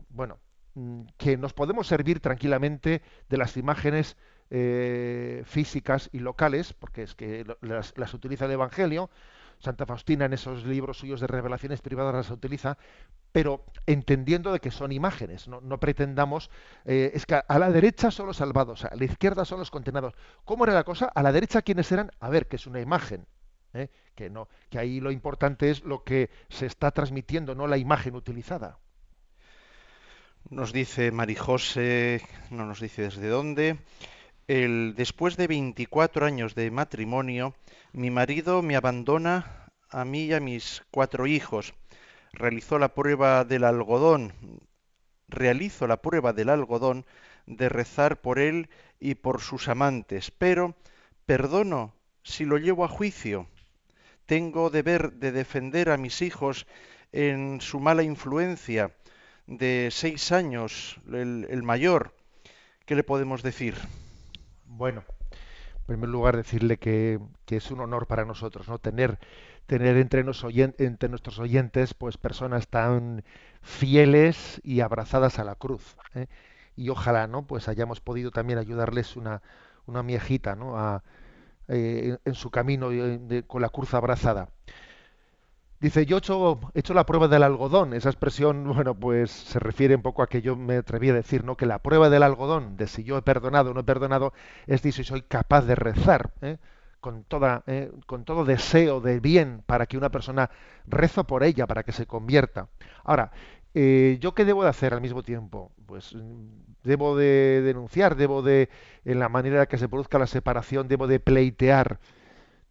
Bueno, 0.09 0.38
mm, 0.74 1.02
que 1.16 1.36
nos 1.36 1.52
podemos 1.52 1.86
servir 1.86 2.20
tranquilamente 2.20 3.02
de 3.28 3.36
las 3.36 3.57
imágenes 3.57 4.16
eh, 4.50 5.42
físicas 5.44 6.09
y 6.12 6.20
locales, 6.20 6.72
porque 6.72 7.02
es 7.02 7.14
que 7.14 7.44
las, 7.61 7.94
las, 7.96 8.14
utiliza 8.14 8.44
el 8.44 8.52
Evangelio, 8.52 9.11
Santa 9.59 9.86
Faustina 9.86 10.26
en 10.26 10.34
esos 10.34 10.64
libros 10.64 10.98
suyos 10.98 11.20
de 11.20 11.26
revelaciones 11.26 11.80
privadas 11.80 12.14
las 12.14 12.30
utiliza, 12.30 12.78
pero 13.32 13.64
entendiendo 13.86 14.52
de 14.52 14.61
que 14.61 14.70
son 14.70 14.92
imágenes, 14.92 15.48
no, 15.48 15.61
no 15.61 15.80
pretendamos, 15.80 16.50
eh, 16.84 17.11
es 17.14 17.26
que 17.26 17.42
a 17.46 17.59
la 17.59 17.70
derecha 17.70 18.11
son 18.11 18.26
los 18.26 18.36
salvados, 18.36 18.84
a 18.84 18.94
la 18.94 19.04
izquierda 19.04 19.44
son 19.44 19.59
los 19.59 19.70
condenados. 19.70 20.14
¿Cómo 20.44 20.64
era 20.64 20.74
la 20.74 20.84
cosa? 20.84 21.07
A 21.07 21.22
la 21.22 21.32
derecha, 21.32 21.62
¿quiénes 21.62 21.90
eran? 21.90 22.11
A 22.20 22.30
ver, 22.30 22.46
que 22.46 22.57
es 22.57 22.66
una 22.66 22.80
imagen. 22.80 23.26
¿Eh? 23.77 23.91
que 24.14 24.31
no, 24.31 24.49
que 24.70 24.79
ahí 24.79 25.01
lo 25.01 25.11
importante 25.11 25.70
es 25.70 25.85
lo 25.85 26.03
que 26.03 26.31
se 26.49 26.66
está 26.66 26.91
transmitiendo, 26.91 27.55
no 27.55 27.66
la 27.66 27.77
imagen 27.77 28.14
utilizada. 28.14 28.79
Nos 30.49 30.72
dice 30.72 31.11
Marijose, 31.11 32.22
no 32.51 32.66
nos 32.66 32.81
dice 32.81 33.03
desde 33.03 33.29
dónde. 33.29 33.79
El, 34.47 34.95
después 34.97 35.37
de 35.37 35.49
24 35.49 36.24
años 36.24 36.55
de 36.55 36.70
matrimonio, 36.70 37.55
mi 37.93 38.11
marido 38.11 38.62
me 38.62 38.77
abandona 38.77 39.66
a 39.91 40.05
mí 40.05 40.27
y 40.27 40.35
a 40.35 40.41
mis 40.41 40.85
cuatro 40.91 41.27
hijos. 41.27 41.74
Realizó 42.33 42.79
la 42.79 42.95
prueba 42.95 43.45
del 43.45 43.64
algodón. 43.64 44.33
Realizo 45.29 45.89
la 45.89 46.01
prueba 46.01 46.33
del 46.33 46.49
algodón 46.49 47.07
de 47.47 47.68
rezar 47.68 48.20
por 48.20 48.39
él 48.39 48.68
y 49.01 49.16
por 49.16 49.41
sus 49.41 49.68
amantes, 49.68 50.31
pero 50.31 50.77
perdono 51.27 51.95
si 52.22 52.45
lo 52.45 52.59
llevo 52.59 52.85
a 52.85 52.89
juicio 52.89 53.49
tengo 54.27 54.70
deber 54.70 55.12
de 55.14 55.33
defender 55.33 55.91
a 55.91 55.97
mis 55.97 56.20
hijos 56.22 56.66
en 57.12 57.61
su 57.61 57.81
mala 57.81 58.03
influencia 58.03 58.91
de 59.47 59.89
seis 59.93 60.33
años, 60.33 61.01
el, 61.11 61.62
mayor. 61.62 62.12
¿Qué 62.85 62.95
le 62.95 63.05
podemos 63.05 63.43
decir? 63.43 63.77
Bueno, 64.66 65.05
en 65.31 65.87
primer 65.87 66.09
lugar 66.09 66.37
decirle 66.37 66.79
que, 66.79 67.20
que, 67.45 67.57
es 67.57 67.70
un 67.70 67.81
honor 67.81 68.07
para 68.07 68.24
nosotros 68.24 68.68
no 68.68 68.79
tener 68.79 69.18
tener 69.66 69.97
entre, 69.97 70.22
nos 70.22 70.45
entre, 70.45 71.09
nuestros 71.09 71.41
oyentes 71.41 71.93
pues 71.93 72.16
personas 72.16 72.68
tan 72.68 73.24
fieles 73.62 74.61
y 74.62 74.81
abrazadas 74.81 75.41
a 75.41 75.45
la 75.45 75.57
cruz 75.57 75.97
¿eh? 76.14 76.29
y 76.77 76.89
ojalá 76.89 77.27
no 77.27 77.49
pues 77.49 77.66
hayamos 77.66 78.01
podido 78.01 78.31
también 78.31 78.61
ayudarles 78.61 79.16
una 79.16 79.43
una 79.87 80.05
miejita 80.05 80.55
no 80.55 80.79
a, 80.79 81.03
eh, 81.68 82.16
en 82.24 82.34
su 82.34 82.50
camino 82.50 82.90
eh, 82.92 83.44
con 83.46 83.62
la 83.62 83.68
cruz 83.68 83.94
abrazada. 83.94 84.48
Dice, 85.78 86.06
yo 86.06 86.16
he 86.16 86.18
hecho, 86.18 86.58
he 86.74 86.80
hecho, 86.80 86.94
la 86.94 87.04
prueba 87.04 87.28
del 87.28 87.42
algodón. 87.42 87.92
Esa 87.92 88.08
expresión, 88.08 88.64
bueno, 88.74 88.94
pues 88.94 89.30
se 89.30 89.58
refiere 89.58 89.94
un 89.94 90.02
poco 90.02 90.22
a 90.22 90.28
que 90.28 90.40
yo 90.42 90.56
me 90.56 90.76
atreví 90.76 91.10
a 91.10 91.14
decir, 91.14 91.44
¿no? 91.44 91.56
Que 91.56 91.66
la 91.66 91.80
prueba 91.80 92.08
del 92.08 92.22
algodón, 92.22 92.76
de 92.76 92.86
si 92.86 93.04
yo 93.04 93.18
he 93.18 93.22
perdonado 93.22 93.70
o 93.70 93.74
no 93.74 93.80
he 93.80 93.84
perdonado, 93.84 94.32
es 94.66 94.82
de 94.82 94.92
si 94.92 95.04
soy 95.04 95.22
capaz 95.22 95.62
de 95.62 95.74
rezar, 95.74 96.32
¿eh? 96.40 96.56
con, 97.00 97.24
toda, 97.24 97.62
¿eh? 97.66 97.92
con 98.06 98.24
todo 98.24 98.44
deseo 98.44 99.00
de 99.00 99.20
bien 99.20 99.62
para 99.66 99.86
que 99.86 99.96
una 99.96 100.10
persona 100.10 100.50
rezo 100.86 101.24
por 101.24 101.44
ella, 101.44 101.66
para 101.66 101.82
que 101.82 101.92
se 101.92 102.06
convierta. 102.06 102.68
Ahora, 103.04 103.30
eh, 103.79 104.16
¿yo 104.20 104.35
qué 104.35 104.47
debo 104.47 104.62
de 104.62 104.70
hacer 104.70 104.95
al 104.95 105.03
mismo 105.03 105.22
tiempo? 105.22 105.70
Pues 105.85 106.16
debo 106.83 107.14
de 107.14 107.61
denunciar, 107.61 108.16
debo 108.16 108.41
de, 108.41 108.70
en 109.05 109.18
la 109.18 109.29
manera 109.29 109.61
en 109.61 109.66
que 109.66 109.77
se 109.77 109.87
produzca 109.87 110.18
la 110.18 110.27
separación, 110.27 110.89
debo 110.89 111.07
de 111.07 111.20
pleitear, 111.20 112.01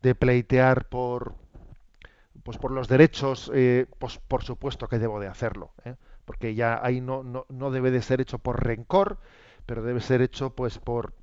de 0.01 0.15
pleitear 0.15 0.89
por, 0.89 1.35
pues 2.41 2.57
por 2.57 2.71
los 2.71 2.87
derechos, 2.87 3.51
eh, 3.53 3.85
pues 3.99 4.17
por 4.17 4.43
supuesto 4.43 4.87
que 4.87 4.97
debo 4.97 5.19
de 5.19 5.27
hacerlo, 5.27 5.73
¿eh? 5.85 5.93
porque 6.25 6.55
ya 6.55 6.83
ahí 6.83 7.01
no, 7.01 7.21
no, 7.21 7.45
no, 7.49 7.69
debe 7.69 7.91
de 7.91 8.01
ser 8.01 8.19
hecho 8.19 8.39
por 8.39 8.65
rencor, 8.65 9.19
pero 9.67 9.83
debe 9.83 9.99
ser 9.99 10.23
hecho 10.23 10.55
pues 10.55 10.79
por, 10.79 11.13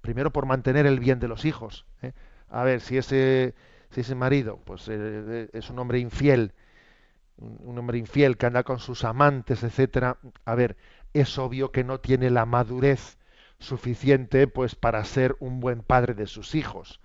primero 0.00 0.32
por 0.32 0.46
mantener 0.46 0.86
el 0.86 1.00
bien 1.00 1.20
de 1.20 1.28
los 1.28 1.44
hijos, 1.44 1.84
a 2.48 2.64
ver, 2.64 2.80
si 2.80 2.96
ese, 2.96 3.54
si 3.90 4.00
ese 4.00 4.14
marido 4.14 4.58
pues 4.64 4.88
es 4.88 5.68
un 5.68 5.78
hombre 5.78 5.98
infiel, 5.98 6.54
un 7.38 7.78
hombre 7.78 7.98
infiel 7.98 8.36
que 8.36 8.46
anda 8.46 8.64
con 8.64 8.78
sus 8.78 9.04
amantes, 9.04 9.62
etcétera, 9.62 10.18
a 10.44 10.54
ver, 10.54 10.76
es 11.12 11.38
obvio 11.38 11.72
que 11.72 11.84
no 11.84 12.00
tiene 12.00 12.30
la 12.30 12.46
madurez 12.46 13.18
suficiente 13.58 14.46
pues 14.46 14.74
para 14.74 15.04
ser 15.04 15.36
un 15.40 15.60
buen 15.60 15.82
padre 15.82 16.14
de 16.14 16.26
sus 16.26 16.54
hijos. 16.54 17.00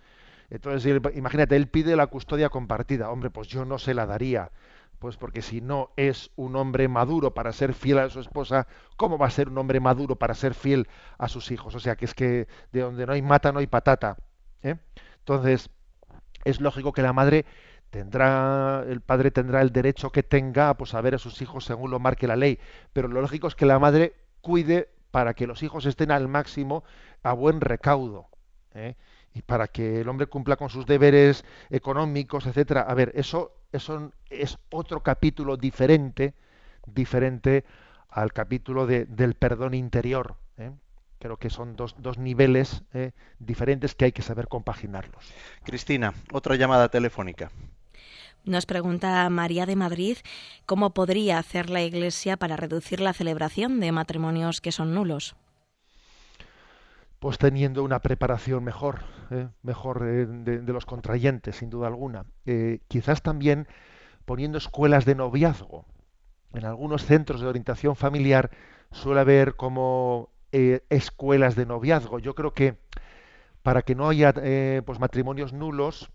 Entonces, 0.49 1.01
imagínate, 1.15 1.55
él 1.55 1.67
pide 1.67 1.95
la 1.95 2.07
custodia 2.07 2.49
compartida. 2.49 3.09
Hombre, 3.09 3.31
pues 3.31 3.47
yo 3.47 3.65
no 3.65 3.79
se 3.79 3.93
la 3.93 4.05
daría. 4.05 4.51
Pues 4.99 5.17
porque 5.17 5.41
si 5.41 5.61
no 5.61 5.91
es 5.97 6.31
un 6.35 6.55
hombre 6.55 6.87
maduro 6.87 7.33
para 7.33 7.51
ser 7.51 7.73
fiel 7.73 7.97
a 7.97 8.09
su 8.09 8.19
esposa, 8.19 8.67
¿cómo 8.95 9.17
va 9.17 9.27
a 9.27 9.31
ser 9.31 9.49
un 9.49 9.57
hombre 9.57 9.79
maduro 9.79 10.15
para 10.15 10.33
ser 10.33 10.53
fiel 10.53 10.87
a 11.17 11.27
sus 11.27 11.51
hijos? 11.51 11.75
O 11.75 11.79
sea, 11.79 11.95
que 11.95 12.05
es 12.05 12.13
que 12.13 12.47
de 12.71 12.81
donde 12.81 13.05
no 13.05 13.13
hay 13.13 13.21
mata 13.21 13.51
no 13.51 13.59
hay 13.59 13.67
patata. 13.67 14.17
¿eh? 14.61 14.77
Entonces, 15.19 15.69
es 16.45 16.61
lógico 16.61 16.93
que 16.93 17.01
la 17.01 17.13
madre 17.13 17.45
tendrá, 17.93 18.83
el 18.89 19.01
padre 19.01 19.29
tendrá 19.29 19.61
el 19.61 19.71
derecho 19.71 20.11
que 20.11 20.23
tenga 20.23 20.73
pues, 20.73 20.95
a 20.95 21.01
ver 21.01 21.13
a 21.13 21.19
sus 21.19 21.39
hijos 21.43 21.63
según 21.63 21.91
lo 21.91 21.99
marque 21.99 22.25
la 22.25 22.35
ley. 22.35 22.57
Pero 22.91 23.07
lo 23.07 23.21
lógico 23.21 23.47
es 23.47 23.53
que 23.53 23.67
la 23.67 23.77
madre 23.77 24.15
cuide 24.41 24.89
para 25.11 25.35
que 25.35 25.45
los 25.45 25.61
hijos 25.61 25.85
estén 25.85 26.09
al 26.09 26.27
máximo 26.27 26.83
a 27.21 27.33
buen 27.33 27.61
recaudo. 27.61 28.29
¿eh? 28.73 28.95
y 29.35 29.41
para 29.41 29.67
que 29.67 30.01
el 30.01 30.09
hombre 30.09 30.27
cumpla 30.27 30.55
con 30.55 30.69
sus 30.69 30.85
deberes 30.85 31.45
económicos, 31.69 32.45
etcétera. 32.45 32.81
A 32.81 32.93
ver, 32.93 33.11
eso, 33.15 33.51
eso 33.71 34.11
es 34.29 34.57
otro 34.71 35.01
capítulo 35.01 35.57
diferente, 35.57 36.33
diferente 36.85 37.63
al 38.09 38.31
capítulo 38.31 38.85
de, 38.85 39.05
del 39.05 39.33
perdón 39.35 39.73
interior. 39.73 40.35
¿eh? 40.57 40.71
Creo 41.19 41.37
que 41.37 41.49
son 41.49 41.75
dos, 41.75 41.95
dos 41.97 42.17
niveles 42.17 42.83
¿eh? 42.93 43.11
diferentes 43.39 43.95
que 43.95 44.05
hay 44.05 44.11
que 44.11 44.21
saber 44.21 44.47
compaginarlos. 44.47 45.33
Cristina, 45.63 46.13
otra 46.31 46.55
llamada 46.55 46.89
telefónica. 46.89 47.49
Nos 48.45 48.65
pregunta 48.65 49.29
María 49.29 49.65
de 49.65 49.75
Madrid 49.75 50.17
cómo 50.65 50.93
podría 50.93 51.37
hacer 51.37 51.69
la 51.69 51.81
Iglesia 51.81 52.37
para 52.37 52.57
reducir 52.57 52.99
la 52.99 53.13
celebración 53.13 53.79
de 53.79 53.91
matrimonios 53.91 54.59
que 54.59 54.71
son 54.71 54.93
nulos 54.93 55.35
pues 57.23 57.37
teniendo 57.37 57.85
una 57.85 57.99
preparación 57.99 58.65
mejor, 58.65 58.99
¿eh? 59.31 59.47
mejor 59.61 60.05
eh, 60.05 60.25
de, 60.25 60.73
los 60.73 60.85
contrayentes, 60.85 61.55
sin 61.55 61.69
duda 61.69 61.87
alguna. 61.87 62.25
Eh, 62.45 62.79
quizás 62.89 63.21
también 63.21 63.65
poniendo 64.25 64.57
escuelas 64.57 65.05
de 65.05 65.15
noviazgo. 65.15 65.85
En 66.53 66.65
algunos 66.65 67.05
centros 67.05 67.39
de 67.39 67.47
orientación 67.47 67.95
familiar 67.95 68.51
suele 68.91 69.21
haber 69.21 69.55
como 69.55 70.31
escuelas 70.51 71.55
de 71.55 71.65
noviazgo. 71.65 72.19
Yo 72.19 72.35
creo 72.35 72.53
que 72.53 72.75
para 73.61 73.83
que 73.83 73.95
no 73.95 74.09
haya 74.09 74.33
pues 74.85 74.99
matrimonios 74.99 75.53
nulos, 75.53 76.11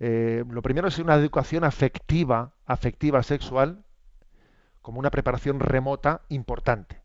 lo 0.00 0.62
primero 0.62 0.88
es 0.88 0.98
una 0.98 1.14
educación 1.14 1.64
afectiva, 1.64 2.54
afectiva 2.66 3.22
sexual, 3.22 3.84
como 4.80 4.98
una 4.98 5.10
preparación 5.10 5.60
remota 5.60 6.22
importante. 6.28 7.00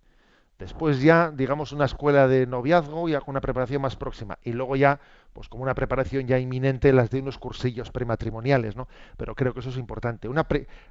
Después 0.57 1.01
ya, 1.01 1.31
digamos, 1.31 1.73
una 1.73 1.83
escuela 1.83 2.29
de 2.29 2.47
noviazgo 2.47 3.03
con 3.03 3.33
una 3.33 3.41
preparación 3.41 3.81
más 3.81 3.97
próxima. 3.97 4.39
Y 4.41 4.53
luego 4.53 4.77
ya, 4.77 5.01
pues 5.33 5.49
como 5.49 5.63
una 5.63 5.75
preparación 5.75 6.27
ya 6.27 6.39
inminente, 6.39 6.93
las 6.93 7.09
de 7.09 7.19
unos 7.19 7.37
cursillos 7.37 7.91
prematrimoniales, 7.91 8.77
¿no? 8.77 8.87
Pero 9.17 9.35
creo 9.35 9.53
que 9.53 9.59
eso 9.59 9.69
es 9.69 9.77
importante. 9.77 10.29
Una 10.29 10.47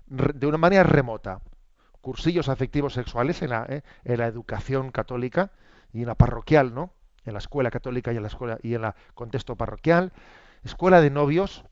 de 0.07 0.47
una 0.47 0.59
manera 0.59 0.83
remota. 0.83 1.41
Cursillos 2.03 2.51
afectivos 2.51 2.93
sexuales 2.93 3.41
en 3.41 3.51
la, 3.51 3.65
¿eh? 3.67 3.83
en 4.05 4.19
la 4.19 4.27
educación 4.27 4.91
católica 4.91 5.53
y 5.95 6.03
en 6.03 6.09
la 6.09 6.15
parroquial, 6.15 6.75
¿no? 6.75 6.93
En 7.25 7.33
la 7.33 7.39
escuela 7.39 7.71
católica 7.71 8.13
y 8.13 8.17
en 8.17 8.23
la 8.23 8.29
escuela 8.29 8.59
y 8.63 8.75
en 8.75 8.85
el 8.85 8.93
contexto 9.15 9.57
parroquial. 9.57 10.13
Escuela 10.63 11.01
de 11.01 11.09
novios, 11.09 11.65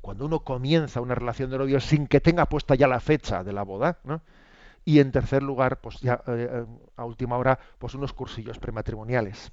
cuando 0.00 0.26
uno 0.26 0.40
comienza 0.40 1.00
una 1.00 1.14
relación 1.14 1.50
de 1.50 1.58
novios 1.58 1.84
sin 1.84 2.06
que 2.06 2.20
tenga 2.20 2.46
puesta 2.46 2.74
ya 2.74 2.88
la 2.88 3.00
fecha 3.00 3.44
de 3.44 3.52
la 3.52 3.62
boda, 3.62 3.98
¿no? 4.04 4.22
y 4.84 5.00
en 5.00 5.12
tercer 5.12 5.42
lugar, 5.42 5.80
pues 5.80 6.00
ya 6.00 6.22
eh, 6.26 6.64
a 6.96 7.04
última 7.04 7.36
hora, 7.36 7.58
pues 7.78 7.94
unos 7.94 8.12
cursillos 8.12 8.58
prematrimoniales. 8.58 9.52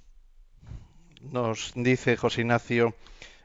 Nos 1.22 1.74
dice 1.76 2.16
José 2.16 2.42
Ignacio 2.42 2.96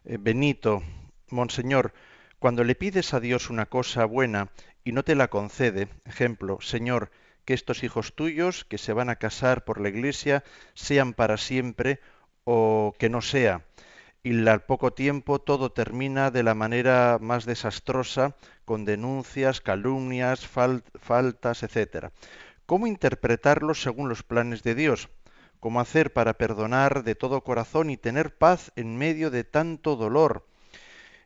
eh, 0.05 0.19
Benito, 0.21 0.83
Monseñor, 1.31 1.93
cuando 2.39 2.65
le 2.65 2.75
pides 2.75 3.15
a 3.15 3.21
Dios 3.21 3.51
una 3.51 3.67
cosa 3.67 4.05
buena 4.05 4.49
y 4.85 4.93
no 4.93 5.03
te 5.03 5.15
la 5.15 5.29
concede, 5.29 5.89
ejemplo, 6.05 6.59
Señor, 6.61 7.11
que 7.45 7.55
estos 7.55 7.83
hijos 7.83 8.15
tuyos 8.15 8.65
que 8.65 8.79
se 8.79 8.93
van 8.93 9.11
a 9.11 9.17
casar 9.17 9.65
por 9.65 9.81
la 9.81 9.89
iglesia 9.89 10.45
sean 10.75 11.15
para 11.15 11.37
siempre 11.37 12.01
o 12.45 12.95
que 12.99 13.09
no 13.09 13.21
sea, 13.21 13.65
y 14.25 14.47
al 14.47 14.63
poco 14.63 14.93
tiempo 14.93 15.41
todo 15.41 15.73
termina 15.73 16.31
de 16.31 16.43
la 16.43 16.55
manera 16.55 17.19
más 17.21 17.45
desastrosa, 17.45 18.37
con 18.65 18.85
denuncias, 18.85 19.61
calumnias, 19.61 20.47
faltas, 20.47 21.63
etc. 21.63 22.11
¿Cómo 22.67 22.87
interpretarlo 22.87 23.75
según 23.75 24.09
los 24.09 24.23
planes 24.23 24.63
de 24.63 24.77
Dios? 24.77 25.09
¿Cómo 25.59 25.81
hacer 25.81 26.13
para 26.13 26.35
perdonar 26.35 27.03
de 27.03 27.15
todo 27.15 27.43
corazón 27.43 27.91
y 27.91 27.97
tener 27.97 28.37
paz 28.37 28.73
en 28.77 28.97
medio 28.97 29.31
de 29.31 29.45
tanto 29.45 29.97
dolor? 29.97 30.47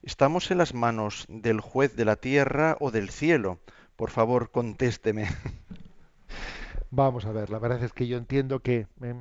¿Estamos 0.02 0.50
en 0.50 0.58
las 0.58 0.72
manos 0.72 1.26
del 1.28 1.60
juez 1.60 1.96
de 1.96 2.04
la 2.04 2.16
tierra 2.16 2.76
o 2.80 2.90
del 2.90 3.10
cielo? 3.10 3.58
Por 3.96 4.10
favor, 4.10 4.50
contésteme. 4.50 5.28
Vamos 6.90 7.26
a 7.26 7.32
ver, 7.32 7.50
la 7.50 7.58
verdad 7.58 7.82
es 7.82 7.92
que 7.92 8.06
yo 8.06 8.16
entiendo 8.16 8.60
que, 8.60 8.86
eh, 9.02 9.14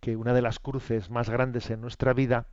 que 0.00 0.16
una 0.16 0.32
de 0.32 0.42
las 0.42 0.58
cruces 0.58 1.10
más 1.10 1.28
grandes 1.28 1.68
en 1.70 1.80
nuestra 1.80 2.14
vida 2.14 2.46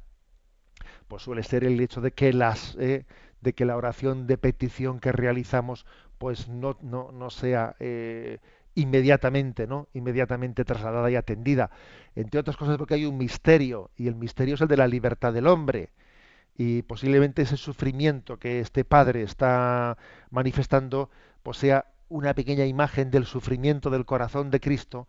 pues 1.07 1.23
suele 1.23 1.43
ser 1.43 1.63
el 1.63 1.79
hecho 1.79 2.01
de 2.01 2.11
que 2.11 2.33
las 2.33 2.75
eh, 2.79 3.05
de 3.41 3.53
que 3.53 3.65
la 3.65 3.77
oración 3.77 4.27
de 4.27 4.37
petición 4.37 4.99
que 4.99 5.11
realizamos 5.11 5.85
pues 6.17 6.47
no, 6.49 6.77
no, 6.81 7.11
no 7.11 7.29
sea 7.29 7.75
eh, 7.79 8.39
inmediatamente, 8.77 9.67
¿no? 9.67 9.87
Inmediatamente 9.93 10.65
trasladada 10.65 11.09
y 11.11 11.15
atendida. 11.15 11.71
Entre 12.15 12.39
otras 12.39 12.57
cosas 12.57 12.77
porque 12.77 12.93
hay 12.95 13.05
un 13.05 13.17
misterio, 13.17 13.89
y 13.97 14.07
el 14.07 14.15
misterio 14.15 14.55
es 14.55 14.61
el 14.61 14.67
de 14.67 14.77
la 14.77 14.87
libertad 14.87 15.33
del 15.33 15.47
hombre. 15.47 15.89
Y 16.57 16.83
posiblemente 16.83 17.43
ese 17.43 17.57
sufrimiento 17.57 18.37
que 18.37 18.59
este 18.59 18.85
padre 18.85 19.23
está 19.23 19.97
manifestando, 20.31 21.09
pues 21.43 21.57
sea 21.57 21.85
una 22.09 22.33
pequeña 22.33 22.65
imagen 22.65 23.11
del 23.11 23.25
sufrimiento 23.25 23.89
del 23.89 24.05
corazón 24.05 24.51
de 24.51 24.59
Cristo, 24.59 25.07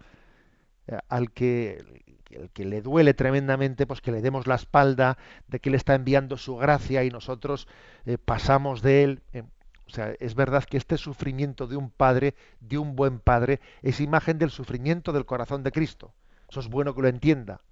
eh, 0.86 0.98
al 1.08 1.32
que 1.32 1.84
el 2.30 2.50
que 2.50 2.64
le 2.64 2.82
duele 2.82 3.14
tremendamente, 3.14 3.86
pues 3.86 4.00
que 4.00 4.12
le 4.12 4.22
demos 4.22 4.46
la 4.46 4.54
espalda, 4.54 5.18
de 5.46 5.60
que 5.60 5.70
le 5.70 5.76
está 5.76 5.94
enviando 5.94 6.36
su 6.36 6.56
gracia 6.56 7.04
y 7.04 7.10
nosotros 7.10 7.68
eh, 8.06 8.18
pasamos 8.18 8.82
de 8.82 9.04
él. 9.04 9.22
Eh, 9.32 9.42
o 9.86 9.90
sea, 9.90 10.12
es 10.20 10.34
verdad 10.34 10.64
que 10.64 10.76
este 10.76 10.98
sufrimiento 10.98 11.66
de 11.66 11.76
un 11.76 11.90
padre, 11.90 12.34
de 12.60 12.76
un 12.76 12.94
buen 12.94 13.20
padre, 13.20 13.60
es 13.82 14.00
imagen 14.00 14.38
del 14.38 14.50
sufrimiento 14.50 15.12
del 15.12 15.24
corazón 15.24 15.62
de 15.62 15.72
Cristo. 15.72 16.12
Eso 16.48 16.60
es 16.60 16.68
bueno 16.68 16.94
que 16.94 17.02
lo 17.02 17.08
entienda. 17.08 17.62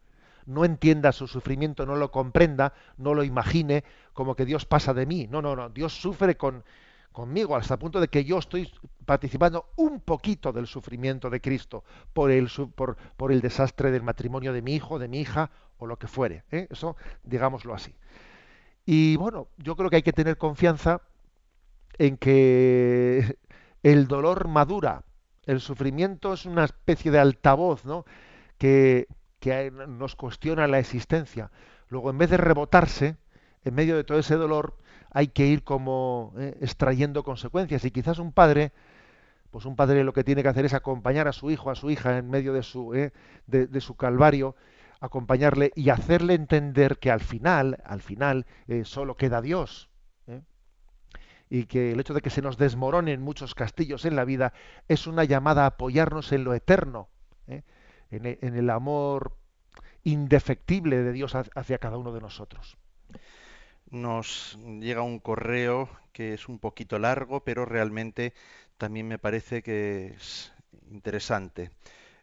No 0.46 0.64
entienda 0.64 1.12
su 1.12 1.26
sufrimiento, 1.26 1.84
no 1.84 1.96
lo 1.96 2.10
comprenda, 2.10 2.72
no 2.96 3.14
lo 3.14 3.24
imagine 3.24 3.84
como 4.14 4.36
que 4.36 4.46
Dios 4.46 4.64
pasa 4.64 4.94
de 4.94 5.04
mí. 5.04 5.26
No, 5.30 5.42
no, 5.42 5.56
no. 5.56 5.68
Dios 5.68 6.00
sufre 6.00 6.36
con, 6.36 6.64
conmigo 7.16 7.56
hasta 7.56 7.72
el 7.72 7.80
punto 7.80 7.98
de 7.98 8.08
que 8.08 8.26
yo 8.26 8.36
estoy 8.36 8.70
participando 9.06 9.70
un 9.76 10.00
poquito 10.00 10.52
del 10.52 10.66
sufrimiento 10.66 11.30
de 11.30 11.40
Cristo 11.40 11.82
por 12.12 12.30
el, 12.30 12.50
por, 12.74 12.98
por 13.16 13.32
el 13.32 13.40
desastre 13.40 13.90
del 13.90 14.02
matrimonio 14.02 14.52
de 14.52 14.60
mi 14.60 14.74
hijo, 14.74 14.98
de 14.98 15.08
mi 15.08 15.20
hija 15.20 15.50
o 15.78 15.86
lo 15.86 15.98
que 15.98 16.08
fuere. 16.08 16.44
¿eh? 16.50 16.68
Eso, 16.68 16.94
digámoslo 17.24 17.72
así. 17.72 17.94
Y 18.84 19.16
bueno, 19.16 19.48
yo 19.56 19.76
creo 19.76 19.88
que 19.88 19.96
hay 19.96 20.02
que 20.02 20.12
tener 20.12 20.36
confianza 20.36 21.00
en 21.96 22.18
que 22.18 23.38
el 23.82 24.08
dolor 24.08 24.46
madura, 24.48 25.02
el 25.46 25.62
sufrimiento 25.62 26.34
es 26.34 26.44
una 26.44 26.64
especie 26.64 27.10
de 27.10 27.18
altavoz 27.18 27.86
¿no? 27.86 28.04
que, 28.58 29.08
que 29.40 29.70
nos 29.70 30.16
cuestiona 30.16 30.66
la 30.66 30.80
existencia. 30.80 31.50
Luego, 31.88 32.10
en 32.10 32.18
vez 32.18 32.28
de 32.28 32.36
rebotarse, 32.36 33.16
en 33.64 33.74
medio 33.74 33.96
de 33.96 34.04
todo 34.04 34.18
ese 34.18 34.34
dolor, 34.34 34.76
hay 35.10 35.28
que 35.28 35.46
ir 35.46 35.62
como 35.62 36.32
eh, 36.38 36.56
extrayendo 36.60 37.22
consecuencias. 37.22 37.84
Y 37.84 37.90
quizás 37.90 38.18
un 38.18 38.32
padre, 38.32 38.72
pues 39.50 39.64
un 39.64 39.76
padre 39.76 40.04
lo 40.04 40.12
que 40.12 40.24
tiene 40.24 40.42
que 40.42 40.48
hacer 40.48 40.64
es 40.64 40.74
acompañar 40.74 41.28
a 41.28 41.32
su 41.32 41.50
hijo, 41.50 41.70
a 41.70 41.74
su 41.74 41.90
hija 41.90 42.18
en 42.18 42.30
medio 42.30 42.52
de 42.52 42.62
su, 42.62 42.94
eh, 42.94 43.12
de, 43.46 43.80
su 43.80 43.96
calvario, 43.96 44.56
acompañarle 45.00 45.72
y 45.74 45.90
hacerle 45.90 46.34
entender 46.34 46.98
que 46.98 47.10
al 47.10 47.20
final, 47.20 47.78
al 47.84 48.02
final, 48.02 48.46
eh, 48.68 48.84
solo 48.84 49.16
queda 49.16 49.40
Dios. 49.40 49.90
Y 51.48 51.66
que 51.66 51.92
el 51.92 52.00
hecho 52.00 52.12
de 52.12 52.22
que 52.22 52.30
se 52.30 52.42
nos 52.42 52.58
desmoronen 52.58 53.22
muchos 53.22 53.54
castillos 53.54 54.04
en 54.04 54.16
la 54.16 54.24
vida 54.24 54.52
es 54.88 55.06
una 55.06 55.22
llamada 55.22 55.62
a 55.62 55.66
apoyarnos 55.66 56.32
en 56.32 56.42
lo 56.42 56.54
eterno, 56.54 57.08
en, 57.46 57.62
en 58.10 58.56
el 58.56 58.68
amor 58.68 59.36
indefectible 60.02 61.04
de 61.04 61.12
Dios 61.12 61.36
hacia 61.36 61.78
cada 61.78 61.98
uno 61.98 62.12
de 62.12 62.20
nosotros 62.20 62.76
nos 63.90 64.58
llega 64.80 65.02
un 65.02 65.18
correo 65.18 65.88
que 66.12 66.34
es 66.34 66.48
un 66.48 66.58
poquito 66.58 66.98
largo, 66.98 67.44
pero 67.44 67.64
realmente 67.64 68.34
también 68.78 69.08
me 69.08 69.18
parece 69.18 69.62
que 69.62 70.14
es 70.16 70.52
interesante. 70.90 71.70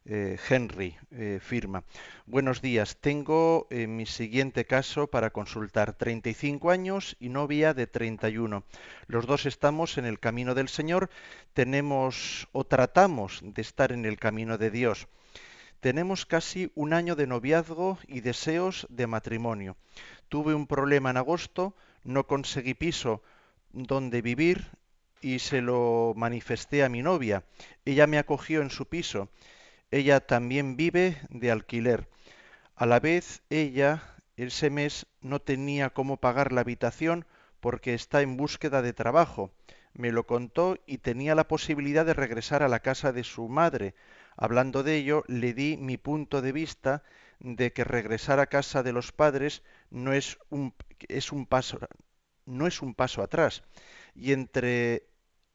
eh, 0.05 0.37
Henry 0.49 0.95
eh, 1.11 1.39
firma. 1.41 1.83
Buenos 2.25 2.61
días, 2.61 2.97
tengo 2.99 3.67
eh, 3.69 3.87
mi 3.87 4.05
siguiente 4.05 4.65
caso 4.65 5.07
para 5.07 5.29
consultar. 5.31 5.93
35 5.93 6.71
años 6.71 7.15
y 7.19 7.29
novia 7.29 7.73
de 7.73 7.87
31. 7.87 8.63
Los 9.07 9.25
dos 9.25 9.45
estamos 9.45 9.97
en 9.97 10.05
el 10.05 10.19
camino 10.19 10.55
del 10.55 10.67
Señor, 10.69 11.09
tenemos 11.53 12.47
o 12.51 12.65
tratamos 12.65 13.39
de 13.43 13.61
estar 13.61 13.91
en 13.91 14.05
el 14.05 14.17
camino 14.19 14.57
de 14.57 14.71
Dios. 14.71 15.07
Tenemos 15.79 16.25
casi 16.25 16.71
un 16.75 16.93
año 16.93 17.15
de 17.15 17.27
noviazgo 17.27 17.97
y 18.07 18.21
deseos 18.21 18.87
de 18.89 19.05
matrimonio. 19.07 19.75
Tuve 20.33 20.55
un 20.55 20.65
problema 20.65 21.11
en 21.11 21.17
agosto, 21.17 21.75
no 22.03 22.25
conseguí 22.25 22.73
piso 22.73 23.21
donde 23.71 24.21
vivir 24.21 24.57
y 25.21 25.39
se 25.39 25.61
lo 25.61 26.13
manifesté 26.15 26.83
a 26.83 26.89
mi 26.89 27.01
novia. 27.03 27.43
Ella 27.85 28.07
me 28.07 28.17
acogió 28.17 28.61
en 28.61 28.71
su 28.71 28.87
piso 28.87 29.29
ella 29.93 30.21
también 30.21 30.75
vive 30.75 31.21
de 31.29 31.51
alquiler. 31.51 32.09
A 32.75 32.87
la 32.87 32.99
vez, 32.99 33.43
ella 33.51 34.01
ese 34.37 34.71
mes 34.71 35.05
no 35.21 35.39
tenía 35.39 35.91
cómo 35.91 36.17
pagar 36.17 36.51
la 36.51 36.61
habitación 36.61 37.27
porque 37.59 37.93
está 37.93 38.23
en 38.23 38.35
búsqueda 38.35 38.81
de 38.81 38.93
trabajo. 38.93 39.51
Me 39.93 40.11
lo 40.11 40.25
contó 40.25 40.79
y 40.87 40.97
tenía 40.97 41.35
la 41.35 41.47
posibilidad 41.47 42.07
de 42.07 42.15
regresar 42.15 42.63
a 42.63 42.69
la 42.69 42.79
casa 42.79 43.11
de 43.11 43.23
su 43.23 43.47
madre. 43.49 43.93
Hablando 44.35 44.81
de 44.81 44.95
ello, 44.95 45.23
le 45.27 45.53
di 45.53 45.77
mi 45.77 45.97
punto 45.97 46.41
de 46.41 46.53
vista 46.53 47.03
de 47.43 47.73
que 47.73 47.83
regresar 47.83 48.39
a 48.39 48.47
casa 48.47 48.81
de 48.83 48.93
los 48.93 49.11
padres 49.11 49.61
no 49.91 50.13
es 50.13 50.39
un, 50.49 50.73
es 51.07 51.31
un 51.31 51.45
paso 51.45 51.79
no 52.45 52.67
es 52.67 52.81
un 52.81 52.93
paso 52.93 53.21
atrás. 53.21 53.63
Y 54.15 54.33
entre 54.33 55.07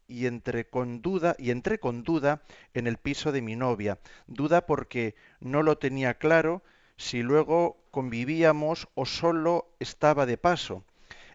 y 0.07 0.27
entre 0.27 0.69
con 0.71 1.03
duda 1.03 1.37
y 1.39 1.51
entré 1.51 1.79
con 1.79 2.03
duda 2.03 2.43
en 2.75 2.87
el 2.87 2.97
piso 2.97 3.31
de 3.33 3.43
mi 3.43 3.57
novia, 3.57 3.99
duda 4.27 4.67
porque 4.67 5.17
no 5.41 5.63
lo 5.63 5.77
tenía 5.79 6.15
claro 6.15 6.63
si 6.97 7.23
luego 7.23 7.77
convivíamos 7.91 8.89
o 8.95 9.05
solo 9.07 9.71
estaba 9.81 10.25
de 10.27 10.39
paso. 10.39 10.85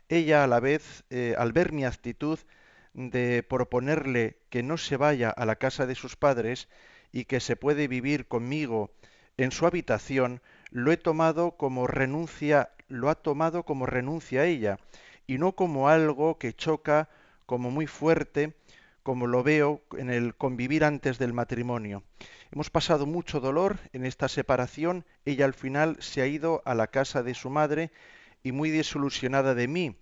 Ella 0.10 0.44
a 0.44 0.48
la 0.48 0.60
vez, 0.60 1.04
eh, 1.10 1.36
al 1.38 1.54
ver 1.54 1.72
mi 1.72 1.86
actitud 1.86 2.40
de 2.94 3.44
proponerle 3.44 4.38
que 4.50 4.64
no 4.64 4.78
se 4.78 4.98
vaya 4.98 5.30
a 5.30 5.46
la 5.46 5.58
casa 5.58 5.86
de 5.86 5.96
sus 5.96 6.16
padres 6.16 6.68
y 7.12 7.26
que 7.26 7.40
se 7.40 7.56
puede 7.56 7.88
vivir 7.88 8.28
conmigo 8.28 8.92
en 9.38 9.52
su 9.52 9.66
habitación, 9.66 10.42
lo 10.70 10.92
he 10.92 10.98
tomado 10.98 11.52
como 11.52 11.88
renuncia, 11.88 12.72
lo 12.88 13.10
ha 13.10 13.16
tomado 13.16 13.64
como 13.64 13.86
renuncia 13.86 14.42
a 14.42 14.46
ella 14.46 14.80
y 15.28 15.38
no 15.38 15.54
como 15.54 15.90
algo 15.90 16.38
que 16.38 16.54
choca 16.54 17.10
como 17.46 17.72
muy 17.72 17.88
fuerte 17.88 18.54
como 19.04 19.28
lo 19.28 19.44
veo 19.44 19.82
en 19.98 20.10
el 20.10 20.34
convivir 20.36 20.86
antes 20.86 21.20
del 21.20 21.34
matrimonio. 21.34 22.04
Hemos 22.52 22.70
pasado 22.70 23.06
mucho 23.06 23.42
dolor 23.42 23.80
en 23.92 24.06
esta 24.06 24.30
separación, 24.30 25.06
ella 25.26 25.46
al 25.46 25.54
final 25.54 25.98
se 26.00 26.22
ha 26.22 26.28
ido 26.28 26.62
a 26.66 26.74
la 26.74 26.88
casa 26.88 27.22
de 27.22 27.34
su 27.34 27.50
madre 27.50 27.92
y 28.44 28.54
muy 28.54 28.70
desilusionada 28.70 29.56
de 29.56 29.68
mí, 29.68 29.98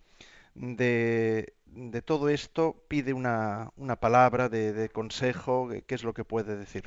de, 0.53 1.53
de 1.65 2.01
todo 2.01 2.29
esto, 2.29 2.84
pide 2.88 3.13
una, 3.13 3.71
una 3.75 3.95
palabra 3.95 4.49
de, 4.49 4.73
de, 4.73 4.89
consejo, 4.89 5.69
¿qué 5.88 5.95
es 5.95 6.03
lo 6.03 6.13
que 6.13 6.25
puede 6.25 6.55
decir? 6.57 6.84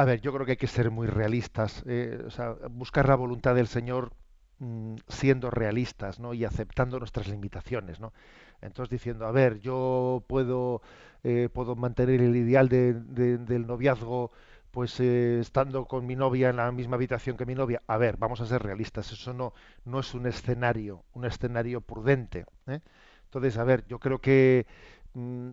A 0.00 0.04
ver, 0.04 0.20
yo 0.20 0.32
creo 0.32 0.46
que 0.46 0.52
hay 0.52 0.56
que 0.56 0.68
ser 0.68 0.90
muy 0.92 1.08
realistas, 1.08 1.82
eh, 1.86 2.22
o 2.24 2.30
sea, 2.30 2.52
buscar 2.70 3.08
la 3.08 3.16
voluntad 3.16 3.54
del 3.56 3.66
Señor 3.66 4.12
mmm, 4.60 4.94
siendo 5.08 5.50
realistas 5.50 6.20
¿no? 6.20 6.34
y 6.34 6.44
aceptando 6.44 6.98
nuestras 7.00 7.26
limitaciones. 7.28 7.98
¿no? 7.98 8.12
Entonces 8.60 8.90
diciendo, 8.90 9.26
a 9.26 9.32
ver, 9.32 9.58
yo 9.60 10.22
puedo, 10.28 10.82
eh, 11.24 11.48
puedo 11.52 11.74
mantener 11.74 12.20
el 12.20 12.36
ideal 12.36 12.68
de, 12.68 12.94
de, 12.94 13.38
del 13.38 13.66
noviazgo 13.66 14.30
pues 14.70 15.00
eh, 15.00 15.40
estando 15.40 15.86
con 15.86 16.06
mi 16.06 16.14
novia 16.14 16.50
en 16.50 16.56
la 16.56 16.70
misma 16.70 16.94
habitación 16.96 17.36
que 17.36 17.46
mi 17.46 17.54
novia. 17.56 17.82
A 17.88 17.96
ver, 17.98 18.16
vamos 18.18 18.40
a 18.40 18.46
ser 18.46 18.62
realistas, 18.62 19.10
eso 19.10 19.32
no, 19.34 19.52
no 19.84 19.98
es 20.00 20.14
un 20.14 20.26
escenario, 20.26 21.04
un 21.14 21.24
escenario 21.24 21.80
prudente. 21.80 22.44
¿eh? 22.68 22.80
Entonces, 23.24 23.58
a 23.58 23.64
ver, 23.64 23.84
yo 23.88 23.98
creo 23.98 24.20
que 24.20 24.66
mmm, 25.14 25.50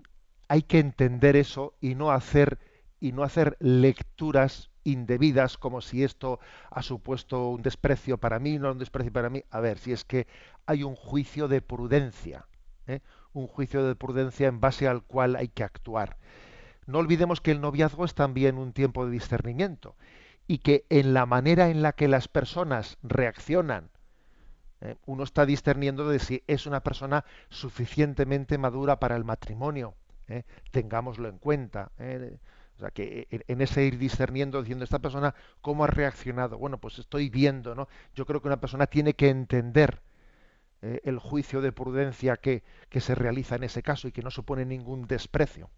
hay 0.47 0.61
que 0.63 0.79
entender 0.79 1.35
eso 1.35 1.73
y 1.81 1.95
no 1.95 2.11
hacer 2.11 2.59
y 2.99 3.11
no 3.11 3.23
hacer 3.23 3.57
lecturas 3.59 4.69
indebidas 4.83 5.57
como 5.57 5.81
si 5.81 6.03
esto 6.03 6.39
ha 6.69 6.81
supuesto 6.81 7.49
un 7.49 7.61
desprecio 7.61 8.17
para 8.17 8.39
mí, 8.39 8.59
no 8.59 8.71
un 8.71 8.79
desprecio 8.79 9.11
para 9.11 9.29
mí. 9.29 9.43
A 9.49 9.59
ver, 9.59 9.79
si 9.79 9.91
es 9.91 10.05
que 10.05 10.27
hay 10.65 10.83
un 10.83 10.95
juicio 10.95 11.47
de 11.47 11.61
prudencia 11.61 12.45
¿eh? 12.87 13.01
un 13.33 13.47
juicio 13.47 13.85
de 13.85 13.95
prudencia 13.95 14.47
en 14.47 14.59
base 14.59 14.87
al 14.87 15.03
cual 15.03 15.35
hay 15.35 15.47
que 15.47 15.63
actuar. 15.63 16.17
No 16.85 16.99
olvidemos 16.99 17.41
que 17.41 17.51
el 17.51 17.61
noviazgo 17.61 18.05
es 18.05 18.13
también 18.13 18.57
un 18.57 18.73
tiempo 18.73 19.05
de 19.05 19.11
discernimiento 19.11 19.95
y 20.47 20.59
que 20.59 20.85
en 20.89 21.13
la 21.13 21.25
manera 21.25 21.69
en 21.69 21.81
la 21.81 21.93
que 21.93 22.07
las 22.07 22.27
personas 22.27 22.97
reaccionan, 23.01 23.89
¿eh? 24.81 24.95
uno 25.05 25.23
está 25.23 25.45
discerniendo 25.45 26.07
de 26.07 26.19
si 26.19 26.43
es 26.47 26.65
una 26.65 26.81
persona 26.81 27.25
suficientemente 27.49 28.57
madura 28.57 28.99
para 28.99 29.15
el 29.15 29.25
matrimonio. 29.25 29.95
¿eh? 30.27 30.43
Tengámoslo 30.71 31.27
en 31.27 31.39
cuenta. 31.39 31.91
O 32.75 32.79
sea, 32.79 32.91
que 32.91 33.27
en 33.29 33.61
ese 33.61 33.85
ir 33.85 33.97
discerniendo, 33.97 34.61
diciendo, 34.61 34.83
esta 34.83 34.99
persona, 34.99 35.33
¿cómo 35.61 35.85
ha 35.85 35.87
reaccionado? 35.87 36.57
Bueno, 36.57 36.77
pues 36.77 36.99
estoy 36.99 37.29
viendo, 37.29 37.73
¿no? 37.73 37.87
Yo 38.13 38.25
creo 38.25 38.41
que 38.41 38.47
una 38.47 38.59
persona 38.59 38.87
tiene 38.87 39.13
que 39.13 39.29
entender 39.29 40.01
eh, 40.81 41.01
el 41.05 41.19
juicio 41.19 41.61
de 41.61 41.71
prudencia 41.71 42.35
que, 42.35 42.63
que, 42.89 42.99
se 42.99 43.15
realiza 43.15 43.55
en 43.55 43.63
ese 43.63 43.81
caso 43.81 44.07
y 44.07 44.11
que 44.11 44.21
no 44.21 44.29
supone 44.29 44.65
ningún 44.65 45.07
desprecio. 45.07 45.69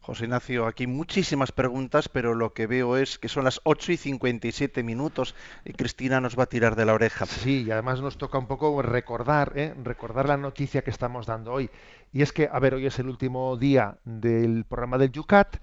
José 0.00 0.24
Ignacio, 0.24 0.66
aquí 0.66 0.86
muchísimas 0.86 1.50
preguntas, 1.50 2.10
pero 2.10 2.34
lo 2.34 2.52
que 2.52 2.66
veo 2.66 2.98
es 2.98 3.18
que 3.18 3.28
son 3.28 3.44
las 3.44 3.62
8 3.64 3.92
y 3.92 3.96
57 3.96 4.82
minutos 4.82 5.34
y 5.64 5.72
Cristina 5.72 6.20
nos 6.20 6.38
va 6.38 6.42
a 6.42 6.46
tirar 6.46 6.76
de 6.76 6.84
la 6.84 6.92
oreja. 6.92 7.24
Sí, 7.24 7.62
y 7.62 7.70
además 7.70 8.02
nos 8.02 8.18
toca 8.18 8.36
un 8.36 8.46
poco 8.46 8.82
recordar, 8.82 9.52
¿eh? 9.56 9.74
recordar 9.82 10.28
la 10.28 10.36
noticia 10.36 10.82
que 10.82 10.90
estamos 10.90 11.24
dando 11.24 11.52
hoy. 11.52 11.70
Y 12.12 12.20
es 12.20 12.32
que, 12.32 12.50
a 12.52 12.58
ver, 12.58 12.74
hoy 12.74 12.84
es 12.84 12.98
el 12.98 13.08
último 13.08 13.56
día 13.56 13.96
del 14.04 14.66
programa 14.66 14.98
del 14.98 15.10
Yucat. 15.10 15.56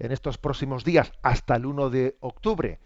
En 0.00 0.12
estos 0.12 0.38
próximos 0.38 0.82
días, 0.82 1.12
hasta 1.22 1.54
el 1.56 1.66
1 1.66 1.90
de 1.90 2.16
octubre, 2.20 2.80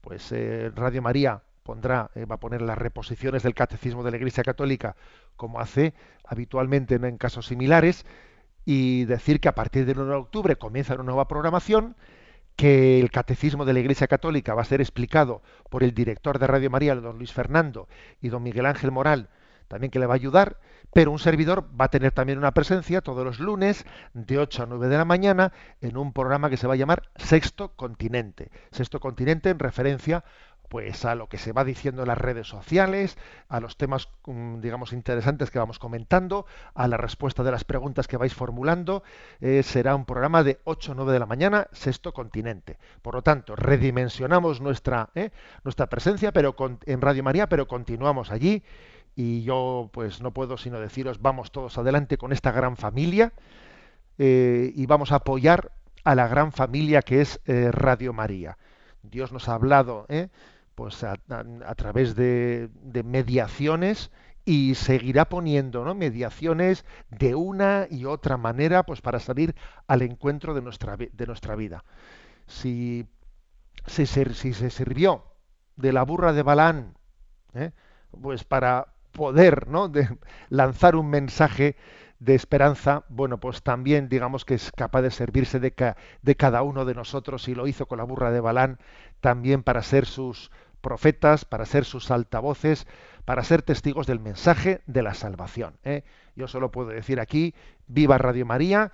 pues 0.00 0.30
eh, 0.30 0.70
Radio 0.72 1.02
María 1.02 1.42
pondrá, 1.64 2.12
eh, 2.14 2.24
va 2.26 2.36
a 2.36 2.40
poner 2.40 2.62
las 2.62 2.78
reposiciones 2.78 3.42
del 3.42 3.54
catecismo 3.54 4.04
de 4.04 4.12
la 4.12 4.16
Iglesia 4.16 4.44
Católica, 4.44 4.94
como 5.36 5.60
hace 5.60 5.94
habitualmente 6.24 6.94
en, 6.94 7.04
en 7.04 7.18
casos 7.18 7.46
similares, 7.46 8.06
y 8.64 9.04
decir 9.06 9.40
que 9.40 9.48
a 9.48 9.54
partir 9.56 9.84
del 9.84 9.98
1 9.98 10.10
de 10.10 10.16
octubre 10.16 10.56
comienza 10.56 10.94
una 10.94 11.02
nueva 11.02 11.26
programación, 11.26 11.96
que 12.54 13.00
el 13.00 13.10
catecismo 13.10 13.64
de 13.64 13.72
la 13.72 13.80
Iglesia 13.80 14.06
Católica 14.06 14.54
va 14.54 14.62
a 14.62 14.66
ser 14.66 14.80
explicado 14.80 15.42
por 15.70 15.82
el 15.82 15.92
director 15.92 16.38
de 16.38 16.46
Radio 16.46 16.70
María, 16.70 16.94
don 16.94 17.18
Luis 17.18 17.32
Fernando, 17.32 17.88
y 18.20 18.28
don 18.28 18.44
Miguel 18.44 18.66
Ángel 18.66 18.92
Moral, 18.92 19.28
también 19.70 19.92
que 19.92 20.00
le 20.00 20.06
va 20.06 20.14
a 20.14 20.16
ayudar, 20.16 20.56
pero 20.92 21.12
un 21.12 21.20
servidor 21.20 21.64
va 21.80 21.84
a 21.84 21.90
tener 21.90 22.10
también 22.10 22.38
una 22.38 22.50
presencia 22.50 23.02
todos 23.02 23.24
los 23.24 23.38
lunes 23.38 23.86
de 24.14 24.38
8 24.38 24.64
a 24.64 24.66
9 24.66 24.88
de 24.88 24.96
la 24.96 25.04
mañana 25.04 25.52
en 25.80 25.96
un 25.96 26.12
programa 26.12 26.50
que 26.50 26.56
se 26.56 26.66
va 26.66 26.74
a 26.74 26.76
llamar 26.76 27.04
Sexto 27.14 27.76
Continente. 27.76 28.50
Sexto 28.72 28.98
Continente 28.98 29.48
en 29.48 29.60
referencia 29.60 30.24
pues 30.68 31.04
a 31.04 31.16
lo 31.16 31.28
que 31.28 31.36
se 31.36 31.52
va 31.52 31.64
diciendo 31.64 32.02
en 32.02 32.08
las 32.08 32.18
redes 32.18 32.46
sociales, 32.46 33.18
a 33.48 33.58
los 33.58 33.76
temas, 33.76 34.08
mm, 34.26 34.60
digamos, 34.60 34.92
interesantes 34.92 35.50
que 35.50 35.58
vamos 35.58 35.80
comentando, 35.80 36.46
a 36.74 36.86
la 36.86 36.96
respuesta 36.96 37.42
de 37.42 37.50
las 37.50 37.64
preguntas 37.64 38.06
que 38.06 38.16
vais 38.16 38.32
formulando. 38.32 39.02
Eh, 39.40 39.64
será 39.64 39.96
un 39.96 40.04
programa 40.04 40.44
de 40.44 40.60
8 40.62 40.92
o 40.92 40.94
9 40.94 41.12
de 41.12 41.18
la 41.18 41.26
mañana, 41.26 41.66
sexto 41.72 42.12
continente. 42.12 42.78
Por 43.02 43.16
lo 43.16 43.22
tanto, 43.22 43.56
redimensionamos 43.56 44.60
nuestra, 44.60 45.10
eh, 45.16 45.30
nuestra 45.64 45.88
presencia 45.88 46.30
pero 46.30 46.54
en 46.86 47.00
Radio 47.00 47.24
María, 47.24 47.48
pero 47.48 47.66
continuamos 47.66 48.30
allí. 48.30 48.62
Y 49.14 49.42
yo, 49.42 49.90
pues, 49.92 50.20
no 50.20 50.32
puedo 50.32 50.56
sino 50.56 50.80
deciros, 50.80 51.20
vamos 51.20 51.50
todos 51.50 51.76
adelante 51.78 52.16
con 52.16 52.32
esta 52.32 52.52
gran 52.52 52.76
familia 52.76 53.32
eh, 54.18 54.72
y 54.74 54.86
vamos 54.86 55.12
a 55.12 55.16
apoyar 55.16 55.72
a 56.04 56.14
la 56.14 56.28
gran 56.28 56.52
familia 56.52 57.02
que 57.02 57.20
es 57.20 57.40
eh, 57.46 57.70
Radio 57.72 58.12
María. 58.12 58.58
Dios 59.02 59.32
nos 59.32 59.48
ha 59.48 59.54
hablado, 59.54 60.06
¿eh? 60.08 60.28
pues 60.74 61.04
a, 61.04 61.16
través 61.76 62.14
de, 62.14 62.70
mediaciones 63.04 64.10
y 64.44 64.74
seguirá 64.74 65.28
poniendo 65.28 65.84
¿no? 65.84 65.94
mediaciones 65.94 66.84
de 67.10 67.34
una 67.34 67.86
y 67.90 68.06
otra 68.06 68.36
manera 68.36 68.82
pues 68.84 69.00
para 69.00 69.20
salir 69.20 69.54
al 69.86 70.02
encuentro 70.02 70.54
de 70.54 70.62
nuestra, 70.62 70.96
de 70.96 71.26
nuestra 71.26 71.54
vida. 71.54 71.84
Si, 72.46 73.06
si, 73.86 74.06
se, 74.06 74.32
si 74.34 74.54
se 74.54 74.70
sirvió 74.70 75.24
de 75.76 75.92
la 75.92 76.02
burra 76.02 76.32
de 76.32 76.42
Balán, 76.42 76.94
¿eh? 77.54 77.72
pues 78.10 78.44
para 78.44 78.94
poder 79.12 79.68
¿no? 79.68 79.88
de 79.88 80.08
lanzar 80.48 80.96
un 80.96 81.08
mensaje 81.08 81.76
de 82.20 82.34
esperanza, 82.34 83.04
bueno, 83.08 83.40
pues 83.40 83.62
también 83.62 84.08
digamos 84.08 84.44
que 84.44 84.54
es 84.54 84.70
capaz 84.72 85.00
de 85.02 85.10
servirse 85.10 85.58
de, 85.58 85.72
ca 85.72 85.96
de 86.22 86.36
cada 86.36 86.62
uno 86.62 86.84
de 86.84 86.94
nosotros 86.94 87.48
y 87.48 87.54
lo 87.54 87.66
hizo 87.66 87.86
con 87.86 87.98
la 87.98 88.04
burra 88.04 88.30
de 88.30 88.40
Balán, 88.40 88.78
también 89.20 89.62
para 89.62 89.82
ser 89.82 90.04
sus 90.04 90.50
profetas, 90.82 91.44
para 91.46 91.64
ser 91.64 91.84
sus 91.84 92.10
altavoces, 92.10 92.86
para 93.24 93.42
ser 93.42 93.62
testigos 93.62 94.06
del 94.06 94.20
mensaje 94.20 94.82
de 94.86 95.02
la 95.02 95.14
salvación. 95.14 95.74
¿eh? 95.84 96.04
Yo 96.36 96.46
solo 96.46 96.70
puedo 96.70 96.90
decir 96.90 97.20
aquí, 97.20 97.54
viva 97.86 98.18
Radio 98.18 98.44
María 98.44 98.92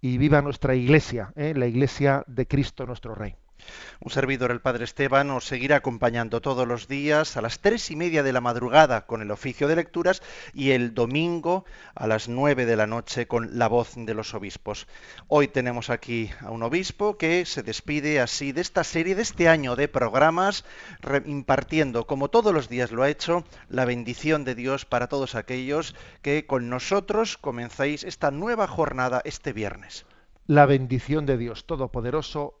y 0.00 0.18
viva 0.18 0.42
nuestra 0.42 0.74
iglesia, 0.74 1.32
¿eh? 1.34 1.54
la 1.56 1.66
iglesia 1.66 2.24
de 2.26 2.46
Cristo 2.46 2.86
nuestro 2.86 3.14
Rey. 3.14 3.36
Un 4.00 4.10
servidor, 4.10 4.50
el 4.50 4.60
Padre 4.60 4.84
Esteban, 4.84 5.30
os 5.30 5.46
seguirá 5.46 5.76
acompañando 5.76 6.40
todos 6.40 6.68
los 6.68 6.86
días 6.86 7.36
a 7.36 7.40
las 7.40 7.60
tres 7.60 7.90
y 7.90 7.96
media 7.96 8.22
de 8.22 8.32
la 8.32 8.40
madrugada 8.40 9.06
con 9.06 9.22
el 9.22 9.30
oficio 9.30 9.68
de 9.68 9.76
lecturas 9.76 10.22
y 10.52 10.72
el 10.72 10.94
domingo 10.94 11.64
a 11.94 12.06
las 12.06 12.28
nueve 12.28 12.66
de 12.66 12.76
la 12.76 12.86
noche 12.86 13.26
con 13.26 13.58
la 13.58 13.68
voz 13.68 13.94
de 13.96 14.14
los 14.14 14.34
obispos. 14.34 14.86
Hoy 15.28 15.48
tenemos 15.48 15.90
aquí 15.90 16.30
a 16.40 16.50
un 16.50 16.62
obispo 16.62 17.16
que 17.16 17.46
se 17.46 17.62
despide 17.62 18.20
así 18.20 18.52
de 18.52 18.60
esta 18.60 18.84
serie, 18.84 19.14
de 19.14 19.22
este 19.22 19.48
año 19.48 19.76
de 19.76 19.88
programas, 19.88 20.64
impartiendo, 21.24 22.06
como 22.06 22.28
todos 22.28 22.52
los 22.52 22.68
días 22.68 22.92
lo 22.92 23.02
ha 23.02 23.08
hecho, 23.08 23.44
la 23.68 23.86
bendición 23.86 24.44
de 24.44 24.54
Dios 24.54 24.84
para 24.84 25.08
todos 25.08 25.34
aquellos 25.34 25.94
que 26.22 26.46
con 26.46 26.68
nosotros 26.68 27.38
comenzáis 27.38 28.04
esta 28.04 28.30
nueva 28.30 28.66
jornada 28.66 29.22
este 29.24 29.52
viernes. 29.52 30.04
La 30.46 30.66
bendición 30.66 31.26
de 31.26 31.38
Dios 31.38 31.66
Todopoderoso, 31.66 32.60